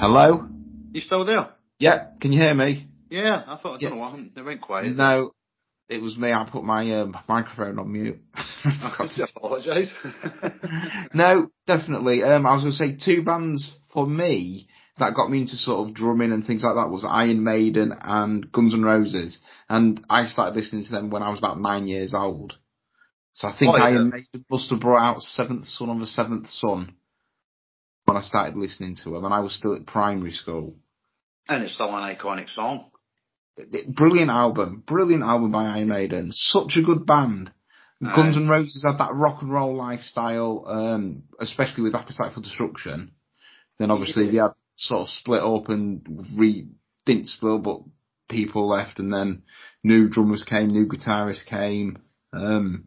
Hello? 0.00 0.48
You 0.94 1.02
still 1.02 1.26
there? 1.26 1.50
Yeah, 1.78 2.06
can 2.22 2.32
you 2.32 2.40
hear 2.40 2.54
me? 2.54 2.88
Yeah, 3.10 3.42
I 3.46 3.56
thought 3.58 3.74
I 3.74 3.78
don't 3.78 3.82
Yeah. 3.82 3.88
know 3.90 3.96
what 3.96 4.10
happened. 4.12 4.32
It 4.34 4.42
went 4.42 4.62
quiet. 4.62 4.96
No, 4.96 5.32
it 5.90 6.00
was 6.00 6.16
me. 6.16 6.32
I 6.32 6.48
put 6.50 6.64
my 6.64 6.90
um, 7.00 7.14
microphone 7.28 7.78
on 7.78 7.92
mute. 7.92 8.18
I've 8.64 8.96
got 8.96 9.10
to 9.10 9.28
apologise. 9.36 9.90
no, 11.14 11.48
definitely. 11.66 12.22
Um, 12.22 12.46
I 12.46 12.54
was 12.54 12.62
going 12.62 12.72
to 12.96 12.98
say 13.02 13.14
two 13.14 13.22
bands 13.22 13.70
for 13.92 14.06
me 14.06 14.68
that 14.98 15.12
got 15.14 15.30
me 15.30 15.42
into 15.42 15.56
sort 15.56 15.86
of 15.86 15.94
drumming 15.94 16.32
and 16.32 16.46
things 16.46 16.62
like 16.64 16.76
that 16.76 16.88
was 16.88 17.04
Iron 17.06 17.44
Maiden 17.44 17.92
and 18.00 18.50
Guns 18.50 18.72
N' 18.72 18.82
Roses, 18.82 19.38
and 19.68 20.02
I 20.08 20.24
started 20.28 20.56
listening 20.58 20.86
to 20.86 20.92
them 20.92 21.10
when 21.10 21.22
I 21.22 21.28
was 21.28 21.38
about 21.40 21.60
nine 21.60 21.86
years 21.86 22.14
old. 22.14 22.56
So 23.34 23.48
I 23.48 23.54
think 23.58 23.74
Oh, 23.74 23.76
yeah. 23.76 23.84
Iron 23.84 24.08
Maiden 24.08 24.46
must 24.50 24.70
have 24.70 24.80
brought 24.80 25.02
out 25.06 25.20
Seventh 25.20 25.66
Son 25.66 25.90
of 25.90 26.00
a 26.00 26.06
Seventh 26.06 26.48
Son 26.48 26.94
when 28.10 28.16
I 28.22 28.26
started 28.26 28.56
listening 28.56 28.96
to 29.04 29.10
them, 29.10 29.24
and 29.24 29.32
I 29.32 29.40
was 29.40 29.54
still 29.54 29.74
at 29.74 29.86
primary 29.86 30.32
school. 30.32 30.74
and 31.48 31.62
it's 31.64 31.74
still 31.74 31.88
an 31.94 32.16
iconic 32.16 32.48
song. 32.48 32.90
Brilliant 33.88 34.30
album, 34.30 34.82
brilliant 34.86 35.22
album 35.22 35.50
by 35.52 35.64
Iron 35.66 35.88
Maiden. 35.88 36.30
Such 36.32 36.76
a 36.76 36.82
good 36.82 37.04
band. 37.06 37.52
Aye. 38.02 38.16
Guns 38.16 38.36
N' 38.36 38.48
Roses 38.48 38.84
had 38.86 38.98
that 38.98 39.14
rock 39.14 39.42
and 39.42 39.52
roll 39.52 39.76
lifestyle, 39.76 40.64
um, 40.66 41.24
especially 41.38 41.82
with 41.84 41.94
Appetite 41.94 42.32
for 42.32 42.40
Destruction. 42.40 43.12
Then 43.78 43.90
obviously 43.90 44.24
Yeah. 44.26 44.30
they 44.30 44.36
had 44.38 44.52
sort 44.76 45.02
of 45.02 45.08
split 45.08 45.42
up 45.42 45.68
and 45.68 46.02
re 46.36 46.66
didn't 47.04 47.26
split, 47.28 47.62
but 47.62 47.80
people 48.28 48.68
left, 48.68 48.98
and 48.98 49.12
then 49.12 49.42
new 49.84 50.08
drummers 50.08 50.42
came, 50.44 50.68
new 50.68 50.86
guitarists 50.86 51.44
came, 51.44 51.98
um, 52.32 52.84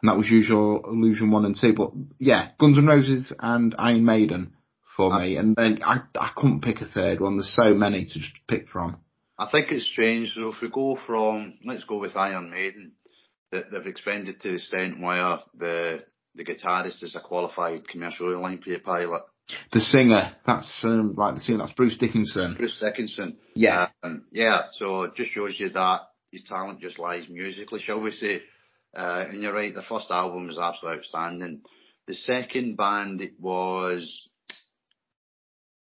and 0.00 0.08
that 0.08 0.16
was 0.16 0.30
Use 0.30 0.48
Your 0.48 0.86
Illusion 0.86 1.30
one 1.30 1.44
and 1.44 1.56
two. 1.56 1.74
But 1.74 1.90
yeah, 2.18 2.50
Guns 2.58 2.78
N' 2.78 2.86
Roses 2.86 3.32
and 3.38 3.74
Iron 3.78 4.04
Maiden 4.04 4.52
for 4.96 5.18
me, 5.18 5.36
and 5.36 5.54
then 5.54 5.80
I 5.84 6.00
I 6.18 6.30
couldn't 6.34 6.62
pick 6.62 6.80
a 6.80 6.86
third 6.86 7.20
one. 7.20 7.36
There's 7.36 7.54
so 7.54 7.74
many 7.74 8.04
to 8.04 8.18
just 8.18 8.34
pick 8.48 8.68
from. 8.68 8.98
I 9.38 9.48
think 9.50 9.70
it's 9.70 9.86
strange. 9.86 10.32
So 10.32 10.48
if 10.48 10.62
we 10.62 10.70
go 10.70 10.98
from, 11.06 11.58
let's 11.64 11.84
go 11.84 11.98
with 11.98 12.16
Iron 12.16 12.50
Maiden, 12.50 12.92
that 13.52 13.70
they've 13.70 13.86
expanded 13.86 14.40
to 14.40 14.48
the 14.48 14.54
extent 14.54 15.00
where 15.00 15.38
the 15.56 16.04
the 16.34 16.44
guitarist 16.44 17.02
is 17.02 17.14
a 17.14 17.20
qualified 17.20 17.88
commercial 17.88 18.30
airline 18.30 18.62
pilot. 18.84 19.22
The 19.72 19.80
singer, 19.80 20.36
that's 20.44 20.82
um, 20.84 21.12
like 21.16 21.36
the 21.36 21.40
singer, 21.40 21.58
that's 21.58 21.72
Bruce 21.72 21.96
Dickinson. 21.96 22.54
Bruce 22.54 22.78
Dickinson. 22.80 23.36
Yeah. 23.54 23.90
Um, 24.02 24.24
yeah, 24.32 24.62
so 24.72 25.04
it 25.04 25.14
just 25.14 25.30
shows 25.30 25.58
you 25.58 25.68
that 25.70 26.00
his 26.32 26.42
talent 26.44 26.80
just 26.80 26.98
lies 26.98 27.28
musically, 27.28 27.80
shall 27.80 28.00
we 28.00 28.10
say. 28.10 28.42
Uh, 28.94 29.26
and 29.28 29.42
you're 29.42 29.52
right, 29.52 29.74
the 29.74 29.82
first 29.82 30.10
album 30.10 30.48
was 30.48 30.58
absolutely 30.58 30.98
outstanding. 30.98 31.62
The 32.06 32.14
second 32.14 32.76
band 32.76 33.20
it 33.20 33.34
was 33.38 34.28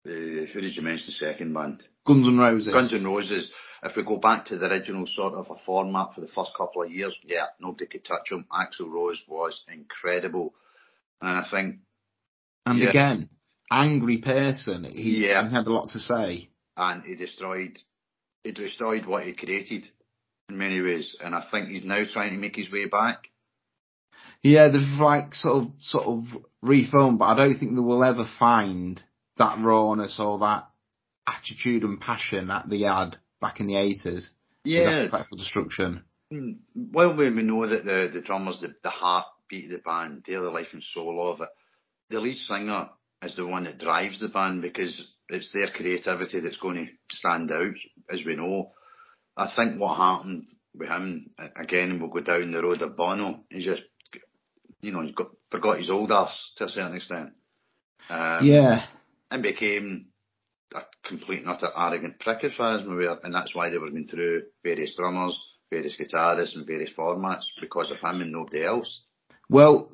who 0.04 0.60
did 0.60 0.76
you 0.76 0.82
mention 0.82 1.06
the 1.06 1.12
second 1.12 1.52
band? 1.52 1.82
Guns 2.06 2.26
N' 2.26 2.38
Roses. 2.38 2.72
Guns 2.72 2.92
N' 2.92 3.04
Roses. 3.04 3.50
If 3.82 3.96
we 3.96 4.02
go 4.02 4.18
back 4.18 4.46
to 4.46 4.58
the 4.58 4.66
original 4.66 5.06
sort 5.06 5.34
of 5.34 5.46
a 5.50 5.54
format 5.64 6.14
for 6.14 6.20
the 6.20 6.28
first 6.28 6.52
couple 6.56 6.82
of 6.82 6.90
years, 6.90 7.16
yeah, 7.24 7.46
nobody 7.60 7.86
could 7.86 8.04
touch 8.04 8.30
him. 8.30 8.46
Axl 8.52 8.90
Rose 8.90 9.22
was 9.26 9.60
incredible, 9.72 10.54
and 11.20 11.38
I 11.38 11.48
think. 11.50 11.76
And 12.66 12.78
yeah. 12.78 12.90
again, 12.90 13.28
angry 13.70 14.18
person. 14.18 14.84
He, 14.84 15.26
Yeah. 15.28 15.48
he 15.48 15.54
had 15.54 15.66
a 15.66 15.72
lot 15.72 15.88
to 15.90 15.98
say. 15.98 16.50
and 16.76 17.02
he 17.04 17.14
destroyed 17.14 17.78
he 18.44 18.52
destroyed 18.52 19.04
what 19.06 19.24
he 19.24 19.32
created 19.34 19.88
in 20.48 20.56
many 20.58 20.80
ways, 20.80 21.14
and 21.22 21.34
I 21.34 21.44
think 21.50 21.68
he's 21.68 21.84
now 21.84 22.02
trying 22.10 22.32
to 22.32 22.38
make 22.38 22.56
his 22.56 22.70
way 22.70 22.86
back. 22.86 23.24
Yeah, 24.42 24.68
they've 24.68 24.98
like 25.00 25.34
sort 25.34 25.64
of 25.64 25.70
sort 25.80 26.04
of 26.04 26.24
refilmed, 26.64 27.18
but 27.18 27.26
I 27.26 27.36
don't 27.36 27.58
think 27.58 27.74
they 27.74 27.80
will 27.80 28.04
ever 28.04 28.24
find 28.38 29.02
that 29.40 29.58
rawness 29.58 30.20
or 30.20 30.38
that 30.38 30.68
attitude 31.26 31.82
and 31.82 32.00
passion 32.00 32.48
that 32.48 32.68
they 32.68 32.80
had 32.80 33.16
back 33.40 33.58
in 33.60 33.66
the 33.66 33.76
eighties. 33.76 34.30
Yeah, 34.64 35.04
With 35.04 35.38
Destruction. 35.38 36.04
Mm, 36.32 36.58
well, 36.74 37.16
we 37.16 37.30
we 37.30 37.42
know 37.42 37.66
that 37.66 37.84
the 37.84 38.10
the 38.12 38.20
drummers, 38.20 38.60
the, 38.60 38.74
the 38.82 38.90
heartbeat 38.90 39.64
of 39.64 39.70
the 39.70 39.78
band, 39.78 40.24
they're 40.26 40.42
the 40.42 40.50
life 40.50 40.68
and 40.72 40.82
soul 40.82 41.32
of 41.32 41.40
it. 41.40 41.48
The 42.10 42.20
lead 42.20 42.36
singer 42.36 42.90
is 43.22 43.36
the 43.36 43.46
one 43.46 43.64
that 43.64 43.78
drives 43.78 44.20
the 44.20 44.28
band 44.28 44.62
because 44.62 45.02
it's 45.28 45.50
their 45.52 45.68
creativity 45.74 46.40
that's 46.40 46.58
going 46.58 46.76
to 46.86 47.16
stand 47.16 47.50
out, 47.50 47.74
as 48.12 48.20
we 48.24 48.36
know. 48.36 48.72
I 49.36 49.50
think 49.56 49.80
what 49.80 49.96
happened 49.96 50.46
with 50.74 50.88
him 50.88 51.30
again, 51.56 51.90
and 51.90 52.00
we'll 52.00 52.10
go 52.10 52.20
down 52.20 52.52
the 52.52 52.62
road 52.62 52.82
of 52.82 52.96
Bono. 52.96 53.40
He's 53.48 53.64
just, 53.64 53.82
you 54.82 54.92
know, 54.92 55.02
he's 55.02 55.14
got 55.14 55.30
forgot 55.50 55.78
his 55.78 55.90
old 55.90 56.12
ass 56.12 56.52
to 56.56 56.66
a 56.66 56.68
certain 56.68 56.96
extent. 56.96 57.30
Um, 58.10 58.44
yeah. 58.46 58.86
And 59.30 59.42
became 59.42 60.06
a 60.74 60.82
complete 61.04 61.40
and 61.40 61.48
utter 61.48 61.68
arrogant 61.76 62.18
prick 62.20 62.44
as 62.44 62.54
far 62.54 62.78
as 62.78 62.86
we 62.86 62.94
were, 62.94 63.18
and 63.22 63.34
that's 63.34 63.54
why 63.54 63.70
they 63.70 63.78
were 63.78 63.90
going 63.90 64.06
through 64.06 64.42
various 64.64 64.94
drummers, 64.96 65.38
various 65.70 65.96
guitarists, 65.98 66.54
and 66.54 66.66
various 66.66 66.90
formats 66.96 67.44
because 67.60 67.90
of 67.90 67.98
him 67.98 68.20
and 68.22 68.32
nobody 68.32 68.64
else. 68.64 69.02
Well, 69.48 69.90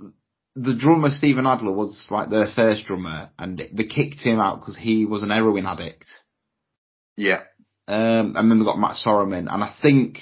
the 0.54 0.74
drummer 0.74 1.10
Steven 1.10 1.46
Adler 1.46 1.72
was 1.72 2.06
like 2.10 2.30
their 2.30 2.48
first 2.54 2.86
drummer, 2.86 3.30
and 3.38 3.62
they 3.72 3.84
kicked 3.84 4.20
him 4.20 4.38
out 4.40 4.60
because 4.60 4.76
he 4.76 5.04
was 5.04 5.22
an 5.22 5.30
heroin 5.30 5.66
addict. 5.66 6.06
Yeah, 7.16 7.42
Um, 7.88 8.34
and 8.36 8.50
then 8.50 8.58
they 8.58 8.64
got 8.64 8.78
Matt 8.78 8.96
Sorum, 8.96 9.36
and 9.36 9.48
I 9.48 9.74
think 9.80 10.18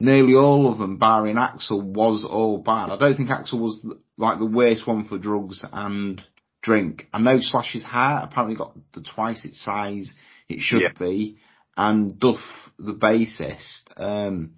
nearly 0.00 0.34
all 0.34 0.70
of 0.70 0.78
them, 0.78 0.96
barring 0.98 1.36
Axl, 1.36 1.82
was 1.82 2.24
all 2.24 2.58
bad. 2.58 2.90
I 2.90 2.98
don't 2.98 3.16
think 3.16 3.30
Axl 3.30 3.60
was 3.60 3.84
like 4.16 4.38
the 4.38 4.46
worst 4.46 4.86
one 4.86 5.04
for 5.04 5.18
drugs 5.18 5.64
and 5.72 6.22
drink. 6.62 7.08
I 7.12 7.18
know 7.20 7.38
Slash's 7.40 7.84
heart 7.84 8.24
apparently 8.30 8.56
got 8.56 8.74
the 8.94 9.02
twice 9.02 9.44
its 9.44 9.62
size 9.62 10.14
it 10.48 10.60
should 10.60 10.82
Yeah. 10.82 10.92
be, 10.98 11.38
and 11.76 12.18
Duff, 12.18 12.40
the 12.78 12.94
bassist, 12.94 13.82
um, 13.96 14.54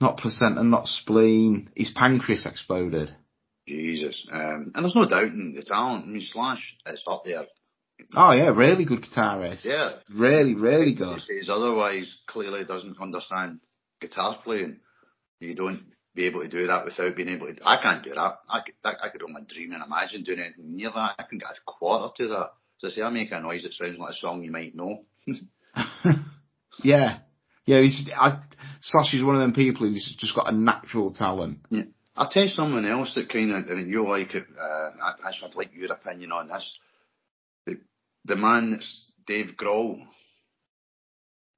not 0.00 0.18
placenta, 0.18 0.62
not 0.62 0.86
spleen, 0.88 1.70
his 1.76 1.90
pancreas 1.90 2.46
exploded. 2.46 3.14
Jesus. 3.68 4.26
Um, 4.30 4.72
and 4.74 4.84
there's 4.84 4.94
no 4.94 5.08
doubting 5.08 5.54
the 5.56 5.62
talent. 5.62 6.04
I 6.04 6.08
mean, 6.08 6.22
Slash 6.22 6.76
is 6.86 7.02
up 7.08 7.22
there. 7.24 7.46
Oh 8.14 8.32
yeah, 8.32 8.48
really 8.50 8.84
good 8.84 9.02
guitarist. 9.02 9.64
Yeah. 9.64 9.90
Really, 10.14 10.54
really 10.54 10.90
He 10.90 10.94
good. 10.94 11.20
says 11.22 11.48
otherwise 11.48 12.14
clearly 12.26 12.64
doesn't 12.64 13.00
understand 13.00 13.60
guitar 14.00 14.38
playing. 14.44 14.80
You 15.40 15.54
don't 15.54 15.82
be 16.16 16.26
able 16.26 16.40
to 16.40 16.48
do 16.48 16.66
that 16.66 16.84
without 16.84 17.14
being 17.14 17.28
able 17.28 17.46
to. 17.46 17.60
I 17.64 17.80
can't 17.80 18.02
do 18.02 18.10
that. 18.10 18.40
I 18.48 18.60
could, 18.64 18.74
that, 18.82 18.96
I 19.02 19.10
could 19.10 19.22
only 19.22 19.42
dream 19.42 19.72
and 19.72 19.84
imagine 19.84 20.24
doing 20.24 20.40
anything 20.40 20.74
near 20.74 20.90
that. 20.90 21.14
I 21.18 21.22
can 21.28 21.38
get 21.38 21.50
a 21.50 21.70
quarter 21.70 22.12
to 22.16 22.28
that. 22.28 22.50
So 22.78 22.88
I 22.88 22.90
say 22.90 23.02
I 23.02 23.10
make 23.10 23.30
a 23.30 23.40
noise 23.40 23.62
that 23.62 23.74
sounds 23.74 23.98
like 23.98 24.10
a 24.10 24.14
song 24.14 24.42
you 24.42 24.50
might 24.50 24.74
know. 24.74 25.04
yeah. 26.82 27.18
Yeah, 27.66 27.80
he's, 27.80 28.08
I, 28.16 28.40
Slash 28.80 29.14
is 29.14 29.24
one 29.24 29.34
of 29.34 29.40
them 29.40 29.52
people 29.52 29.86
who's 29.86 30.16
just 30.18 30.34
got 30.34 30.52
a 30.52 30.56
natural 30.56 31.12
talent. 31.12 31.58
Yeah. 31.70 31.82
I'll 32.16 32.30
tell 32.30 32.44
you 32.44 32.50
someone 32.50 32.86
else 32.86 33.14
that 33.14 33.30
kind 33.30 33.52
of, 33.52 33.70
I 33.70 33.74
mean, 33.74 33.88
you 33.88 34.08
like 34.08 34.34
it, 34.34 34.44
uh, 34.58 34.90
I, 35.02 35.14
I'd 35.24 35.54
like 35.54 35.74
your 35.74 35.92
opinion 35.92 36.32
on 36.32 36.48
this. 36.48 36.74
The, 37.66 37.78
the 38.24 38.36
man 38.36 38.72
that's 38.72 39.04
Dave 39.26 39.54
Grohl. 39.58 40.02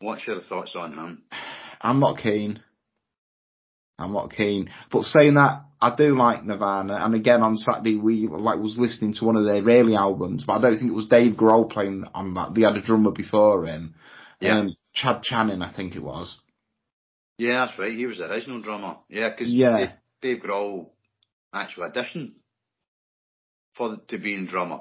What's 0.01 0.27
your 0.27 0.43
thoughts 0.43 0.75
on 0.75 0.95
him? 0.95 1.23
I'm 1.81 2.01
not 2.01 2.19
keen. 2.19 2.61
I'm 3.99 4.13
not 4.13 4.31
keen. 4.31 4.71
But 4.91 5.03
saying 5.05 5.35
that, 5.35 5.65
I 5.81 5.95
do 5.97 6.17
like 6.17 6.45
Nirvana, 6.45 6.95
and 7.05 7.15
again 7.15 7.43
on 7.43 7.57
Saturday 7.57 7.97
we 7.97 8.27
like 8.29 8.59
was 8.59 8.77
listening 8.79 9.13
to 9.15 9.25
one 9.25 9.37
of 9.37 9.45
their 9.45 9.63
early 9.63 9.95
albums, 9.95 10.45
but 10.47 10.55
I 10.55 10.61
don't 10.61 10.77
think 10.77 10.91
it 10.91 10.95
was 10.95 11.07
Dave 11.07 11.35
Grohl 11.35 11.71
playing 11.71 12.05
on 12.15 12.35
that. 12.35 12.55
They 12.55 12.63
had 12.63 12.77
a 12.77 12.83
drummer 12.83 13.13
before 13.13 13.65
him, 13.67 13.95
Yeah. 14.41 14.59
um, 14.59 14.75
Chad 14.93 15.23
Channing, 15.23 15.63
I 15.63 15.73
think 15.73 15.95
it 15.95 16.03
was. 16.03 16.37
Yeah, 17.39 17.67
that's 17.67 17.79
right. 17.79 17.97
He 17.97 18.07
was 18.07 18.19
the 18.19 18.29
original 18.29 18.61
drummer. 18.61 18.97
Yeah, 19.09 19.31
because 19.31 19.49
Yeah. 19.49 19.79
Dave, 19.79 19.91
Dave 20.21 20.43
Grohl 20.43 20.89
actually 21.53 21.91
auditioned 21.91 22.33
for 23.77 23.91
the, 23.91 23.97
to 24.09 24.19
being 24.19 24.47
drummer. 24.47 24.81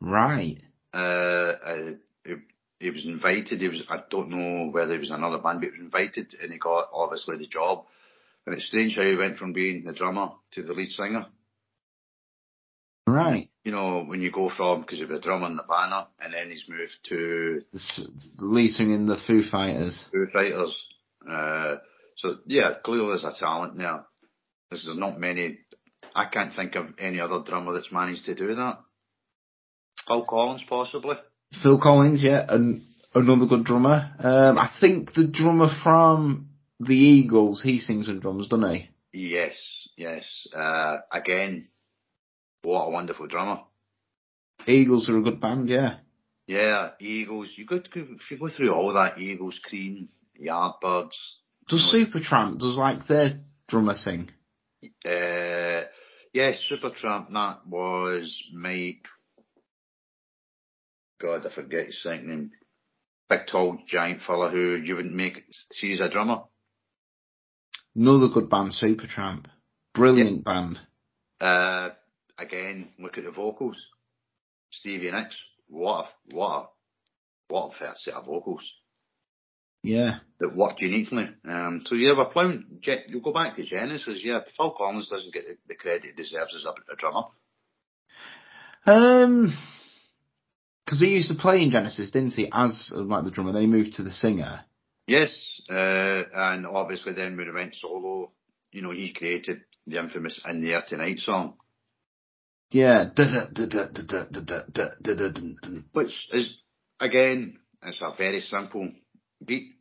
Right. 0.00 0.56
Uh, 0.92 0.96
uh, 0.96 1.90
he, 2.24 2.34
he 2.80 2.90
was 2.90 3.04
invited. 3.06 3.60
He 3.60 3.68
was. 3.68 3.82
I 3.88 4.02
don't 4.10 4.30
know 4.30 4.70
whether 4.72 4.94
he 4.94 4.98
was 4.98 5.10
another 5.10 5.38
band, 5.38 5.60
but 5.60 5.66
he 5.70 5.76
was 5.78 5.80
invited, 5.80 6.34
and 6.42 6.50
he 6.52 6.58
got 6.58 6.88
obviously 6.92 7.36
the 7.36 7.46
job. 7.46 7.84
And 8.46 8.54
it's 8.54 8.66
strange 8.66 8.96
how 8.96 9.02
he 9.02 9.16
went 9.16 9.38
from 9.38 9.52
being 9.52 9.84
the 9.84 9.92
drummer 9.92 10.30
to 10.52 10.62
the 10.62 10.72
lead 10.72 10.90
singer. 10.90 11.26
Right. 13.06 13.50
You 13.64 13.72
know, 13.72 14.04
when 14.04 14.22
you 14.22 14.30
go 14.30 14.50
from 14.50 14.82
because 14.82 14.98
he 14.98 15.04
was 15.04 15.18
a 15.18 15.22
drummer 15.22 15.46
in 15.46 15.56
the 15.56 15.64
banner, 15.64 16.06
and 16.20 16.32
then 16.32 16.50
he's 16.50 16.68
moved 16.68 16.96
to 17.08 17.62
lead 18.38 18.70
singer 18.70 18.94
in 18.94 19.06
the 19.06 19.18
Foo 19.26 19.42
Fighters. 19.42 20.06
Foo 20.12 20.26
Fighters. 20.32 20.84
Uh, 21.28 21.76
so 22.16 22.36
yeah, 22.46 22.72
clearly 22.84 23.08
there's 23.08 23.24
a 23.24 23.38
talent 23.38 23.76
there. 23.76 24.04
There's, 24.70 24.84
there's 24.84 24.98
not 24.98 25.18
many. 25.18 25.58
I 26.14 26.26
can't 26.26 26.54
think 26.54 26.74
of 26.76 26.86
any 26.98 27.20
other 27.20 27.42
drummer 27.44 27.72
that's 27.72 27.92
managed 27.92 28.26
to 28.26 28.34
do 28.34 28.54
that. 28.54 28.78
Phil 30.08 30.24
Collins, 30.24 30.64
possibly. 30.68 31.16
Phil 31.62 31.80
Collins, 31.80 32.22
yeah, 32.22 32.44
and 32.48 32.82
another 33.14 33.46
good 33.46 33.64
drummer. 33.64 34.10
Um, 34.18 34.58
I 34.58 34.70
think 34.80 35.14
the 35.14 35.26
drummer 35.26 35.68
from 35.82 36.49
the 36.80 36.96
Eagles, 36.96 37.62
he 37.62 37.78
sings 37.78 38.08
and 38.08 38.20
drums, 38.22 38.48
doesn't 38.48 38.74
he? 38.74 38.88
Yes, 39.12 39.88
yes. 39.96 40.24
Uh, 40.54 40.98
again, 41.12 41.68
what 42.62 42.86
a 42.86 42.90
wonderful 42.90 43.26
drummer. 43.26 43.60
Eagles 44.66 45.08
are 45.10 45.18
a 45.18 45.22
good 45.22 45.40
band, 45.40 45.68
yeah. 45.68 45.96
Yeah, 46.46 46.90
Eagles. 46.98 47.52
You 47.56 47.66
go 47.66 47.80
through, 47.80 48.16
if 48.16 48.30
you 48.30 48.38
go 48.38 48.48
through 48.48 48.72
all 48.72 48.92
that, 48.94 49.18
Eagles, 49.18 49.60
Cream, 49.62 50.08
Yardbirds. 50.40 51.16
Does 51.68 51.94
Supertramp, 51.94 52.58
does 52.58 52.76
like 52.76 53.06
their 53.06 53.40
drummer 53.68 53.94
sing? 53.94 54.30
Uh, 54.82 55.84
yes, 56.32 56.62
Supertramp. 56.70 57.32
That 57.32 57.66
was 57.66 58.42
Mike. 58.52 59.06
God, 61.20 61.46
I 61.46 61.54
forget 61.54 61.86
his 61.86 62.02
second 62.02 62.28
name. 62.28 62.50
Big, 63.28 63.40
tall, 63.46 63.78
giant 63.86 64.22
fella 64.22 64.50
who 64.50 64.76
you 64.76 64.96
wouldn't 64.96 65.14
make. 65.14 65.44
She's 65.76 66.00
a 66.00 66.10
drummer. 66.10 66.42
Another 68.00 68.28
good 68.32 68.48
band, 68.48 68.72
Supertramp. 68.72 69.44
Brilliant 69.94 70.42
band. 70.42 70.78
Uh, 71.38 71.90
again, 72.38 72.88
look 72.98 73.18
at 73.18 73.24
the 73.24 73.30
vocals. 73.30 73.76
Stevie 74.70 75.10
Nicks. 75.10 75.38
What 75.68 76.06
a 76.30 76.34
what 76.34 76.48
a 76.48 76.68
what 77.52 77.74
a 77.74 77.78
first 77.78 78.04
set 78.04 78.14
of 78.14 78.24
vocals 78.24 78.64
Yeah. 79.82 80.20
that 80.38 80.56
worked 80.56 80.80
uniquely. 80.80 81.28
Um, 81.46 81.82
so 81.84 81.94
you 81.94 82.08
have 82.08 82.18
a. 82.18 82.58
Je- 82.80 83.04
You'll 83.08 83.20
go 83.20 83.34
back 83.34 83.56
to 83.56 83.66
Genesis. 83.66 84.22
Yeah, 84.24 84.40
Phil 84.56 84.70
Collins 84.70 85.08
doesn't 85.10 85.34
get 85.34 85.44
the, 85.46 85.58
the 85.68 85.74
credit 85.74 86.04
he 86.04 86.12
deserves 86.12 86.54
as 86.56 86.64
a, 86.64 86.70
a 86.92 86.96
drummer. 86.96 87.24
Um 88.86 89.52
'cause 90.88 91.00
he 91.00 91.08
used 91.08 91.28
to 91.28 91.34
play 91.34 91.60
in 91.62 91.70
Genesis, 91.70 92.10
didn't 92.10 92.32
he, 92.32 92.48
as 92.50 92.90
like 92.94 93.24
the 93.24 93.30
drummer, 93.30 93.52
then 93.52 93.60
he 93.62 93.68
moved 93.68 93.92
to 93.94 94.02
the 94.02 94.10
singer. 94.10 94.64
Yes, 95.10 95.60
uh, 95.68 96.22
and 96.32 96.64
obviously 96.64 97.14
then 97.14 97.36
when 97.36 97.46
he 97.46 97.52
went 97.52 97.74
solo, 97.74 98.30
you 98.70 98.80
know, 98.80 98.92
he 98.92 99.12
created 99.12 99.62
the 99.84 99.98
infamous 99.98 100.40
"In 100.48 100.60
the 100.62 100.72
Air 100.74 100.84
Tonight" 100.86 101.18
song, 101.18 101.54
Yeah. 102.70 103.06
which 105.92 106.28
is 106.32 106.54
again, 107.00 107.58
it's 107.82 108.00
a 108.00 108.14
very 108.16 108.40
simple 108.40 108.88
beat. 109.44 109.72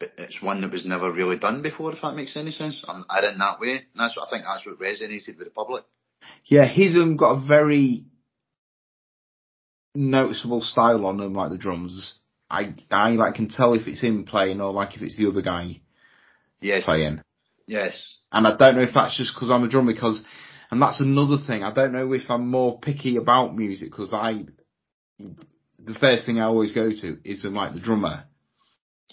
But 0.00 0.12
it's 0.16 0.40
one 0.40 0.62
that 0.62 0.72
was 0.72 0.86
never 0.86 1.12
really 1.12 1.38
done 1.38 1.60
before, 1.60 1.92
if 1.92 2.00
that 2.00 2.14
makes 2.14 2.34
any 2.34 2.52
sense. 2.52 2.82
I'm, 2.88 3.04
I 3.10 3.18
in 3.26 3.36
that 3.36 3.60
way. 3.60 3.72
And 3.72 3.98
that's 3.98 4.16
what 4.16 4.28
I 4.28 4.30
think 4.30 4.44
that's 4.46 4.64
what 4.64 4.78
resonated 4.78 5.36
with 5.36 5.48
the 5.48 5.50
public. 5.50 5.84
Yeah, 6.46 6.66
he's 6.66 6.96
um, 6.96 7.18
got 7.18 7.32
a 7.32 7.46
very 7.46 8.06
noticeable 9.94 10.62
style 10.62 11.04
on 11.04 11.20
him, 11.20 11.34
like 11.34 11.50
the 11.50 11.58
drums. 11.58 12.20
I 12.50 12.74
I 12.90 13.10
like 13.10 13.34
can 13.34 13.48
tell 13.48 13.74
if 13.74 13.86
it's 13.86 14.00
him 14.00 14.24
playing 14.24 14.60
or 14.60 14.72
like 14.72 14.96
if 14.96 15.02
it's 15.02 15.16
the 15.16 15.28
other 15.28 15.42
guy 15.42 15.80
Yes. 16.60 16.84
playing. 16.84 17.20
Yes. 17.66 18.16
And 18.32 18.46
I 18.46 18.56
don't 18.56 18.76
know 18.76 18.82
if 18.82 18.94
that's 18.94 19.16
just 19.16 19.34
because 19.34 19.50
I'm 19.50 19.64
a 19.64 19.68
drummer, 19.68 19.92
because, 19.92 20.24
and 20.70 20.82
that's 20.82 21.00
another 21.00 21.36
thing. 21.46 21.62
I 21.62 21.72
don't 21.72 21.92
know 21.92 22.12
if 22.12 22.30
I'm 22.30 22.48
more 22.50 22.78
picky 22.80 23.16
about 23.16 23.56
music 23.56 23.90
because 23.90 24.12
I 24.12 24.44
the 25.18 25.94
first 25.94 26.26
thing 26.26 26.38
I 26.38 26.44
always 26.44 26.72
go 26.72 26.90
to 26.90 27.18
is 27.24 27.44
um, 27.44 27.54
like 27.54 27.74
the 27.74 27.80
drummer. 27.80 28.24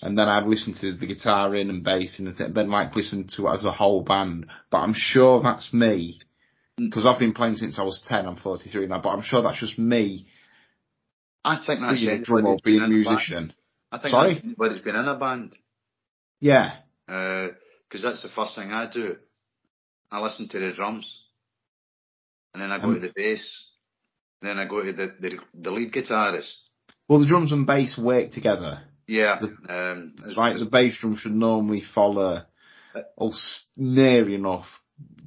And 0.02 0.18
then 0.18 0.28
I've 0.28 0.48
listened 0.48 0.76
to 0.82 0.94
the 0.94 1.08
guitar 1.08 1.56
in 1.56 1.70
and 1.70 1.84
bass 1.84 2.20
and 2.20 2.36
then 2.38 2.70
like 2.70 2.96
listen 2.96 3.28
to 3.38 3.48
it 3.48 3.54
as 3.54 3.64
a 3.64 3.72
whole 3.72 4.04
band. 4.04 4.48
But 4.70 4.80
I'm 4.80 4.94
sure 4.94 5.42
that's 5.42 5.74
me 5.74 6.20
because 6.76 7.06
I've 7.06 7.20
been 7.20 7.34
playing 7.34 7.56
since 7.56 7.80
I 7.80 7.84
was 7.84 8.04
10. 8.06 8.26
I'm 8.26 8.36
43 8.36 8.88
now, 8.88 9.00
but 9.02 9.10
I'm 9.10 9.22
sure 9.22 9.42
that's 9.42 9.60
just 9.60 9.80
me 9.80 10.28
I 11.46 11.64
think 11.66 11.80
that's 11.82 12.00
being 12.00 12.10
a 12.22 12.24
drummer, 12.24 12.58
being 12.64 12.82
a 12.82 12.88
musician. 12.88 13.54
I 13.92 13.98
think 14.00 14.12
Sorry? 14.12 14.42
anybody's 14.44 14.82
been 14.82 14.96
in 14.96 15.08
a 15.08 15.16
band. 15.18 15.56
Yeah. 16.40 16.78
Because 17.08 18.04
that's 18.04 18.22
the 18.24 18.30
first 18.36 18.56
thing 18.56 18.72
I 18.72 18.90
do. 18.92 19.18
I 20.12 20.20
listen 20.22 20.48
to 20.50 20.60
the 20.60 20.74
drums, 20.74 21.08
and 22.54 22.62
then 22.62 22.72
I 22.72 22.80
go 22.80 22.88
Um, 22.90 22.96
to 22.96 23.00
the 23.08 23.14
bass, 23.16 23.44
then 24.42 24.58
I 24.60 24.66
go 24.66 24.82
to 24.84 24.92
the, 24.94 25.16
the 25.20 25.40
the 25.54 25.72
lead 25.72 25.92
guitarist. 25.94 26.52
Well, 27.08 27.20
the 27.20 27.28
drums 27.28 27.52
and 27.52 27.66
bass 27.68 27.98
work 27.98 28.32
together. 28.32 28.82
Yeah, 29.08 29.40
The- 29.40 29.48
um, 29.92 30.16
it's- 30.20 30.38
Like 30.38 30.58
the 30.58 30.66
bass 30.66 30.98
drum 31.00 31.16
should 31.16 31.36
normally 31.36 31.82
follow 31.82 32.44
or 33.18 33.32
near 33.78 34.28
enough 34.30 34.66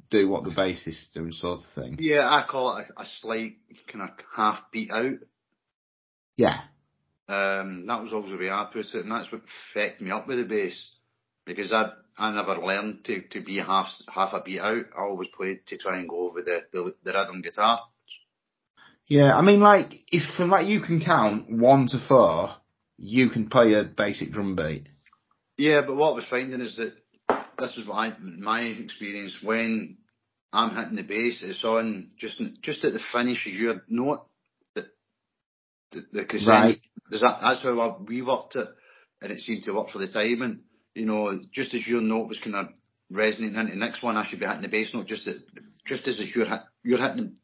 do 0.09 0.27
what 0.27 0.43
the 0.43 0.49
bass 0.51 0.87
is 0.87 1.07
doing, 1.13 1.31
sort 1.33 1.59
of 1.59 1.65
thing. 1.75 1.97
yeah, 1.99 2.27
I 2.27 2.45
call 2.49 2.75
it 2.77 2.87
a, 2.97 3.01
a 3.03 3.05
slight 3.19 3.57
kind 3.91 4.09
of 4.09 4.09
half 4.35 4.71
beat 4.71 4.89
out. 4.91 5.19
Yeah. 6.39 6.61
Um, 7.27 7.85
that 7.87 8.01
was 8.01 8.13
always 8.13 8.31
the 8.31 8.37
way 8.37 8.49
I 8.49 8.69
put 8.71 8.85
it, 8.85 9.03
and 9.03 9.11
that's 9.11 9.29
what 9.29 9.41
fecked 9.75 9.99
me 9.99 10.09
up 10.09 10.25
with 10.25 10.37
the 10.37 10.45
bass 10.45 10.89
because 11.45 11.73
I 11.73 11.91
I 12.17 12.31
never 12.31 12.55
learned 12.55 13.03
to, 13.05 13.21
to 13.31 13.41
be 13.41 13.57
half 13.57 13.87
half 14.07 14.31
a 14.31 14.41
beat 14.41 14.61
out. 14.61 14.85
I 14.97 15.01
always 15.01 15.27
played 15.35 15.67
to 15.67 15.77
try 15.77 15.97
and 15.97 16.07
go 16.07 16.29
over 16.29 16.41
the 16.41 16.61
the, 16.71 16.95
the 17.03 17.11
rhythm 17.11 17.41
guitar. 17.41 17.81
Yeah, 19.05 19.35
I 19.35 19.41
mean, 19.41 19.59
like, 19.59 19.91
if 20.13 20.23
from 20.37 20.49
like 20.49 20.67
you 20.67 20.79
can 20.79 21.03
count 21.03 21.51
one 21.51 21.87
to 21.87 21.99
four, 22.07 22.51
you 22.97 23.29
can 23.29 23.49
play 23.49 23.73
a 23.73 23.83
basic 23.83 24.31
drum 24.31 24.55
beat. 24.55 24.87
Yeah, 25.57 25.81
but 25.85 25.97
what 25.97 26.13
I 26.13 26.15
was 26.15 26.25
finding 26.29 26.61
is 26.61 26.77
that 26.77 26.93
this 27.59 27.77
is 27.77 27.85
what 27.85 27.95
I, 27.95 28.13
my 28.17 28.61
experience 28.61 29.35
when 29.43 29.97
I'm 30.53 30.73
hitting 30.73 30.95
the 30.95 31.03
bass, 31.03 31.41
it's 31.43 31.65
on 31.65 32.11
just 32.17 32.41
just 32.61 32.85
at 32.85 32.93
the 32.93 33.01
finish 33.11 33.45
of 33.45 33.51
your 33.51 33.81
note. 33.89 34.28
The. 35.91 36.05
Right. 36.47 36.77
That, 37.11 37.39
that's 37.41 37.63
how 37.63 38.03
we 38.07 38.21
worked 38.21 38.55
it, 38.55 38.67
and 39.21 39.31
it 39.31 39.41
seemed 39.41 39.63
to 39.63 39.73
work 39.73 39.89
for 39.89 39.99
the 39.99 40.07
time. 40.11 40.41
And 40.41 40.59
You 40.93 41.05
know, 41.05 41.39
just 41.51 41.73
as 41.73 41.87
your 41.87 42.01
note 42.01 42.27
was 42.29 42.39
kind 42.39 42.55
of 42.55 42.67
resonating 43.09 43.57
into 43.59 43.71
the 43.73 43.77
next 43.79 44.03
one, 44.03 44.17
I 44.17 44.25
should 44.27 44.39
be 44.39 44.45
hitting 44.45 44.61
the 44.61 44.67
bass 44.67 44.93
note 44.93 45.07
just 45.07 45.27
at, 45.27 45.37
just 45.85 46.07
as 46.07 46.19
you're 46.35 46.45
hit, 46.45 46.61
you're 46.83 46.99
hitting. 46.99 47.37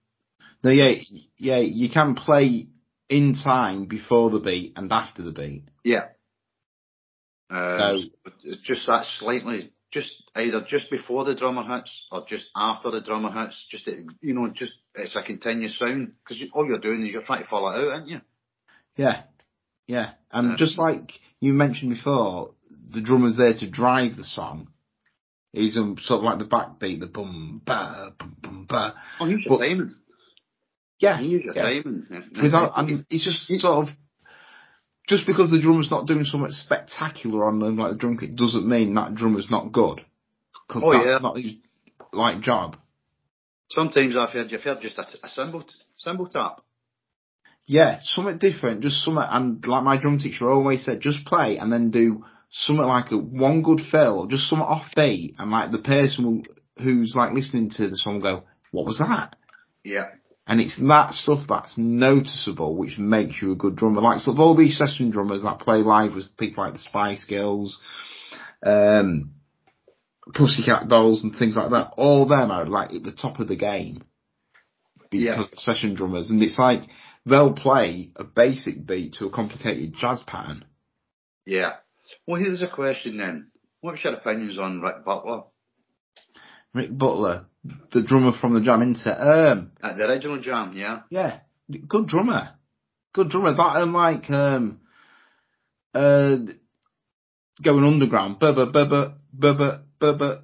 No, 0.64 0.70
yeah, 0.70 0.92
yeah, 1.38 1.58
you 1.60 1.90
can 1.90 2.16
play 2.16 2.68
in 3.10 3.36
time 3.36 3.86
before 3.86 4.30
the 4.30 4.40
beat 4.40 4.74
and 4.76 4.92
after 4.92 5.22
the 5.24 5.32
beat. 5.32 5.64
Yeah. 5.84 6.08
Uh, 7.50 7.78
So- 7.78 8.10
it's 8.44 8.62
just 8.62 8.86
that 8.88 9.06
slightly, 9.06 9.72
just 9.92 10.12
either 10.36 10.64
just 10.68 10.90
before 10.90 11.24
the 11.26 11.36
drummer 11.36 11.64
hits 11.64 12.08
or 12.12 12.26
just 12.28 12.46
after 12.56 12.92
the 12.92 13.02
drummer 13.02 13.32
hits. 13.32 13.66
Just 13.70 13.88
it, 13.88 14.06
you 14.22 14.34
know, 14.34 14.50
just 14.54 14.74
it's 14.96 15.16
a 15.16 15.24
continuous 15.24 15.78
sound 15.78 16.14
because 16.24 16.44
all 16.54 16.66
you're 16.68 16.80
doing 16.80 17.06
is 17.06 17.14
you're 17.14 17.22
trying 17.24 17.44
to 17.44 17.50
follow 17.50 17.70
it 17.70 17.84
out, 17.88 17.94
aren't 17.94 18.08
you? 18.10 18.22
Yeah, 18.98 19.24
yeah, 19.88 20.12
and 20.32 20.52
Yeah. 20.52 20.56
just 20.58 20.78
like 20.80 21.12
you 21.42 21.54
mentioned 21.54 21.92
before, 21.96 22.52
the 22.94 23.02
drummer's 23.02 23.36
there 23.36 23.54
to 23.54 23.70
drive 23.70 24.16
the 24.18 24.24
song. 24.24 24.70
He's 25.52 25.78
um, 25.78 25.98
sort 26.02 26.20
of 26.20 26.24
like 26.26 26.40
the 26.40 26.46
backbeat, 26.46 27.00
the 27.00 27.08
bum 27.08 27.62
ba 27.66 28.14
bum 28.18 28.36
bum 28.42 28.66
ba. 28.68 28.94
Oh, 29.20 29.26
use 29.26 29.46
your 29.46 29.58
But- 29.58 29.66
timing. 29.68 29.96
Yeah, 31.00 31.20
your 31.20 31.42
yeah. 31.54 31.62
timing. 31.62 32.06
Yeah. 32.10 32.42
Without, 32.44 32.72
and 32.78 33.06
it's 33.10 33.24
just 33.26 33.48
sort 33.62 33.88
of 33.90 33.96
just 35.08 35.28
because 35.28 35.52
the 35.52 35.62
drummer's 35.62 35.92
not 35.92 36.08
doing 36.08 36.24
something 36.24 36.52
spectacular 36.52 37.46
on 37.48 37.60
them 37.60 37.78
like 37.78 37.92
the 37.92 37.98
drum 37.98 38.18
kit 38.18 38.36
doesn't 38.36 38.68
mean 38.68 38.94
that 38.96 39.14
drummer's 39.14 39.52
not 39.52 39.72
good. 39.72 40.04
Because 40.68 40.84
Oh, 40.86 40.94
that's 40.94 41.06
yeah. 41.06 41.18
not 41.22 41.38
his 41.38 41.56
like 42.14 42.42
job. 42.42 42.78
Sometimes 43.72 44.16
I've 44.18 44.30
heard 44.30 44.52
you've 44.52 44.62
heard 44.64 44.82
just 44.82 44.98
a, 44.98 45.06
a 45.24 45.30
cymbal 45.30 45.64
t- 45.64 45.74
cymbal 45.98 46.28
tap. 46.28 46.62
Yeah, 47.68 47.98
something 48.02 48.38
different, 48.38 48.82
just 48.82 49.04
something, 49.04 49.24
and 49.28 49.66
like 49.66 49.84
my 49.84 49.98
drum 49.98 50.20
teacher 50.20 50.50
always 50.50 50.86
said, 50.86 51.02
just 51.02 51.26
play 51.26 51.58
and 51.58 51.72
then 51.72 51.90
do 51.90 52.24
something 52.52 52.86
like 52.86 53.12
a 53.12 53.18
one 53.18 53.64
good 53.64 53.82
fill, 53.92 54.28
just 54.28 54.48
something 54.48 54.66
off 54.68 54.86
beat, 54.96 55.36
and 55.40 55.50
like 55.50 55.72
the 55.72 55.80
person 55.80 56.26
will, 56.26 56.44
who's 56.84 57.16
like 57.16 57.34
listening 57.34 57.70
to 57.72 57.90
the 57.90 57.98
song 57.98 58.16
will 58.16 58.22
go, 58.22 58.44
what 58.72 58.86
was 58.86 59.00
that? 59.00 59.36
Yeah. 59.84 60.10
And 60.48 60.62
it's 60.62 60.78
that 60.78 61.14
stuff 61.16 61.48
that's 61.50 61.76
noticeable 61.76 62.76
which 62.76 63.00
makes 63.00 63.42
you 63.42 63.52
a 63.52 63.56
good 63.56 63.76
drummer. 63.76 64.00
Like 64.02 64.22
sort 64.22 64.36
of 64.36 64.40
all 64.42 64.56
these 64.56 64.78
session 64.78 65.10
drummers 65.10 65.42
that 65.42 65.58
play 65.60 65.78
live 65.78 66.14
with 66.14 66.38
people 66.38 66.64
like 66.64 66.74
the 66.74 66.80
Spice 66.80 67.26
Girls, 67.26 67.80
um, 68.64 69.32
Pussycat 70.36 70.88
Dolls 70.88 71.24
and 71.24 71.36
things 71.36 71.56
like 71.56 71.72
that, 71.72 71.94
all 71.98 72.28
them 72.28 72.52
are 72.52 72.68
like 72.68 72.94
at 72.94 73.02
the 73.04 73.12
top 73.12 73.40
of 73.40 73.48
the 73.48 73.56
game. 73.56 74.04
Because 75.10 75.24
Yeah. 75.26 75.38
the 75.38 75.56
session 75.56 75.96
drummers, 75.96 76.30
and 76.30 76.42
it's 76.44 76.60
like, 76.60 76.82
they'll 77.26 77.54
play 77.54 78.12
a 78.16 78.24
basic 78.24 78.86
beat 78.86 79.14
to 79.14 79.26
a 79.26 79.32
complicated 79.32 79.96
jazz 79.98 80.24
pattern. 80.26 80.66
Yeah. 81.46 81.74
Well, 82.28 82.42
here's 82.42 82.62
a 82.62 82.68
question 82.68 83.18
then. 83.18 83.52
What's 83.82 84.04
your 84.04 84.14
opinions 84.14 84.58
on 84.58 84.82
Rick 84.82 85.06
Buckler? 85.06 85.44
Rick 86.74 86.98
Buckler, 86.98 87.46
the 87.92 88.04
drummer 88.04 88.32
from 88.40 88.54
the 88.54 88.62
Jam 88.62 88.82
Inset, 88.82 89.18
um, 89.20 89.72
At 89.82 89.98
the 89.98 90.08
original 90.08 90.42
jam, 90.42 90.74
yeah? 90.76 91.02
Yeah, 91.10 91.40
good 91.88 92.08
drummer. 92.08 92.56
Good 93.14 93.30
drummer. 93.30 93.56
That 93.56 93.82
and 93.82 93.94
like 93.94 94.30
um 94.30 94.82
uh 95.94 96.36
going 97.64 97.86
underground. 97.86 98.40
Bubba 98.40 98.74
bubba 98.74 99.16
bubba 99.38 99.82
bubba 100.02 100.42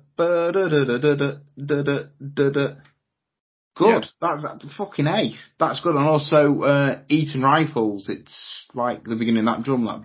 Good. 3.76 4.04
Yeah. 4.04 4.10
That's, 4.20 4.44
that's 4.44 4.78
fucking 4.78 5.08
ace. 5.08 5.52
That's 5.58 5.80
good. 5.80 5.96
And 5.96 6.06
also, 6.06 6.62
uh, 6.62 7.02
Eton 7.08 7.42
Rifles, 7.42 8.10
it's 8.10 8.68
like 8.74 9.04
the 9.04 9.16
beginning 9.16 9.48
of 9.48 9.56
that 9.56 9.64
drum, 9.64 9.86
like, 9.86 10.02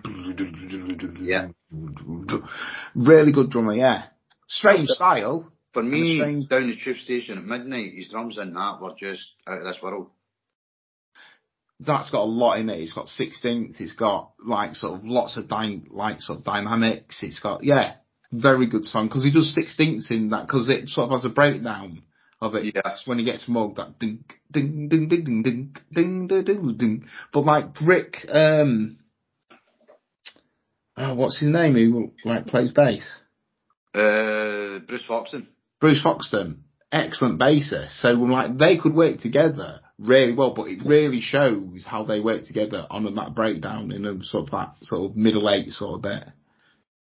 yeah. 1.21 1.47
Really 2.95 3.31
good 3.33 3.49
drummer, 3.49 3.73
yeah. 3.73 4.03
Strange 4.47 4.87
style. 4.87 5.51
For 5.73 5.83
me, 5.83 6.19
strange... 6.19 6.47
down 6.47 6.69
the 6.69 6.77
tube 6.81 6.97
station 6.97 7.37
at 7.37 7.43
midnight, 7.43 7.93
his 7.93 8.09
drums 8.09 8.37
and 8.37 8.55
that 8.55 8.81
were 8.81 8.95
just 8.97 9.29
out 9.45 9.59
of 9.59 9.65
this 9.65 9.77
world. 9.83 10.11
That's 11.79 12.09
got 12.09 12.21
a 12.21 12.23
lot 12.23 12.59
in 12.59 12.69
it. 12.69 12.79
It's 12.79 12.93
got 12.93 13.05
16th, 13.05 13.79
it's 13.79 13.93
got 13.93 14.31
like 14.43 14.75
sort 14.75 14.97
of 14.97 15.05
lots 15.05 15.37
of 15.37 15.49
dy- 15.49 15.83
like 15.91 16.21
sort 16.21 16.39
of 16.39 16.45
dynamics, 16.45 17.21
it's 17.21 17.39
got, 17.39 17.63
yeah, 17.63 17.95
very 18.31 18.67
good 18.67 18.85
song, 18.85 19.09
cause 19.09 19.23
he 19.23 19.31
does 19.31 19.55
16th 19.55 20.09
in 20.09 20.29
that, 20.29 20.47
cause 20.47 20.69
it 20.69 20.87
sort 20.87 21.05
of 21.05 21.11
has 21.11 21.25
a 21.25 21.33
breakdown 21.33 22.01
of 22.41 22.55
it. 22.55 22.65
Yeah. 22.65 22.81
That's 22.83 23.07
when 23.07 23.19
he 23.19 23.25
gets 23.25 23.47
mugged 23.47 23.77
that 23.77 23.99
ding 23.99 24.23
ding 24.51 24.89
ding 24.89 25.07
ding 25.09 25.25
ding 25.25 25.43
ding 25.43 25.73
ding 25.93 26.27
ding 26.27 26.43
ding 26.43 26.77
ding. 26.77 27.09
But 27.33 27.45
like 27.45 27.81
Rick, 27.81 28.25
um, 28.29 28.99
oh, 30.95 31.15
what's 31.15 31.39
his 31.39 31.51
name? 31.51 31.73
Who 31.73 32.11
like 32.29 32.47
plays 32.47 32.71
bass? 32.71 33.03
Uh, 33.93 34.79
Bruce 34.87 35.05
Foxton. 35.07 35.47
Bruce 35.79 36.03
Foxton, 36.03 36.57
excellent 36.91 37.39
bassist. 37.39 37.91
So 38.01 38.09
like 38.09 38.57
they 38.57 38.77
could 38.77 38.93
work 38.93 39.19
together 39.19 39.81
really 39.99 40.33
well, 40.33 40.53
but 40.53 40.67
it 40.67 40.85
really 40.85 41.21
shows 41.21 41.85
how 41.85 42.03
they 42.03 42.19
work 42.19 42.43
together 42.43 42.85
on 42.89 43.15
that 43.15 43.35
breakdown 43.35 43.91
in 43.91 44.05
a 44.05 44.23
sort 44.23 44.45
of 44.45 44.51
that 44.51 44.75
sort 44.81 45.09
of 45.09 45.17
middle 45.17 45.49
eight 45.49 45.69
sort 45.69 45.95
of 45.95 46.01
bit. 46.03 46.23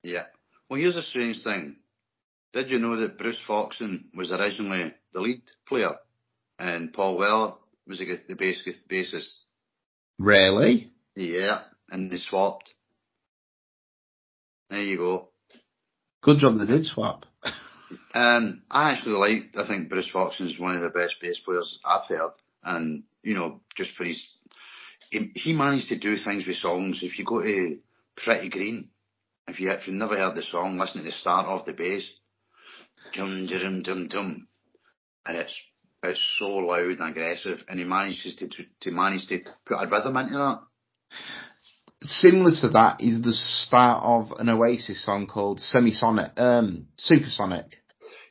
Yeah. 0.02 0.24
Well, 0.68 0.78
here's 0.78 0.96
a 0.96 1.02
strange 1.02 1.42
thing. 1.42 1.76
Did 2.52 2.70
you 2.70 2.78
know 2.78 2.96
that 2.96 3.18
Bruce 3.18 3.40
Foxton 3.46 4.04
was 4.14 4.30
originally 4.30 4.94
the 5.12 5.20
lead 5.20 5.42
player 5.66 5.96
and 6.58 6.92
Paul 6.92 7.18
Weller 7.18 7.54
was 7.86 7.98
the, 7.98 8.20
the 8.28 8.34
bass, 8.34 8.62
bassist? 8.90 9.32
Really? 10.18 10.92
Yeah. 11.14 11.62
And 11.90 12.10
they 12.10 12.16
swapped. 12.16 12.74
There 14.70 14.82
you 14.82 14.98
go. 14.98 15.28
Good 16.22 16.38
job 16.38 16.58
they 16.58 16.66
did 16.66 16.86
swap. 16.86 17.26
Um, 18.12 18.64
I 18.70 18.90
actually 18.90 19.14
like, 19.14 19.56
I 19.56 19.66
think 19.66 19.88
Bruce 19.88 20.10
Foxton 20.12 20.50
is 20.50 20.58
one 20.58 20.76
of 20.76 20.82
the 20.82 20.90
best 20.90 21.14
bass 21.22 21.38
players 21.42 21.78
I've 21.82 22.06
heard. 22.06 22.32
And, 22.62 23.04
you 23.22 23.34
know, 23.34 23.60
just 23.76 23.96
for 23.96 24.04
his, 24.04 24.22
he, 25.10 25.30
he 25.34 25.52
managed 25.54 25.88
to 25.88 25.98
do 25.98 26.16
things 26.16 26.46
with 26.46 26.56
songs. 26.56 27.00
If 27.02 27.18
you 27.18 27.24
go 27.24 27.40
to 27.40 27.78
Pretty 28.14 28.50
Green, 28.50 28.90
if 29.46 29.58
you, 29.58 29.70
if 29.70 29.86
you've 29.86 29.96
never 29.96 30.18
heard 30.18 30.34
the 30.34 30.42
song, 30.42 30.76
listen 30.76 31.02
to 31.02 31.06
the 31.06 31.12
start 31.12 31.46
of 31.46 31.64
the 31.64 31.72
bass. 31.72 32.04
Dum, 33.14 33.46
dum, 33.46 33.82
dum, 33.82 34.08
dum. 34.08 34.48
And 35.28 35.36
it's, 35.36 35.54
it's 36.02 36.36
so 36.38 36.46
loud 36.46 36.98
and 36.98 37.10
aggressive. 37.10 37.58
And 37.68 37.78
he 37.78 37.84
manages 37.84 38.34
to, 38.36 38.48
to 38.80 38.90
manage 38.90 39.28
to 39.28 39.40
put 39.66 39.76
a 39.76 39.86
rhythm 39.86 40.16
into 40.16 40.34
that. 40.34 40.60
Similar 42.02 42.52
to 42.62 42.68
that 42.70 43.00
is 43.00 43.20
the 43.22 43.32
start 43.32 44.02
of 44.04 44.38
an 44.40 44.48
Oasis 44.48 45.04
song 45.04 45.26
called 45.26 45.60
Semisonic, 45.60 46.38
um, 46.38 46.86
Supersonic. 46.96 47.76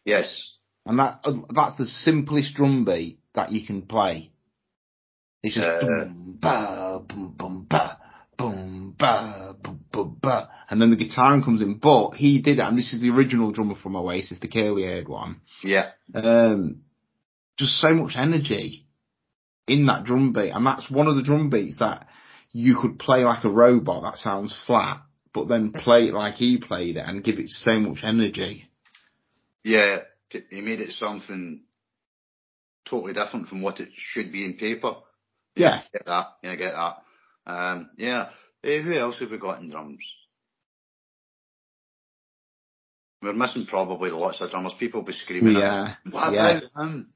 Yes. 0.05 0.53
And 0.85 0.99
that, 0.99 1.19
uh, 1.23 1.33
that's 1.53 1.75
the 1.77 1.85
simplest 1.85 2.55
drum 2.55 2.85
beat 2.85 3.19
that 3.35 3.51
you 3.51 3.65
can 3.65 3.83
play. 3.83 4.31
It's 5.43 5.55
just 5.55 5.67
Uh, 5.67 5.79
boom, 5.81 6.37
ba, 6.41 7.01
boom, 7.07 7.35
boom, 7.37 7.67
ba, 7.69 7.99
boom, 8.37 8.95
ba, 8.97 9.55
boom, 9.61 9.83
boom, 9.91 10.17
ba. 10.21 10.49
And 10.69 10.81
then 10.81 10.89
the 10.89 10.95
guitar 10.95 11.39
comes 11.41 11.61
in, 11.61 11.77
but 11.77 12.11
he 12.11 12.39
did 12.41 12.59
it, 12.59 12.61
and 12.61 12.77
this 12.77 12.93
is 12.93 13.01
the 13.01 13.09
original 13.09 13.51
drummer 13.51 13.75
from 13.75 13.95
Oasis, 13.97 14.39
the 14.39 14.47
curly 14.47 14.83
haired 14.83 15.07
one. 15.09 15.41
yeah, 15.61 15.91
Um, 16.15 16.83
just 17.57 17.79
so 17.79 17.89
much 17.93 18.13
energy 18.15 18.85
in 19.67 19.85
that 19.87 20.03
drum 20.05 20.31
beat, 20.33 20.51
and 20.51 20.65
that's 20.65 20.89
one 20.89 21.07
of 21.07 21.15
the 21.15 21.23
drum 21.23 21.49
beats 21.49 21.77
that 21.79 22.07
you 22.51 22.77
could 22.81 22.97
play 22.99 23.23
like 23.23 23.43
a 23.43 23.49
robot 23.49 24.03
that 24.03 24.17
sounds 24.17 24.55
flat, 24.65 25.01
but 25.33 25.47
then 25.47 25.71
play 25.73 26.05
it 26.07 26.13
like 26.13 26.35
he 26.35 26.57
played 26.57 26.95
it 26.97 27.03
and 27.05 27.23
give 27.23 27.37
it 27.39 27.49
so 27.49 27.79
much 27.79 27.99
energy. 28.03 28.69
yeah. 29.63 29.99
T- 30.29 30.43
He 30.49 30.59
made 30.61 30.81
it 30.81 30.91
something 30.91 31.61
totally 32.89 33.13
different 33.13 33.47
from 33.47 33.61
what 33.61 33.79
it 33.79 33.89
should 33.95 34.29
be 34.31 34.43
in 34.45 34.55
paper. 34.55 34.95
Yeah. 35.55 35.83
Get 35.93 36.05
that? 36.05 36.27
Yeah, 36.43 36.55
get 36.55 36.73
that. 36.73 36.97
Um, 37.45 37.89
yeah. 37.97 38.29
Eh, 38.63 38.81
who 38.81 38.93
else 38.93 39.19
have 39.19 39.31
we 39.31 39.37
got 39.37 39.61
in 39.61 39.69
drums? 39.69 40.03
We're 43.21 43.33
missing 43.33 43.65
probably 43.67 44.09
lots 44.11 44.41
of 44.41 44.51
drummers. 44.51 44.73
People 44.79 45.01
will 45.01 45.07
be 45.07 45.13
screaming. 45.13 45.55
at 45.55 45.61
Yeah, 45.61 45.95
What 46.11 46.33
yeah. 46.33 46.57
about 46.59 46.89
him? 46.89 47.07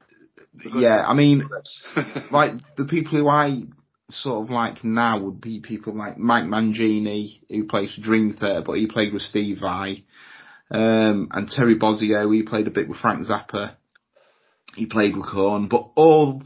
Yeah. 0.74 1.04
I 1.06 1.14
mean, 1.14 1.48
Like, 2.30 2.52
the 2.76 2.86
people 2.86 3.18
who 3.18 3.28
I 3.28 3.62
sort 4.10 4.44
of 4.44 4.50
like 4.50 4.84
now 4.84 5.18
would 5.20 5.40
be 5.40 5.60
people 5.60 5.96
like 5.96 6.18
Mike 6.18 6.44
Mangini, 6.44 7.40
who 7.48 7.64
plays 7.66 7.94
for 7.94 8.02
Dream 8.02 8.32
Theater, 8.32 8.62
but 8.64 8.74
he 8.74 8.86
played 8.86 9.12
with 9.12 9.22
Steve 9.22 9.58
Vai, 9.60 10.04
um, 10.70 11.28
and 11.32 11.48
Terry 11.48 11.78
Bozzio, 11.78 12.34
he 12.34 12.42
played 12.42 12.66
a 12.66 12.70
bit 12.70 12.88
with 12.88 12.98
Frank 12.98 13.26
Zappa. 13.26 13.76
He 14.74 14.86
played 14.86 15.16
with 15.16 15.26
Korn, 15.26 15.68
but 15.68 15.90
all 15.96 16.42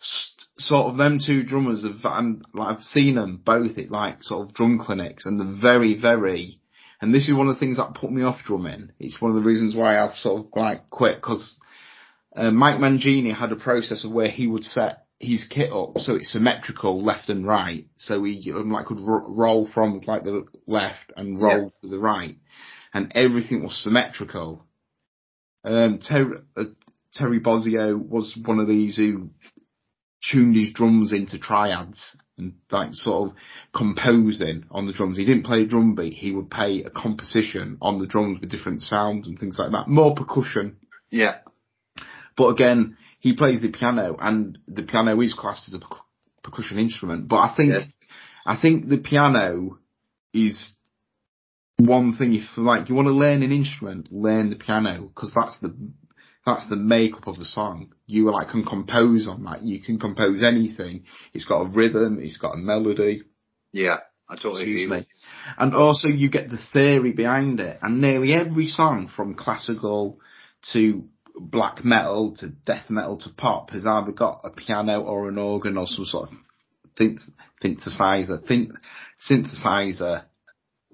s- 0.00 0.32
sort 0.56 0.90
of 0.90 0.96
them 0.96 1.18
two 1.24 1.42
drummers 1.42 1.84
have, 1.84 2.00
and 2.04 2.42
like, 2.54 2.76
I've 2.78 2.82
seen 2.82 3.16
them 3.16 3.40
both 3.44 3.76
at 3.76 3.90
like 3.90 4.22
sort 4.22 4.48
of 4.48 4.54
drum 4.54 4.78
clinics, 4.78 5.26
and 5.26 5.38
they're 5.38 5.60
very, 5.60 5.98
very. 6.00 6.58
And 7.02 7.14
this 7.14 7.28
is 7.28 7.34
one 7.36 7.48
of 7.48 7.54
the 7.54 7.60
things 7.60 7.76
that 7.76 7.94
put 7.94 8.10
me 8.10 8.22
off 8.22 8.40
drumming. 8.46 8.92
It's 8.98 9.20
one 9.20 9.30
of 9.30 9.36
the 9.36 9.46
reasons 9.46 9.74
why 9.76 9.98
I've 9.98 10.14
sort 10.14 10.46
of 10.46 10.46
like 10.54 10.88
quit 10.88 11.16
because 11.16 11.58
uh, 12.36 12.50
Mike 12.50 12.78
Mangini 12.78 13.34
had 13.34 13.52
a 13.52 13.56
process 13.56 14.04
of 14.04 14.12
where 14.12 14.28
he 14.28 14.46
would 14.46 14.64
set 14.64 15.06
his 15.18 15.46
kit 15.48 15.72
up 15.72 15.98
so 15.98 16.14
it's 16.14 16.30
symmetrical 16.30 17.02
left 17.02 17.30
and 17.30 17.46
right. 17.46 17.86
So 17.96 18.22
he 18.24 18.52
um, 18.54 18.70
like 18.70 18.86
could 18.86 19.00
ro- 19.00 19.26
roll 19.28 19.66
from 19.66 20.00
like 20.06 20.24
the 20.24 20.44
left 20.66 21.12
and 21.16 21.40
roll 21.40 21.72
to 21.82 21.88
the 21.88 21.98
right, 21.98 22.36
and 22.92 23.12
everything 23.14 23.62
was 23.62 23.82
symmetrical. 23.82 24.66
Um, 25.64 25.98
Ter- 26.06 26.44
uh, 26.56 26.64
Terry 27.14 27.40
Bozzio 27.40 27.96
was 27.98 28.38
one 28.44 28.58
of 28.60 28.68
these 28.68 28.96
who 28.96 29.30
tuned 30.30 30.56
his 30.56 30.72
drums 30.72 31.12
into 31.12 31.38
triads 31.38 32.16
and 32.38 32.54
like 32.70 32.90
sort 32.92 33.30
of 33.30 33.36
composing 33.74 34.64
on 34.70 34.86
the 34.86 34.92
drums. 34.92 35.16
He 35.16 35.24
didn't 35.24 35.44
play 35.44 35.62
a 35.62 35.66
drum 35.66 35.94
beat. 35.94 36.12
He 36.12 36.32
would 36.32 36.50
play 36.50 36.82
a 36.84 36.90
composition 36.90 37.78
on 37.80 37.98
the 37.98 38.06
drums 38.06 38.40
with 38.40 38.50
different 38.50 38.82
sounds 38.82 39.26
and 39.26 39.38
things 39.38 39.58
like 39.58 39.72
that. 39.72 39.88
More 39.88 40.14
percussion. 40.14 40.76
yeah, 41.10 41.38
But 42.36 42.48
again, 42.48 42.96
he 43.18 43.34
plays 43.34 43.60
the 43.60 43.70
piano, 43.72 44.16
and 44.20 44.58
the 44.68 44.82
piano 44.82 45.18
is 45.20 45.34
classed 45.34 45.68
as 45.68 45.74
a 45.74 45.78
percu- 45.78 46.00
percussion 46.42 46.78
instrument. 46.78 47.28
But 47.28 47.36
I 47.36 47.54
think, 47.56 47.70
Yeah. 47.70 47.84
I 48.44 48.56
think 48.60 48.88
the 48.88 48.98
piano 48.98 49.78
is 50.32 50.74
one 51.78 52.14
thing. 52.14 52.34
If 52.34 52.56
like 52.56 52.88
you 52.88 52.94
want 52.94 53.08
to 53.08 53.14
learn 53.14 53.42
an 53.42 53.52
instrument, 53.52 54.12
learn 54.12 54.50
the 54.50 54.56
piano 54.56 55.02
because 55.08 55.32
that's 55.34 55.58
the 55.60 55.74
that's 56.44 56.68
the 56.68 56.76
makeup 56.76 57.26
of 57.26 57.38
the 57.38 57.44
song. 57.44 57.92
You 58.06 58.30
like 58.30 58.50
can 58.50 58.64
compose 58.64 59.26
on 59.26 59.42
that. 59.44 59.62
You 59.62 59.80
can 59.82 59.98
compose 59.98 60.44
anything. 60.44 61.04
It's 61.32 61.44
got 61.44 61.62
a 61.62 61.68
rhythm. 61.68 62.18
It's 62.20 62.36
got 62.38 62.54
a 62.54 62.58
melody. 62.58 63.22
yeah. 63.72 63.98
I 64.28 64.34
totally 64.34 64.62
Excuse 64.62 64.86
agree 64.86 64.98
me. 64.98 65.06
And 65.56 65.72
also 65.72 66.08
you 66.08 66.28
get 66.28 66.48
the 66.50 66.58
theory 66.72 67.12
behind 67.12 67.60
it. 67.60 67.78
And 67.80 68.00
nearly 68.00 68.32
every 68.34 68.66
song 68.66 69.06
from 69.14 69.34
classical 69.36 70.18
to 70.72 71.04
black 71.38 71.84
metal 71.84 72.34
to 72.38 72.48
death 72.48 72.88
metal 72.88 73.18
to 73.18 73.30
pop 73.30 73.70
has 73.70 73.86
either 73.86 74.12
got 74.12 74.40
a 74.44 74.50
piano 74.50 75.02
or 75.02 75.28
an 75.28 75.38
organ 75.38 75.76
or 75.76 75.86
some 75.86 76.04
sort 76.04 76.30
of 76.30 76.34
synth- 76.98 77.30
synthesizer, 77.62 78.44
synth- 78.46 78.76
synthesizer 79.28 80.24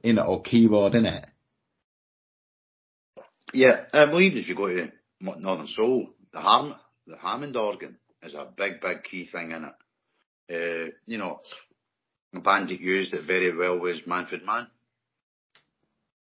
in 0.03 0.19
it 0.19 0.27
or 0.27 0.43
keyboard 0.43 0.95
in 0.95 1.07
it. 1.07 1.27
Yeah, 3.53 3.85
I 3.93 4.07
believe 4.07 4.37
if 4.37 4.49
you 4.49 4.57
go 4.57 4.69
to 4.69 4.91
Northern 5.21 5.69
Soul, 5.69 6.09
the 6.33 6.41
Harm, 6.41 6.75
the 7.07 7.17
Hammond 7.17 7.57
organ 7.57 7.99
is 8.23 8.35
a 8.35 8.49
big, 8.57 8.81
big 8.81 9.05
key 9.05 9.27
thing 9.31 9.51
in 9.53 9.65
it. 9.65 9.75
Uh, 10.51 10.91
you 11.07 11.19
know, 11.19 11.41
a 12.35 12.41
band 12.41 12.71
that 12.71 12.81
used 12.81 13.15
it 13.15 13.27
very 13.27 13.55
well 13.57 13.79
was 13.79 14.01
Manfred 14.07 14.45
Mann. 14.45 14.67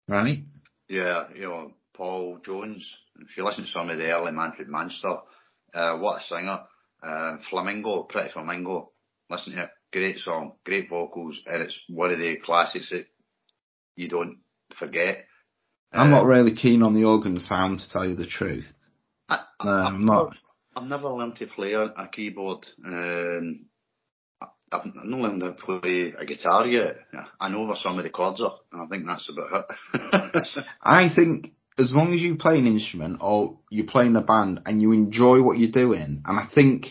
Right? 0.07 0.39
Yeah, 0.87 1.25
you 1.35 1.41
know, 1.41 1.71
Paul 1.97 2.39
Jones. 2.45 2.87
If 3.19 3.35
you 3.35 3.43
listen 3.43 3.65
to 3.65 3.69
some 3.71 3.89
of 3.89 3.97
the 3.97 4.11
early 4.11 4.31
Manfred 4.31 4.69
Mann 4.69 4.91
stuff, 4.91 5.23
uh, 5.73 5.97
what 5.97 6.21
a 6.21 6.25
singer. 6.25 6.59
Um, 7.03 7.39
Flamingo, 7.49 8.03
Pretty 8.03 8.29
Flamingo. 8.31 8.91
Listen 9.29 9.53
to 9.53 9.63
it. 9.63 9.69
Great 9.91 10.19
song, 10.19 10.53
great 10.65 10.89
vocals, 10.89 11.41
and 11.45 11.63
it's 11.63 11.77
one 11.89 12.11
of 12.11 12.19
the 12.19 12.35
classics 12.43 12.89
that 12.91 13.07
you 13.95 14.07
don't 14.09 14.37
forget. 14.77 15.25
I'm 15.93 16.13
Uh, 16.13 16.17
not 16.17 16.25
really 16.25 16.53
keen 16.55 16.83
on 16.83 16.93
the 16.93 17.05
organ 17.05 17.39
sound 17.39 17.79
to 17.79 17.89
tell 17.89 18.05
you 18.07 18.15
the 18.15 18.27
truth. 18.27 18.71
I, 19.29 19.39
No, 19.63 19.71
I'm 19.71 20.05
not. 20.05 20.35
I've 20.75 20.83
never 20.87 21.09
learned 21.09 21.37
to 21.37 21.47
play 21.47 21.73
a, 21.73 22.07
keyboard. 22.11 22.67
Um, 22.85 23.65
I've 24.71 24.85
not 24.93 25.19
learned 25.21 25.41
to 25.41 25.51
play 25.53 26.13
a 26.19 26.25
guitar 26.25 26.67
yet. 26.67 26.97
I 27.39 27.49
know 27.49 27.63
where 27.63 27.75
some 27.77 27.97
of 27.97 28.03
the 28.03 28.09
chords 28.09 28.41
are, 28.41 28.57
and 28.71 28.83
I 28.83 28.85
think 28.87 29.05
that's 29.07 29.29
about 29.29 29.65
it. 29.93 30.47
I 30.83 31.09
think 31.15 31.53
as 31.77 31.93
long 31.93 32.13
as 32.13 32.21
you 32.21 32.35
play 32.35 32.57
an 32.59 32.67
instrument 32.67 33.19
or 33.21 33.59
you 33.69 33.83
play 33.85 34.05
in 34.05 34.15
a 34.15 34.21
band 34.21 34.61
and 34.65 34.81
you 34.81 34.91
enjoy 34.91 35.41
what 35.41 35.57
you're 35.57 35.71
doing, 35.71 36.23
and 36.25 36.39
I 36.39 36.47
think, 36.53 36.87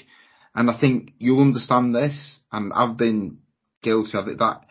and 0.54 0.70
I 0.70 0.78
think 0.78 1.12
you'll 1.18 1.40
understand 1.42 1.94
this, 1.94 2.38
and 2.52 2.72
I've 2.72 2.96
been 2.96 3.38
guilty 3.82 4.16
of 4.16 4.28
it, 4.28 4.38
that 4.38 4.64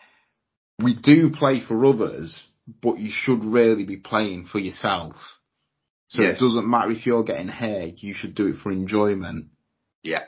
we 0.82 0.94
do 0.94 1.30
play 1.30 1.60
for 1.60 1.84
others, 1.84 2.42
but 2.82 2.98
you 2.98 3.10
should 3.12 3.44
really 3.44 3.84
be 3.84 3.96
playing 3.96 4.46
for 4.46 4.58
yourself. 4.58 5.16
So 6.08 6.22
Yeah. 6.22 6.30
it 6.30 6.38
doesn't 6.38 6.68
matter 6.68 6.90
if 6.90 7.06
you're 7.06 7.24
getting 7.24 7.48
heard, 7.48 7.94
you 8.02 8.14
should 8.14 8.34
do 8.34 8.46
it 8.48 8.56
for 8.56 8.72
enjoyment. 8.72 9.46
yeah, 10.02 10.24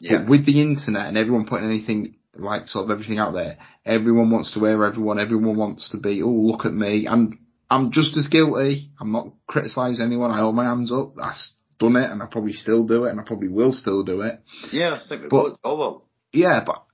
yeah, 0.00 0.18
But 0.18 0.28
with 0.30 0.46
the 0.46 0.60
internet 0.60 1.06
and 1.06 1.18
everyone 1.18 1.46
putting 1.46 1.68
anything 1.68 2.16
like 2.34 2.68
sort 2.68 2.84
of 2.84 2.90
everything 2.90 3.18
out 3.18 3.32
there, 3.34 3.56
everyone 3.84 4.30
wants 4.30 4.52
to 4.52 4.60
wear 4.60 4.84
everyone, 4.84 5.18
everyone 5.18 5.56
wants 5.56 5.90
to 5.90 5.96
be, 5.96 6.22
oh 6.22 6.28
look 6.28 6.64
at 6.64 6.72
me, 6.72 7.06
and 7.06 7.38
I'm 7.70 7.90
just 7.90 8.16
as 8.16 8.28
guilty. 8.28 8.90
I'm 9.00 9.12
not 9.12 9.28
criticising 9.48 10.04
anyone. 10.04 10.30
I 10.30 10.38
hold 10.38 10.54
my 10.54 10.64
hands 10.64 10.92
up. 10.92 11.14
I've 11.20 11.34
done 11.80 11.96
it, 11.96 12.10
and 12.10 12.22
I 12.22 12.26
probably 12.26 12.52
still 12.52 12.86
do 12.86 13.04
it, 13.04 13.10
and 13.10 13.20
I 13.20 13.24
probably 13.24 13.48
will 13.48 13.72
still 13.72 14.04
do 14.04 14.20
it. 14.22 14.40
yeah. 14.72 14.94
I 15.04 15.08
think 15.08 15.22
we 15.22 15.28
But- 15.28 15.42
both 15.50 15.58
all 15.64 15.78
will. 15.78 16.04
Yeah, 16.32 16.62
but 16.64 16.84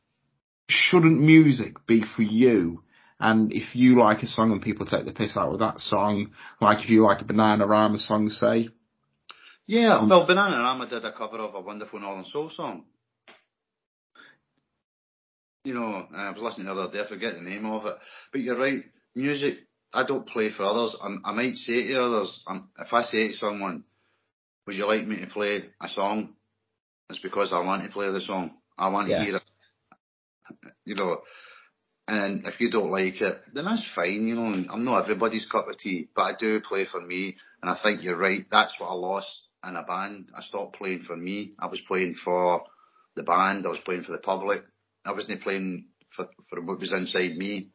shouldn't 0.69 1.21
music 1.21 1.85
be 1.87 2.03
for 2.03 2.23
you? 2.23 2.83
And 3.21 3.53
if 3.53 3.77
you 3.77 4.01
like 4.01 4.23
a 4.23 4.27
song 4.27 4.51
and 4.53 4.61
people 4.63 4.85
take 4.87 5.05
the 5.05 5.13
piss 5.13 5.37
out 5.37 5.53
of 5.53 5.59
that 5.61 5.79
song, 5.81 6.33
like 6.61 6.83
if 6.83 6.91
you 6.91 7.05
like 7.05 7.21
a 7.21 7.25
Bananarama 7.25 7.99
song, 8.01 8.29
say, 8.31 8.71
Yeah, 9.67 9.99
Um, 9.99 10.09
well, 10.09 10.27
Bananarama 10.27 10.89
did 10.91 11.05
a 11.05 11.13
cover 11.13 11.39
of 11.39 11.55
a 11.55 11.61
wonderful 11.61 12.01
Northern 12.01 12.25
Soul 12.25 12.51
song. 12.51 12.85
You 15.65 15.75
know, 15.75 16.07
I 16.15 16.31
was 16.31 16.43
listening 16.43 16.67
the 16.67 16.73
other 16.73 16.91
day, 16.93 17.01
I 17.05 17.07
forget 17.09 17.35
the 17.35 17.41
name 17.41 17.65
of 17.67 17.87
it. 17.87 17.97
But 18.33 18.41
you're 18.41 18.59
right, 18.59 18.83
music, 19.15 19.59
I 19.93 20.07
don't 20.07 20.27
play 20.29 20.51
for 20.51 20.65
others. 20.65 20.97
i 21.03 21.31
I 21.31 21.33
might 21.33 21.57
say 21.57 21.89
to 21.89 22.01
others, 22.03 22.41
i 22.47 22.61
if 22.81 22.93
I 22.93 23.03
say 23.05 23.29
to 23.29 23.35
someone, 23.35 23.85
would 24.67 24.77
you 24.77 24.87
like 24.87 25.07
me 25.07 25.21
to 25.21 25.27
play 25.27 25.65
a 25.81 25.89
song? 25.89 26.35
It's 27.11 27.19
because 27.19 27.53
I 27.53 27.61
want 27.61 27.85
to 27.85 27.91
play 27.91 28.11
the 28.11 28.21
song. 28.21 28.53
I 28.79 28.89
want 28.89 29.09
Yeah. 29.09 29.19
to 29.19 29.25
hear 29.25 29.37
it. 29.37 29.43
You 30.85 30.95
know, 30.95 31.19
and 32.09 32.47
if 32.47 32.61
you 32.61 32.71
don't 32.71 32.91
like 32.91 33.21
it, 33.21 33.41
then 33.55 33.65
that's 33.65 33.87
fine, 33.95 34.27
you 34.27 34.35
know, 34.35 34.45
I'm 34.73 34.85
not 34.85 35.03
everybody's 35.03 35.47
cup 35.49 35.69
of 35.69 35.79
tea, 35.79 36.09
but 36.15 36.23
I 36.23 36.33
do 36.39 36.61
play 36.61 36.85
for 36.85 37.01
me, 37.01 37.37
and 37.63 37.71
I 37.71 37.77
think 37.83 38.03
you're 38.03 38.17
right, 38.17 38.45
that's 38.51 38.75
what 38.79 38.89
I 38.89 38.95
lost 38.95 39.31
in 39.67 39.77
a 39.77 39.83
band. 39.83 40.29
I 40.37 40.43
stopped 40.43 40.77
playing 40.77 41.05
for 41.07 41.17
me. 41.17 41.53
I 41.61 41.67
was 41.69 41.81
playing 41.87 42.17
for 42.23 42.65
the 43.15 43.23
band, 43.23 43.65
I 43.67 43.71
was 43.71 43.79
playing 43.85 44.03
for 44.03 44.13
the 44.13 44.19
public. 44.19 44.63
I 45.05 45.13
wasn't 45.13 45.43
playing 45.43 45.87
for, 46.15 46.29
for 46.51 46.61
what 46.61 46.81
was 46.81 46.93
inside 46.93 47.37
me 47.37 47.71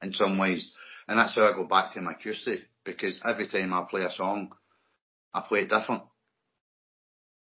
in 0.00 0.12
some 0.14 0.38
ways. 0.38 0.64
And 1.12 1.18
that's 1.20 1.34
how 1.34 1.42
I 1.46 1.52
go 1.52 1.64
back 1.64 1.92
to 1.92 2.00
my 2.00 2.12
acoustic, 2.12 2.60
because 2.86 3.20
every 3.22 3.46
time 3.46 3.74
I 3.74 3.82
play 3.82 4.00
a 4.00 4.10
song, 4.10 4.50
I 5.34 5.42
play 5.46 5.58
it 5.60 5.68
different. 5.68 6.04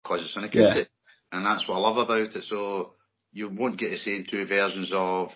Because 0.00 0.22
it's 0.22 0.36
an 0.36 0.44
acoustic. 0.44 0.86
And 1.32 1.44
that's 1.44 1.66
what 1.66 1.74
I 1.74 1.78
love 1.80 1.96
about 1.96 2.36
it. 2.36 2.44
So 2.44 2.92
you 3.32 3.48
won't 3.48 3.76
get 3.76 3.88
to 3.90 3.98
see 3.98 4.24
two 4.24 4.46
versions 4.46 4.92
of 4.94 5.30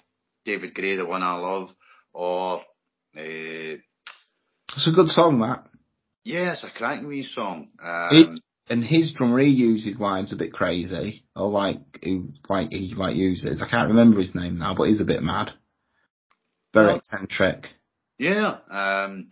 David 0.45 0.73
Gray, 0.73 0.95
the 0.95 1.05
one 1.05 1.25
I 1.25 1.35
love, 1.35 1.71
or 2.13 2.61
uh, 2.61 2.63
it's 3.17 4.87
a 4.87 4.93
good 4.95 5.09
song, 5.09 5.41
that. 5.41 5.67
yeah, 6.23 6.53
it's 6.53 6.63
a 6.63 6.71
cracking 6.71 7.09
wee 7.09 7.25
song. 7.25 7.71
Um, 7.83 8.09
It's- 8.13 8.39
and 8.69 8.85
his 8.85 9.13
drummer 9.15 9.41
he 9.41 9.49
uses 9.49 9.99
line's 9.99 10.33
a 10.33 10.37
bit 10.37 10.53
crazy, 10.53 11.25
or 11.35 11.49
like 11.51 11.81
who 12.05 12.29
like 12.49 12.71
he 12.71 12.95
like 12.95 13.17
uses. 13.17 13.61
I 13.61 13.69
can't 13.69 13.89
remember 13.89 14.21
his 14.21 14.37
name 14.37 14.59
now, 14.59 14.77
but 14.77 14.85
he's 14.85 15.01
a 15.01 15.05
bit 15.05 15.25
mad. 15.25 15.53
Very 16.73 16.87
Well- 16.87 16.99
eccentric. 16.99 17.75
Yeah, 18.23 18.59
um, 18.71 19.31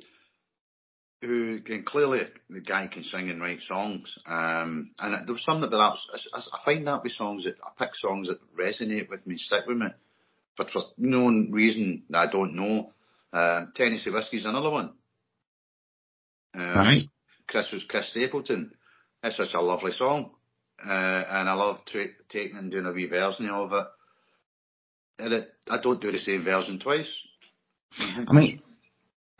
who 1.22 1.60
can 1.60 1.84
clearly 1.84 2.22
the 2.48 2.60
guy 2.60 2.88
can 2.88 3.04
sing 3.04 3.30
and 3.30 3.40
write 3.40 3.60
songs. 3.62 4.18
Um, 4.26 4.90
and 4.98 5.28
there 5.28 5.32
was 5.32 5.44
something 5.44 5.62
about 5.62 5.96
that. 6.12 6.20
I, 6.34 6.38
I 6.38 6.64
find 6.64 6.84
that 6.88 7.04
with 7.04 7.12
songs 7.12 7.44
that 7.44 7.54
I 7.62 7.70
pick 7.78 7.94
songs 7.94 8.26
that 8.26 8.40
resonate 8.58 9.08
with 9.08 9.24
me, 9.28 9.36
stick 9.36 9.64
with 9.68 9.76
me, 9.76 9.86
for, 10.56 10.66
for 10.72 10.82
no 10.98 11.28
reason 11.50 12.02
that 12.10 12.18
I 12.18 12.32
don't 12.32 12.56
know. 12.56 12.92
Uh, 13.32 13.66
Tennessee 13.76 14.10
Whiskey's 14.10 14.44
another 14.44 14.70
one. 14.70 14.90
Um, 16.56 16.74
Right. 16.74 17.04
Chris 17.46 17.70
was 17.72 17.84
Chris 17.88 18.10
Stapleton. 18.10 18.72
It's 19.22 19.36
such 19.36 19.54
a 19.54 19.60
lovely 19.60 19.92
song, 19.92 20.32
uh, 20.84 20.90
and 20.90 21.48
I 21.48 21.52
love 21.52 21.84
tra- 21.86 22.06
taking 22.28 22.56
and 22.56 22.72
doing 22.72 22.86
a 22.86 22.92
wee 22.92 23.06
version 23.06 23.48
of 23.50 23.72
it. 23.72 23.86
And 25.20 25.32
it, 25.32 25.48
I 25.68 25.80
don't 25.80 26.00
do 26.00 26.10
the 26.10 26.18
same 26.18 26.42
version 26.42 26.80
twice. 26.80 27.08
I 28.26 28.32
mean, 28.32 28.62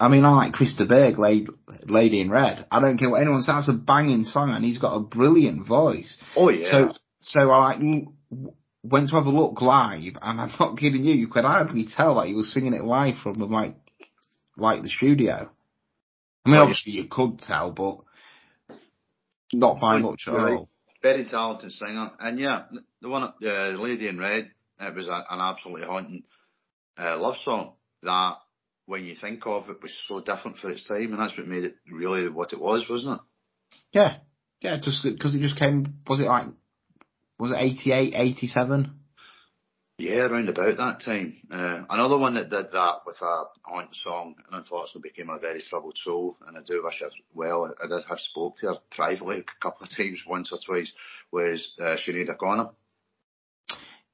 I 0.00 0.08
mean, 0.08 0.24
I 0.24 0.30
like 0.30 0.54
Chris 0.54 0.74
de 0.76 0.86
Burgh, 0.86 1.18
Lady, 1.18 1.46
Lady 1.84 2.20
in 2.22 2.30
Red. 2.30 2.66
I 2.70 2.80
don't 2.80 2.96
care 2.96 3.10
what 3.10 3.20
anyone 3.20 3.42
says. 3.42 3.66
That's 3.66 3.68
a 3.68 3.72
banging 3.74 4.24
song, 4.24 4.50
and 4.50 4.64
he's 4.64 4.78
got 4.78 4.96
a 4.96 5.00
brilliant 5.00 5.66
voice. 5.68 6.16
Oh 6.36 6.48
yeah. 6.48 6.70
So, 6.70 6.92
so 7.20 7.50
I 7.50 7.74
like 7.76 8.06
went 8.82 9.10
to 9.10 9.16
have 9.16 9.26
a 9.26 9.30
look 9.30 9.60
live, 9.60 10.14
and 10.22 10.40
I'm 10.40 10.50
not 10.58 10.78
kidding 10.78 11.04
you. 11.04 11.14
You 11.14 11.28
could 11.28 11.44
hardly 11.44 11.86
tell 11.86 12.14
that 12.16 12.28
he 12.28 12.34
was 12.34 12.50
singing 12.52 12.72
it 12.72 12.82
live 12.84 13.16
from 13.22 13.38
the 13.38 13.44
like, 13.44 13.76
like 14.56 14.82
the 14.82 14.88
studio. 14.88 15.50
I 16.46 16.48
mean, 16.50 16.58
Oh, 16.58 16.62
obviously 16.62 16.92
you 16.92 17.04
could 17.06 17.38
tell, 17.38 17.70
but 17.72 17.98
not 19.52 19.80
by 19.80 19.98
much 19.98 20.22
at 20.26 20.34
all. 20.34 20.68
very 21.02 21.24
talented 21.26 21.72
singer. 21.72 22.10
And 22.18 22.38
yeah, 22.38 22.62
the 23.02 23.08
one, 23.10 23.24
uh, 23.24 23.32
the 23.40 23.76
Lady 23.78 24.08
in 24.08 24.18
Red, 24.18 24.50
it 24.80 24.94
was 24.94 25.08
a, 25.08 25.24
an 25.30 25.40
absolutely 25.40 25.86
haunting 25.86 26.22
uh, 26.98 27.18
love 27.18 27.36
song 27.44 27.72
that, 28.02 28.36
when 28.90 29.04
you 29.04 29.14
think 29.14 29.46
of 29.46 29.70
it, 29.70 29.80
was 29.80 29.96
so 30.08 30.20
different 30.20 30.58
for 30.58 30.68
its 30.68 30.86
time, 30.86 31.12
and 31.12 31.20
that's 31.20 31.38
what 31.38 31.46
made 31.46 31.62
it 31.62 31.76
really 31.90 32.28
what 32.28 32.52
it 32.52 32.60
was, 32.60 32.84
wasn't 32.90 33.20
it? 33.20 33.76
Yeah, 33.92 34.16
yeah, 34.60 34.78
just 34.82 35.04
because 35.04 35.34
it 35.34 35.40
just 35.40 35.58
came. 35.58 36.00
Was 36.08 36.20
it 36.20 36.24
like? 36.24 36.48
Was 37.38 37.52
it 37.52 37.58
88, 37.58 38.12
87? 38.14 38.92
Yeah, 39.96 40.26
around 40.26 40.48
about 40.48 40.76
that 40.76 41.02
time. 41.04 41.36
Uh, 41.50 41.84
another 41.88 42.18
one 42.18 42.34
that 42.34 42.50
did 42.50 42.66
that 42.72 42.96
with 43.06 43.16
a 43.22 43.44
haunting 43.62 43.94
song, 43.94 44.34
and 44.46 44.58
unfortunately 44.58 45.10
became 45.10 45.30
a 45.30 45.38
very 45.38 45.62
troubled 45.62 45.96
soul. 45.96 46.36
And 46.46 46.58
I 46.58 46.60
do 46.66 46.82
wish 46.82 47.00
her 47.00 47.10
well. 47.32 47.72
I 47.82 47.86
did 47.86 48.04
have 48.06 48.18
spoke 48.18 48.56
to 48.56 48.68
her 48.68 48.74
privately 48.90 49.38
a 49.38 49.62
couple 49.62 49.86
of 49.86 49.96
times, 49.96 50.20
once 50.26 50.52
or 50.52 50.58
twice. 50.64 50.92
Was 51.30 51.72
uh, 51.80 51.96
Sinead 51.96 52.30
O'Connor? 52.30 52.70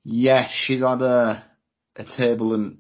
Yeah, 0.05 0.49
she's 0.51 0.81
had 0.81 1.01
a 1.03 1.45
a 1.97 2.05
turbulent. 2.05 2.79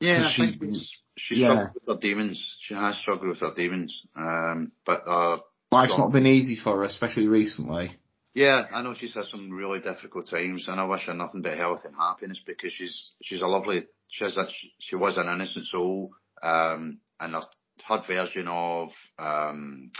Yeah, 0.00 0.26
I 0.26 0.30
she- 0.32 0.42
think 0.42 0.62
it's- 0.62 0.90
she 1.16 1.34
yeah. 1.36 1.48
struggled 1.48 1.74
with 1.74 1.96
her 1.96 2.00
demons. 2.00 2.56
She 2.62 2.74
has 2.74 2.96
struggled 2.98 3.28
with 3.28 3.40
her 3.40 3.52
demons. 3.54 4.02
Um, 4.16 4.72
but 4.86 5.02
uh, 5.06 5.38
Life's 5.70 5.98
not 5.98 6.12
been 6.12 6.26
easy 6.26 6.56
for 6.56 6.76
her, 6.78 6.82
especially 6.84 7.26
recently. 7.28 7.96
yeah, 8.34 8.66
I 8.72 8.80
know 8.82 8.94
she's 8.94 9.14
had 9.14 9.24
some 9.24 9.50
really 9.50 9.80
difficult 9.80 10.28
times, 10.30 10.66
and 10.68 10.80
I 10.80 10.84
wish 10.84 11.02
her 11.06 11.14
nothing 11.14 11.42
but 11.42 11.58
health 11.58 11.84
and 11.84 11.94
happiness 11.94 12.40
because 12.44 12.72
she's 12.72 13.10
she's 13.22 13.42
a 13.42 13.46
lovely. 13.46 13.84
She 14.08 14.24
has 14.24 14.36
a, 14.38 14.48
she 14.80 14.96
was 14.96 15.16
an 15.18 15.28
innocent 15.28 15.66
soul, 15.66 16.10
um, 16.42 16.98
and 17.20 17.34
her, 17.34 17.42
her 17.86 18.02
version 18.06 18.48
of 18.48 18.88
um, 19.18 19.90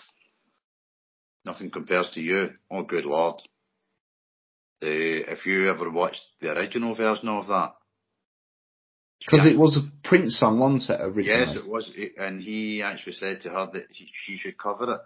nothing 1.45 1.71
compares 1.71 2.11
to 2.15 2.21
you. 2.21 2.51
Oh, 2.71 2.83
good 2.83 3.05
lord! 3.05 3.37
The 4.81 5.31
if 5.31 5.45
you 5.45 5.69
ever 5.69 5.91
watched 5.91 6.23
the 6.41 6.53
original 6.53 6.95
version 6.95 7.29
of 7.29 7.47
that, 7.49 7.75
Because 9.21 9.47
it 9.47 9.59
was 9.59 9.77
a 9.77 10.09
Prince 10.09 10.39
song, 10.39 10.59
wasn't 10.59 10.99
it, 10.99 11.03
originally? 11.03 11.47
Yes, 11.47 11.57
it 11.57 11.67
was, 11.67 11.91
and 12.19 12.41
he 12.43 12.83
actually 12.83 13.13
said 13.13 13.43
to 13.43 13.51
her 13.51 13.69
that 13.75 13.87
she 13.93 14.39
should 14.39 14.57
cover 14.57 14.95
it. 14.95 15.01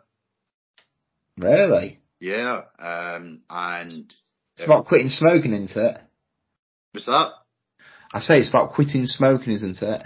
Really? 1.36 1.98
Yeah, 2.20 2.62
um, 2.78 3.40
and 3.50 4.12
It's 4.56 4.64
about 4.64 4.86
quitting 4.86 5.08
smoking, 5.08 5.52
isn't 5.52 5.76
it? 5.76 5.98
What's 6.92 7.06
that? 7.06 7.32
I 8.12 8.20
say 8.20 8.38
it's 8.38 8.48
about 8.48 8.72
quitting 8.72 9.06
smoking, 9.06 9.52
isn't 9.52 9.82
it? 9.82 10.02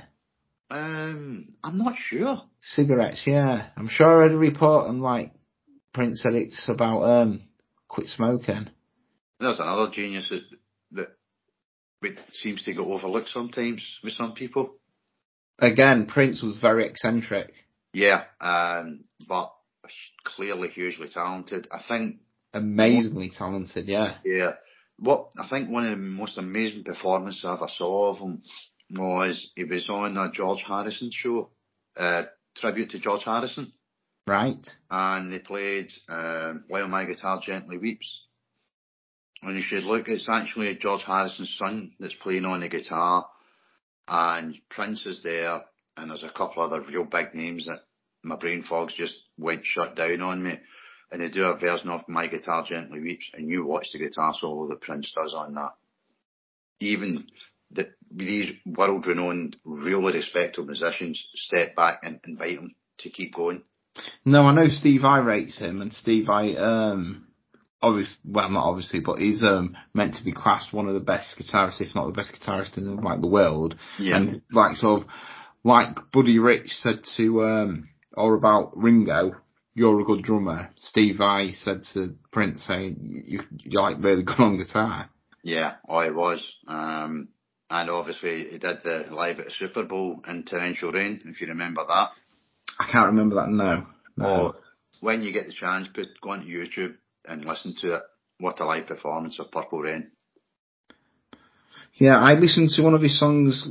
Um, 0.71 1.55
I'm 1.63 1.79
not 1.79 1.97
sure. 1.97 2.43
Cigarettes, 2.61 3.25
yeah. 3.27 3.69
I'm 3.77 3.89
sure 3.89 4.07
I 4.07 4.25
read 4.25 4.33
a 4.33 4.39
report 4.39 4.89
and 4.89 5.03
like 5.03 5.33
Prince 5.95 6.23
said 6.23 6.35
it's 6.35 6.69
about 6.69 7.03
um 7.03 7.43
quit 7.89 8.07
smoking. 8.07 8.69
There's 9.41 9.61
another 9.61 9.91
genius 9.93 10.33
that 12.03 12.19
seems 12.33 12.65
to 12.65 12.73
get 12.73 12.81
overlooked 12.81 13.29
sometimes 13.31 13.83
with 14.03 14.13
some 14.13 14.33
people. 14.33 14.75
Again, 15.59 16.07
Prince 16.07 16.43
was 16.43 16.57
very 16.61 16.87
eccentric, 16.87 17.53
Yeah, 17.93 18.25
um, 18.41 19.05
but 19.29 19.53
clearly 20.25 20.69
hugely 20.69 21.09
talented. 21.09 21.67
I 21.73 21.83
think 21.87 22.17
amazingly 22.55 23.31
talented, 23.37 23.89
yeah. 23.89 24.19
Yeah. 24.25 24.53
What 25.01 25.31
I 25.39 25.49
think 25.49 25.69
one 25.71 25.85
of 25.85 25.91
the 25.91 25.97
most 25.97 26.39
amazing 26.39 26.85
performances 26.85 27.45
I 27.45 27.55
ever 27.55 27.69
saw 27.69 28.11
of 28.11 28.19
him 28.19 28.43
was 28.91 29.51
he 29.57 29.65
was 29.65 29.89
on 29.89 30.17
a 30.17 30.31
George 30.33 30.63
Harrison 30.67 31.11
show, 31.13 31.51
uh, 31.97 32.25
tribute 32.57 32.91
to 32.91 32.99
George 33.01 33.25
Harrison, 33.25 33.73
Right? 34.27 34.65
and 34.91 35.33
they 35.33 35.39
played 35.41 35.91
um, 36.09 36.65
While 36.69 36.89
My 36.89 37.05
Guitar 37.05 37.41
Gently 37.45 37.79
Weeps. 37.79 38.27
And 39.43 39.57
you 39.57 39.63
should 39.63 39.85
look, 39.85 40.09
it's 40.09 40.29
actually 40.29 40.75
George 40.77 41.03
Harrison's 41.03 41.57
son 41.57 41.93
that's 42.01 42.15
playing 42.15 42.45
on 42.45 42.61
the 42.61 42.69
guitar, 42.69 43.29
and 44.09 44.57
Prince 44.69 45.07
is 45.07 45.23
there, 45.23 45.63
and 45.97 46.11
there's 46.11 46.25
a 46.25 46.31
couple 46.31 46.63
other 46.63 46.81
real 46.83 47.05
big 47.05 47.35
names 47.35 47.67
that 47.67 47.81
my 48.23 48.37
brain 48.37 48.65
fogs 48.69 48.95
just 48.95 49.15
went 49.39 49.65
shut 49.65 49.95
down 49.95 50.21
on 50.23 50.43
me. 50.43 50.59
And 51.11 51.23
they 51.23 51.29
do 51.29 51.45
a 51.45 51.57
version 51.57 51.89
of 51.89 52.07
My 52.07 52.27
Guitar 52.27 52.65
Gently 52.69 53.01
Weeps, 53.01 53.31
and 53.33 53.49
you 53.49 53.65
watch 53.65 53.87
the 53.93 53.99
guitar 53.99 54.35
solo 54.39 54.69
that 54.69 54.83
Prince 54.83 55.13
does 55.15 55.35
on 55.35 55.55
that. 55.55 55.73
Even 56.81 57.27
the, 57.71 57.89
these 58.11 58.53
world 58.67 59.07
renowned, 59.07 59.57
really 59.65 60.15
respectable 60.15 60.67
musicians 60.67 61.25
step 61.35 61.75
back 61.75 62.01
and 62.03 62.21
invite 62.27 62.59
him 62.59 62.75
to 62.99 63.11
keep 63.11 63.35
going. 63.35 63.63
No, 64.25 64.43
I 64.43 64.55
know 64.55 64.67
Steve 64.67 65.01
Vai 65.01 65.21
rates 65.21 65.59
him, 65.59 65.81
and 65.81 65.93
Steve 65.93 66.27
Vai 66.27 66.57
um 66.57 67.28
obviously 67.81 68.19
well 68.25 68.51
not 68.51 68.65
obviously, 68.65 69.01
but 69.01 69.19
he's 69.19 69.43
um 69.43 69.77
meant 69.95 70.15
to 70.15 70.25
be 70.25 70.33
classed 70.33 70.73
one 70.73 70.89
of 70.89 70.95
the 70.95 71.01
best 71.01 71.37
guitarists, 71.39 71.81
if 71.81 71.95
not 71.95 72.07
the 72.07 72.13
best 72.13 72.35
guitarist 72.35 72.77
in 72.77 72.97
like 72.97 73.21
the 73.21 73.27
world. 73.29 73.77
Yeah. 73.99 74.17
And 74.17 74.43
like 74.53 74.77
sort 74.77 75.03
of 75.03 75.09
like 75.65 75.97
Buddy 76.13 76.39
Rich 76.39 76.73
said 76.77 77.01
to 77.17 77.45
um 77.45 77.89
or 78.15 78.35
about 78.35 78.77
Ringo, 78.77 79.37
you're 79.75 80.01
a 80.01 80.05
good 80.05 80.23
drummer. 80.23 80.71
Steve 80.79 81.19
Vai 81.19 81.53
said 81.53 81.85
to 81.95 82.17
Prince 82.33 82.65
saying 82.67 83.25
you 83.27 83.43
you're 83.59 83.83
like 83.83 84.03
really 84.03 84.23
good 84.25 84.41
on 84.41 84.59
guitar. 84.59 85.11
Yeah, 85.43 85.77
oh, 85.89 86.01
it 86.01 86.15
was. 86.15 86.45
Um, 86.67 87.29
and 87.71 87.91
obviously 87.91 88.49
he 88.51 88.59
did 88.59 88.79
the 88.83 89.07
live 89.11 89.39
at 89.39 89.47
the 89.47 89.51
Super 89.53 89.85
Bowl 89.85 90.21
in 90.27 90.45
Torrential 90.45 90.91
Rain, 90.91 91.23
if 91.27 91.41
you 91.41 91.47
remember 91.47 91.85
that. 91.87 92.11
I 92.79 92.91
can't 92.91 93.07
remember 93.07 93.37
that 93.37 93.49
no. 93.49 93.87
No. 94.17 94.27
Or 94.27 94.55
when 95.01 95.23
you 95.23 95.33
get 95.33 95.47
the 95.47 95.53
chance, 95.53 95.87
put 95.95 96.09
go 96.21 96.31
onto 96.31 96.47
YouTube 96.49 96.97
and 97.29 97.45
listen 97.45 97.75
to 97.81 97.97
it. 97.97 98.03
What 98.39 98.61
a 98.61 98.65
live 98.65 98.87
performance 98.87 99.39
of 99.39 99.51
Purple 99.51 99.81
Rain. 99.81 100.11
Yeah, 101.95 102.17
I 102.17 102.35
listened 102.35 102.71
to 102.71 102.83
one 102.83 102.95
of 102.95 103.03
his 103.03 103.19
songs 103.19 103.67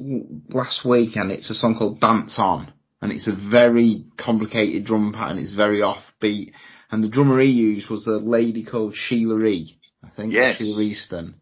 last 0.50 0.84
week, 0.86 1.16
and 1.16 1.32
it's 1.32 1.50
a 1.50 1.54
song 1.54 1.76
called 1.78 2.02
"Dance 2.02 2.36
On," 2.38 2.72
and 3.02 3.12
it's 3.12 3.28
a 3.28 3.50
very 3.50 4.06
complicated 4.18 4.86
drum 4.86 5.14
pattern. 5.14 5.38
It's 5.38 5.54
very 5.54 5.80
offbeat, 5.80 6.52
and 6.92 7.04
the 7.04 7.10
drummer 7.10 7.40
he 7.40 7.52
used 7.52 7.90
was 7.90 8.06
a 8.06 8.12
lady 8.12 8.66
called 8.66 8.96
Sheila 8.96 9.42
E. 9.46 9.80
I 10.04 10.10
think 10.10 10.34
Yes. 10.34 10.58
Sheila 10.58 10.82
Easton. 10.82 11.36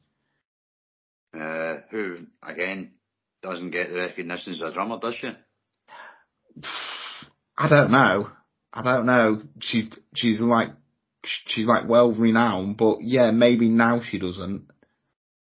Uh, 1.38 1.78
who 1.90 2.28
again 2.42 2.92
doesn't 3.42 3.72
get 3.72 3.90
the 3.90 3.98
recognition 3.98 4.54
as 4.54 4.62
a 4.62 4.72
drummer, 4.72 5.00
does 5.00 5.16
she? 5.16 5.30
I 7.58 7.70
don't 7.70 7.92
know. 7.92 8.30
I 8.72 8.84
don't 8.84 9.06
know. 9.06 9.42
She's 9.60 9.90
she's 10.14 10.40
like 10.40 10.70
she's 11.48 11.68
like 11.68 11.88
well 11.88 12.12
renowned, 12.12 12.78
but 12.78 13.02
yeah, 13.02 13.32
maybe 13.32 13.70
now 13.70 14.02
she 14.02 14.20
doesn't. 14.20 14.68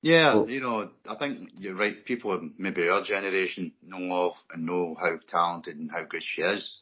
Yeah, 0.02 0.36
Well- 0.36 0.50
you 0.50 0.62
know, 0.62 0.90
I 1.10 1.16
think 1.16 1.50
you're 1.58 1.76
right. 1.76 2.06
People 2.06 2.32
of 2.34 2.44
maybe 2.58 2.88
our 2.88 3.04
generation 3.04 3.72
know 3.84 4.14
of 4.28 4.34
and 4.54 4.66
know 4.66 4.96
how 5.00 5.18
talented 5.28 5.78
and 5.78 5.90
how 5.90 6.04
good 6.04 6.22
she 6.24 6.42
is. 6.42 6.78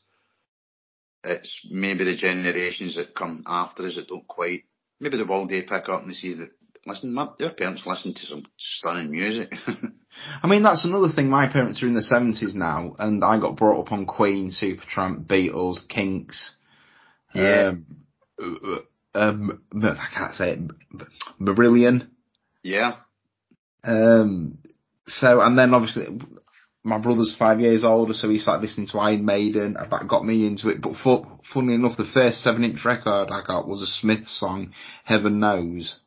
It's 1.24 1.58
maybe 1.70 2.04
the 2.04 2.18
generations 2.18 2.96
that 2.98 3.16
come 3.16 3.44
after 3.48 3.86
us 3.86 3.96
that 3.96 4.10
don't 4.10 4.28
quite. 4.28 4.66
Maybe 5.00 5.18
the 5.18 5.26
will 5.26 5.48
they 5.48 5.62
pick 5.62 5.88
up 5.88 6.02
and 6.02 6.10
they 6.10 6.14
see 6.16 6.34
that. 6.34 6.52
Listen, 6.86 7.14
my, 7.14 7.30
your 7.40 7.52
parents 7.52 7.84
listen 7.86 8.14
to 8.14 8.26
some 8.26 8.46
stunning 8.58 9.10
music. 9.10 9.50
I 10.44 10.48
mean, 10.48 10.64
that's 10.64 10.84
another 10.84 11.08
thing. 11.16 11.30
My 11.30 11.48
parents 11.48 11.82
are 11.82 11.88
in 11.88 11.94
the 11.94 12.04
seventies 12.04 12.56
now, 12.56 12.94
and 13.00 13.24
I 13.24 13.40
got 13.40 13.56
brought 13.56 13.80
up 13.80 13.92
on 13.94 14.06
Queen, 14.06 14.52
Supertramp, 14.52 15.26
Beatles, 15.28 15.88
Kinks. 15.88 16.56
Yeah. 17.34 17.70
Um, 17.70 17.86
um, 18.40 19.62
I 19.76 20.08
can't 20.14 20.34
say 20.34 20.52
it, 20.52 20.60
Marillion. 21.40 22.08
Yeah. 22.64 22.96
Um, 23.84 24.58
so, 25.06 25.42
and 25.42 25.58
then 25.58 25.74
obviously, 25.74 26.06
my 26.84 26.98
brother's 26.98 27.36
five 27.38 27.60
years 27.60 27.84
older, 27.84 28.14
so 28.14 28.30
he 28.30 28.40
started 28.40 28.62
listening 28.62 28.88
to 28.88 29.00
Iron 29.00 29.26
Maiden, 29.26 29.78
and 29.78 29.92
that 29.92 30.08
got 30.08 30.26
me 30.26 30.46
into 30.48 30.70
it. 30.70 30.82
But 30.82 30.96
for, 31.04 31.40
funnily 31.54 31.76
enough, 31.76 31.98
the 31.98 32.10
first 32.14 32.42
seven 32.42 32.64
inch 32.64 32.84
record 32.86 33.30
I 33.32 33.42
got 33.46 33.68
was 33.68 33.82
a 33.82 33.88
Smith 33.88 34.28
song, 34.28 34.74
Heaven 35.04 35.40
Knows. 35.40 36.00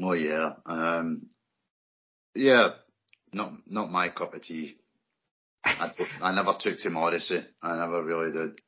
Oh 0.00 0.12
yeah. 0.12 0.54
Um, 0.66 1.26
yeah. 2.34 2.70
Not, 3.32 3.52
not 3.66 3.90
my 3.90 4.08
cup 4.10 4.34
of 4.34 4.42
tea. 4.42 4.76
I, 5.64 5.92
I 6.20 6.34
never 6.34 6.54
took 6.58 6.78
to 6.78 6.90
Morrissey. 6.90 7.44
I 7.62 7.76
never 7.76 8.02
really 8.02 8.32
did. 8.32 8.60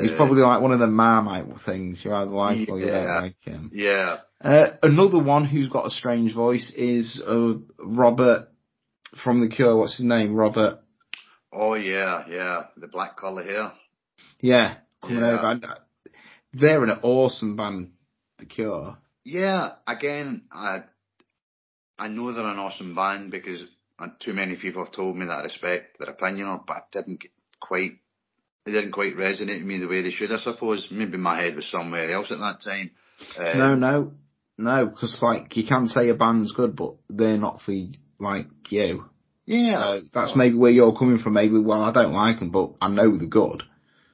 He's 0.00 0.12
probably 0.12 0.42
like 0.42 0.60
one 0.60 0.72
of 0.72 0.78
the 0.78 0.86
Marmite 0.86 1.46
things. 1.66 2.02
You 2.04 2.14
either 2.14 2.30
like 2.30 2.66
yeah, 2.66 2.74
or 2.74 2.78
you 2.78 2.86
don't 2.86 3.22
like 3.22 3.40
him. 3.40 3.70
Yeah. 3.74 4.18
Uh, 4.40 4.70
another 4.82 5.22
one 5.22 5.44
who's 5.44 5.68
got 5.68 5.86
a 5.86 5.90
strange 5.90 6.34
voice 6.34 6.72
is 6.76 7.22
uh, 7.26 7.54
Robert 7.78 8.48
from 9.22 9.40
The 9.40 9.48
Cure. 9.48 9.76
What's 9.76 9.96
his 9.96 10.06
name? 10.06 10.34
Robert. 10.34 10.80
Oh 11.52 11.74
yeah, 11.74 12.24
yeah, 12.28 12.62
the 12.76 12.88
black 12.88 13.16
collar 13.16 13.44
here. 13.44 13.72
Yeah, 14.40 14.76
coming 15.02 15.18
yeah. 15.18 15.38
over. 15.38 15.60
Uh, 15.62 15.74
they're 16.54 16.82
an 16.82 16.98
awesome 17.02 17.56
band, 17.56 17.92
The 18.38 18.46
Cure. 18.46 18.96
Yeah, 19.24 19.72
again, 19.86 20.42
I 20.50 20.84
I 21.98 22.08
know 22.08 22.32
they're 22.32 22.44
an 22.44 22.58
awesome 22.58 22.94
band 22.94 23.30
because 23.30 23.62
too 24.20 24.32
many 24.32 24.56
people 24.56 24.84
have 24.84 24.92
told 24.92 25.16
me 25.16 25.26
that 25.26 25.40
I 25.40 25.42
respect 25.42 25.98
their 25.98 26.10
opinion 26.10 26.48
of, 26.48 26.66
but 26.66 26.76
I 26.76 26.80
didn't 26.90 27.24
quite 27.60 27.98
they 28.64 28.72
didn't 28.72 28.92
quite 28.92 29.16
resonate 29.16 29.58
with 29.58 29.66
me 29.66 29.78
the 29.78 29.88
way 29.88 30.02
they 30.02 30.10
should, 30.10 30.32
I 30.32 30.38
suppose. 30.38 30.88
Maybe 30.90 31.16
my 31.18 31.42
head 31.42 31.56
was 31.56 31.70
somewhere 31.70 32.10
else 32.10 32.30
at 32.30 32.38
that 32.38 32.60
time. 32.62 32.90
Um, 33.38 33.58
no, 33.58 33.74
no, 33.74 34.12
no, 34.58 34.86
because 34.86 35.20
like 35.22 35.56
you 35.56 35.66
can't 35.66 35.90
say 35.90 36.08
a 36.08 36.14
band's 36.14 36.52
good, 36.52 36.76
but 36.76 36.94
they're 37.08 37.38
not 37.38 37.60
for 37.62 37.74
like 38.20 38.46
you. 38.70 39.04
Yeah. 39.46 39.80
So 39.82 40.00
that's 40.14 40.36
maybe 40.36 40.56
where 40.56 40.70
you're 40.70 40.96
coming 40.96 41.18
from. 41.18 41.34
Maybe 41.34 41.58
well, 41.58 41.82
I 41.82 41.92
don't 41.92 42.12
like 42.12 42.38
them, 42.38 42.50
but 42.50 42.72
I 42.80 42.88
know 42.88 43.16
they're 43.16 43.26
good. 43.26 43.64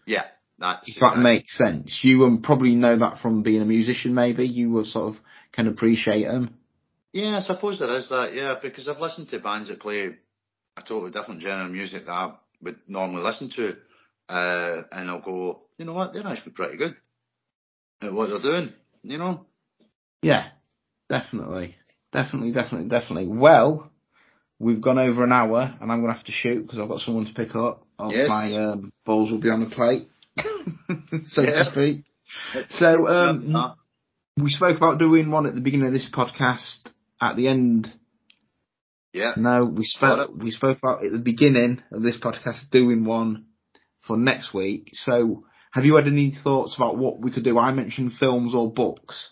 Yeah, 0.07 0.25
that's 0.59 0.89
if 0.89 1.01
that 1.01 1.19
makes 1.19 1.57
sense. 1.57 2.01
You 2.03 2.25
um, 2.25 2.43
probably 2.43 2.75
know 2.75 2.99
that 2.99 3.19
from 3.21 3.43
being 3.43 3.61
a 3.61 3.67
musician. 3.67 4.15
Maybe 4.15 4.47
you 4.47 4.71
will 4.71 4.85
sort 4.85 5.15
of 5.15 5.21
can 5.53 5.69
appreciate 5.69 6.25
them. 6.25 6.55
Yeah, 7.13 7.39
I 7.39 7.41
suppose 7.41 7.79
there 7.79 7.97
is 7.99 8.09
that. 8.09 8.35
Yeah, 8.35 8.55
because 8.61 8.89
I've 8.89 9.01
listened 9.01 9.29
to 9.31 9.39
bands 9.41 9.69
that 9.69 9.81
play 9.81 10.11
a 10.77 10.83
totally 10.83 11.11
different 11.11 11.43
genre 11.43 11.67
of 11.67 11.73
music 11.73 12.07
that 12.07 12.13
I 12.13 12.35
would 12.63 12.79
normally 12.87 13.23
listen 13.23 13.51
to 13.57 13.77
uh, 14.29 14.83
and 14.93 15.11
I'll 15.11 15.21
go, 15.21 15.63
you 15.79 15.85
know 15.85 15.95
what, 15.95 16.13
they're 16.13 16.27
actually 16.27 16.53
pretty 16.53 16.77
good 16.77 16.97
at 18.03 18.13
what 18.13 18.29
they're 18.29 18.43
doing, 18.43 18.73
you 19.03 19.19
know? 19.19 19.47
Yeah, 20.23 20.49
definitely. 21.09 21.77
Definitely, 22.13 22.53
definitely, 22.53 22.89
definitely. 22.89 23.29
Well, 23.29 23.91
we've 24.59 24.81
gone 24.81 24.99
over 24.99 25.25
an 25.25 25.33
hour 25.33 25.77
and 25.81 25.93
I'm 25.93 26.01
going 26.01 26.13
to 26.13 26.17
have 26.17 26.27
to 26.27 26.33
shoot 26.33 26.63
because 26.63 26.81
I've 26.81 26.89
got 26.89 27.01
someone 27.01 27.27
to 27.27 27.35
pick 27.35 27.55
up. 27.55 27.87
Yes. 28.09 28.29
My 28.29 28.55
um, 28.55 28.93
balls 29.05 29.31
will 29.31 29.41
be 29.41 29.51
on 29.51 29.61
the 29.61 29.75
plate, 29.75 30.09
so 31.27 31.43
yeah. 31.43 31.51
to 31.51 31.65
speak. 31.65 32.05
So, 32.69 33.09
um, 33.09 33.75
we 34.37 34.51
spoke 34.51 34.77
about 34.77 34.99
doing 34.99 35.31
one 35.33 35.47
at 35.47 35.55
the 35.55 35.61
beginning 35.61 35.89
of 35.89 35.93
this 35.93 36.09
podcast. 36.13 36.93
At 37.21 37.35
the 37.35 37.49
end, 37.49 37.89
yeah. 39.13 39.33
No, 39.37 39.65
we 39.65 39.83
spoke. 39.85 40.31
We 40.37 40.53
spoke 40.53 40.79
about 40.79 41.05
at 41.05 41.11
the 41.11 41.19
beginning 41.19 41.83
of 41.91 42.03
this 42.03 42.19
podcast 42.21 42.71
doing 42.71 43.05
one 43.05 43.47
for 44.09 44.17
next 44.17 44.53
week. 44.53 44.91
So, 44.95 45.45
have 45.71 45.85
you 45.85 45.95
had 45.95 46.09
any 46.09 46.33
thoughts 46.33 46.75
about 46.77 46.97
what 46.97 47.21
we 47.21 47.31
could 47.31 47.45
do? 47.45 47.59
I 47.59 47.71
mentioned 47.71 48.15
films 48.19 48.55
or 48.55 48.73
books. 48.73 49.31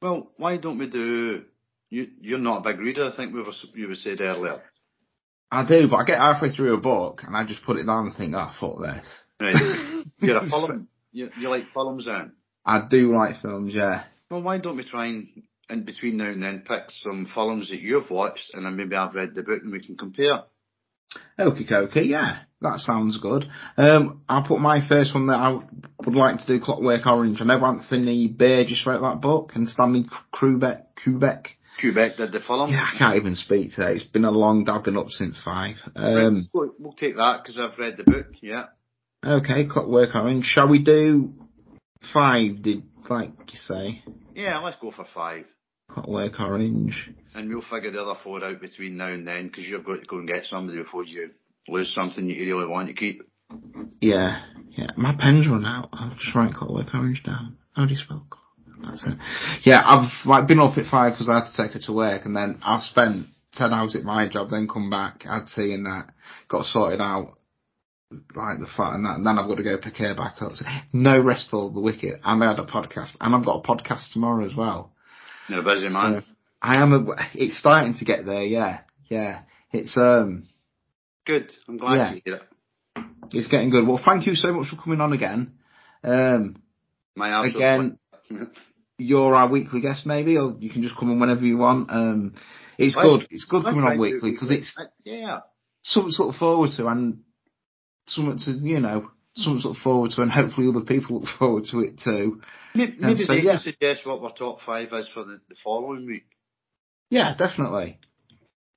Well, 0.00 0.30
why 0.36 0.58
don't 0.58 0.78
we 0.78 0.88
do? 0.88 1.42
You, 1.88 2.06
you're 2.20 2.38
not 2.38 2.58
a 2.58 2.70
big 2.70 2.78
reader, 2.78 3.10
I 3.12 3.16
think 3.16 3.34
we 3.34 3.42
were, 3.42 3.52
you 3.74 3.88
were 3.88 3.96
said 3.96 4.20
earlier. 4.20 4.62
I 5.50 5.66
do, 5.66 5.88
but 5.88 5.96
I 5.96 6.04
get 6.04 6.18
halfway 6.18 6.50
through 6.50 6.74
a 6.74 6.80
book 6.80 7.22
and 7.26 7.36
I 7.36 7.44
just 7.44 7.64
put 7.64 7.76
it 7.76 7.86
down 7.86 8.06
and 8.06 8.14
think, 8.14 8.34
oh, 8.36 8.52
fuck 8.60 8.80
this. 8.80 9.06
Right. 9.40 10.04
You're 10.20 10.36
a 10.36 10.48
film. 10.48 10.86
You, 11.10 11.30
you 11.36 11.48
like 11.48 11.64
films 11.74 12.04
then? 12.04 12.32
I 12.64 12.86
do 12.88 13.12
like 13.16 13.40
films, 13.42 13.72
yeah. 13.74 14.04
Well, 14.30 14.42
why 14.42 14.58
don't 14.58 14.76
we 14.76 14.84
try 14.84 15.06
and, 15.06 15.28
in 15.68 15.84
between 15.84 16.18
now 16.18 16.28
and 16.28 16.42
then, 16.42 16.62
pick 16.66 16.84
some 16.88 17.26
films 17.34 17.70
that 17.70 17.80
you've 17.80 18.10
watched 18.10 18.52
and 18.54 18.64
then 18.64 18.76
maybe 18.76 18.94
I've 18.94 19.14
read 19.14 19.34
the 19.34 19.42
book 19.42 19.62
and 19.62 19.72
we 19.72 19.84
can 19.84 19.96
compare? 19.96 20.44
Okay, 21.36 21.74
okay, 21.74 22.04
yeah, 22.04 22.42
that 22.62 22.78
sounds 22.78 23.18
good. 23.18 23.46
Um, 23.76 24.22
I'll 24.28 24.46
put 24.46 24.60
my 24.60 24.86
first 24.86 25.14
one 25.14 25.28
that 25.28 25.38
I 25.38 25.60
would 26.04 26.14
like 26.14 26.38
to 26.38 26.46
do, 26.46 26.60
Clockwork 26.62 27.06
Orange. 27.06 27.40
I 27.40 27.44
know 27.44 27.64
Anthony 27.64 28.28
Burgess 28.28 28.84
wrote 28.86 29.00
that 29.00 29.20
book, 29.20 29.52
and 29.54 29.68
Stanley 29.68 30.04
Kubrick. 30.34 30.82
Kubrick. 31.04 31.46
Kubrick 31.82 32.18
did 32.18 32.32
the 32.32 32.40
film. 32.40 32.70
Yeah, 32.70 32.86
I 32.94 32.98
can't 32.98 33.16
even 33.16 33.36
speak 33.36 33.70
today. 33.70 33.94
It's 33.94 34.04
been 34.04 34.24
a 34.24 34.30
long 34.30 34.64
day. 34.64 34.72
I've 34.72 34.84
been 34.84 34.98
up 34.98 35.08
since 35.08 35.40
five. 35.42 35.76
Um, 35.96 36.48
we'll, 36.52 36.74
we'll 36.78 36.92
take 36.92 37.16
that 37.16 37.42
because 37.42 37.58
I've 37.58 37.78
read 37.78 37.96
the 37.96 38.04
book. 38.04 38.26
Yeah. 38.42 38.66
Okay, 39.24 39.66
Clockwork 39.66 40.14
Orange. 40.14 40.44
Shall 40.44 40.68
we 40.68 40.82
do 40.82 41.32
five? 42.12 42.62
Did 42.62 42.82
like 43.08 43.32
you 43.52 43.58
say? 43.58 44.02
Yeah, 44.34 44.58
let's 44.58 44.78
go 44.80 44.90
for 44.90 45.06
five. 45.14 45.46
Clockwork 45.88 46.38
Orange. 46.40 47.10
And 47.34 47.48
we'll 47.48 47.62
figure 47.62 47.90
the 47.90 48.02
other 48.02 48.20
four 48.22 48.44
out 48.44 48.60
between 48.60 48.96
now 48.96 49.08
and 49.08 49.26
then 49.26 49.48
because 49.48 49.64
you've 49.66 49.84
got 49.84 50.00
to 50.00 50.06
go 50.06 50.18
and 50.18 50.28
get 50.28 50.44
somebody 50.44 50.78
before 50.78 51.04
you 51.04 51.30
lose 51.68 51.92
something 51.94 52.26
that 52.26 52.36
you 52.36 52.54
really 52.54 52.68
want 52.68 52.88
to 52.88 52.94
keep. 52.94 53.22
Yeah, 54.00 54.42
yeah. 54.70 54.90
My 54.96 55.14
pen's 55.18 55.48
run 55.48 55.64
out. 55.64 55.90
I'll 55.92 56.10
just 56.10 56.34
write 56.34 56.54
Clockwork 56.54 56.94
Orange 56.94 57.22
down. 57.22 57.56
How 57.72 57.86
do 57.86 57.92
you 57.92 57.98
spell 57.98 58.26
That's 58.82 59.04
it. 59.04 59.18
Yeah, 59.62 59.82
I've 59.84 60.26
like 60.26 60.48
been 60.48 60.60
up 60.60 60.78
at 60.78 60.90
five 60.90 61.12
because 61.12 61.28
I 61.28 61.40
had 61.40 61.50
to 61.50 61.62
take 61.62 61.72
her 61.72 61.80
to 61.86 61.92
work, 61.92 62.24
and 62.24 62.36
then 62.36 62.60
I've 62.62 62.82
spent 62.82 63.26
ten 63.52 63.72
hours 63.72 63.96
at 63.96 64.04
my 64.04 64.28
job, 64.28 64.50
then 64.50 64.68
come 64.68 64.90
back, 64.90 65.22
had 65.22 65.46
tea 65.54 65.74
and 65.74 65.86
that, 65.86 66.12
got 66.48 66.64
sorted 66.64 67.00
out, 67.00 67.38
like 68.10 68.58
the 68.58 68.68
fat 68.76 68.94
and 68.94 69.04
that, 69.04 69.16
and 69.16 69.26
then 69.26 69.38
I've 69.38 69.48
got 69.48 69.56
to 69.56 69.62
go 69.62 69.78
pick 69.78 69.96
her 69.96 70.14
back 70.14 70.36
up. 70.40 70.52
So, 70.52 70.64
no 70.92 71.20
rest 71.20 71.48
for 71.50 71.70
the 71.70 71.80
wicked. 71.80 72.20
And 72.24 72.42
I 72.42 72.48
had 72.48 72.58
a 72.58 72.64
podcast, 72.64 73.16
and 73.20 73.34
I've 73.34 73.44
got 73.44 73.64
a 73.64 73.66
podcast 73.66 74.12
tomorrow 74.12 74.44
as 74.44 74.54
well. 74.54 74.92
You're 75.48 75.60
a 75.60 75.62
busy 75.62 75.88
man. 75.88 76.24
I 76.62 76.82
am. 76.82 76.92
A, 76.92 77.28
it's 77.34 77.58
starting 77.58 77.94
to 77.94 78.04
get 78.04 78.26
there. 78.26 78.44
Yeah, 78.44 78.80
yeah. 79.08 79.42
It's 79.72 79.96
um. 79.96 80.48
Good. 81.30 81.52
I'm 81.68 81.76
glad 81.76 81.96
yeah. 81.96 82.12
to 82.12 82.20
hear 82.24 82.34
it. 82.34 83.02
It's 83.32 83.46
getting 83.46 83.70
good. 83.70 83.86
Well, 83.86 84.00
thank 84.04 84.26
you 84.26 84.34
so 84.34 84.52
much 84.52 84.68
for 84.68 84.74
coming 84.74 85.00
on 85.00 85.12
again. 85.12 85.52
Um, 86.02 86.56
My 87.14 87.46
again, 87.46 87.98
you're 88.98 89.36
our 89.36 89.48
weekly 89.48 89.80
guest, 89.80 90.06
maybe, 90.06 90.36
or 90.36 90.56
you 90.58 90.70
can 90.70 90.82
just 90.82 90.96
come 90.96 91.12
in 91.12 91.20
whenever 91.20 91.42
you 91.42 91.56
want. 91.56 91.88
Um, 91.88 92.34
it's 92.78 92.96
good. 92.96 93.28
It's 93.30 93.44
good 93.44 93.62
coming 93.62 93.84
on 93.84 94.00
weekly 94.00 94.32
because 94.32 94.50
it's 94.50 94.74
yeah 95.04 95.40
something 95.82 96.12
to 96.16 96.24
look 96.24 96.36
forward 96.36 96.70
to 96.76 96.88
and 96.88 97.20
something 98.08 98.38
to 98.38 98.66
you 98.66 98.80
know 98.80 99.10
something 99.36 99.62
to 99.62 99.68
look 99.68 99.78
forward 99.78 100.10
to, 100.12 100.22
and 100.22 100.32
hopefully 100.32 100.66
other 100.68 100.84
people 100.84 101.20
look 101.20 101.28
forward 101.38 101.62
to 101.70 101.78
it 101.78 102.00
too. 102.02 102.42
Maybe, 102.74 102.96
maybe 102.98 103.22
so, 103.22 103.34
they 103.34 103.42
yeah. 103.42 103.52
can 103.52 103.60
suggest 103.60 104.04
what 104.04 104.20
our 104.20 104.34
top 104.34 104.62
five 104.66 104.92
is 104.94 105.08
for 105.14 105.22
the, 105.22 105.40
the 105.48 105.54
following 105.62 106.06
week. 106.06 106.26
Yeah, 107.08 107.36
definitely. 107.36 108.00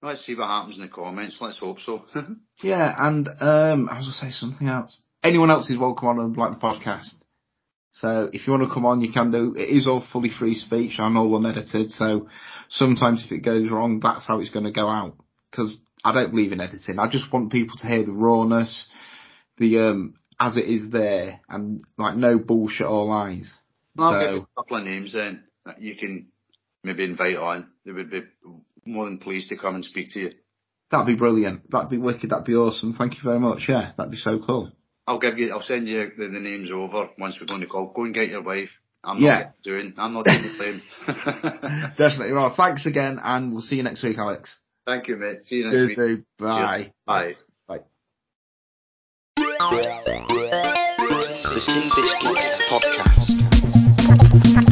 Let's 0.03 0.25
see 0.25 0.35
what 0.35 0.49
happens 0.49 0.75
in 0.75 0.81
the 0.81 0.89
comments. 0.89 1.37
Let's 1.39 1.59
hope 1.59 1.79
so. 1.79 2.03
yeah, 2.61 2.93
and 2.97 3.25
um, 3.39 3.87
I 3.89 3.99
was 3.99 4.07
gonna 4.07 4.31
say 4.31 4.31
something 4.31 4.67
else. 4.67 5.01
Anyone 5.23 5.49
else 5.49 5.69
is 5.69 5.77
welcome 5.77 6.09
on 6.09 6.19
and 6.19 6.35
like 6.35 6.59
the 6.59 6.59
podcast. 6.59 7.23
So 7.91 8.29
if 8.33 8.45
you 8.45 8.51
want 8.51 8.67
to 8.67 8.73
come 8.73 8.85
on, 8.85 8.99
you 8.99 9.13
can 9.13 9.31
do. 9.31 9.55
It 9.57 9.69
is 9.69 9.87
all 9.87 10.03
fully 10.11 10.29
free 10.29 10.55
speech 10.55 10.95
and 10.97 11.17
all 11.17 11.37
unedited. 11.37 11.91
So 11.91 12.27
sometimes 12.67 13.23
if 13.23 13.31
it 13.31 13.45
goes 13.45 13.71
wrong, 13.71 14.01
that's 14.01 14.27
how 14.27 14.41
it's 14.41 14.49
going 14.49 14.65
to 14.65 14.73
go 14.73 14.89
out. 14.89 15.15
Because 15.49 15.77
I 16.03 16.13
don't 16.13 16.31
believe 16.31 16.51
in 16.51 16.59
editing. 16.59 16.99
I 16.99 17.09
just 17.09 17.31
want 17.31 17.53
people 17.53 17.77
to 17.77 17.87
hear 17.87 18.05
the 18.05 18.11
rawness, 18.11 18.87
the 19.57 19.79
um, 19.79 20.15
as 20.37 20.57
it 20.57 20.65
is 20.65 20.89
there, 20.89 21.39
and 21.47 21.81
like 21.97 22.17
no 22.17 22.39
bullshit 22.39 22.87
or 22.87 23.05
lies. 23.05 23.49
I'll 23.97 24.11
so, 24.11 24.19
give 24.19 24.35
you 24.35 24.41
a 24.41 24.61
couple 24.61 24.77
of 24.77 24.83
names 24.83 25.13
then 25.13 25.45
that 25.65 25.81
you 25.81 25.95
can 25.95 26.27
maybe 26.83 27.05
invite 27.05 27.37
on. 27.37 27.69
They 27.85 27.93
would 27.93 28.11
be 28.11 28.23
more 28.85 29.05
than 29.05 29.17
pleased 29.17 29.49
to 29.49 29.57
come 29.57 29.75
and 29.75 29.85
speak 29.85 30.09
to 30.11 30.19
you. 30.19 30.31
That'd 30.91 31.07
be 31.07 31.15
brilliant. 31.15 31.71
That'd 31.71 31.89
be 31.89 31.97
wicked. 31.97 32.29
That'd 32.29 32.45
be 32.45 32.55
awesome. 32.55 32.93
Thank 32.93 33.15
you 33.15 33.21
very 33.23 33.39
much. 33.39 33.65
Yeah, 33.67 33.91
that'd 33.97 34.11
be 34.11 34.17
so 34.17 34.39
cool. 34.45 34.71
I'll 35.07 35.19
give 35.19 35.37
you. 35.37 35.51
I'll 35.51 35.63
send 35.63 35.87
you 35.87 36.11
the, 36.17 36.27
the 36.27 36.39
names 36.39 36.71
over 36.71 37.09
once 37.17 37.37
we're 37.39 37.47
going 37.47 37.61
to 37.61 37.67
call. 37.67 37.91
Go 37.95 38.03
and 38.03 38.13
get 38.13 38.29
your 38.29 38.43
wife. 38.43 38.69
I'm 39.03 39.19
not 39.19 39.25
yeah. 39.25 39.49
doing. 39.63 39.93
I'm 39.97 40.13
not 40.13 40.25
doing 40.25 40.43
the 40.43 40.57
same. 40.57 40.81
Definitely. 41.97 42.33
Well, 42.33 42.53
thanks 42.55 42.85
again, 42.85 43.19
and 43.21 43.51
we'll 43.51 43.61
see 43.61 43.75
you 43.75 43.83
next 43.83 44.03
week, 44.03 44.17
Alex. 44.17 44.55
Thank 44.85 45.07
you, 45.07 45.17
mate. 45.17 45.45
See 45.45 45.57
you 45.57 45.63
next 45.63 45.75
Cheers, 45.75 45.87
week. 45.89 45.97
Dude. 45.97 46.25
Bye. 46.37 46.93
Bye. 47.05 47.35
Bye. 47.67 47.79
The 51.53 51.59
Tea 51.67 51.89
Biscuits 51.95 52.47
Podcast. 54.59 54.69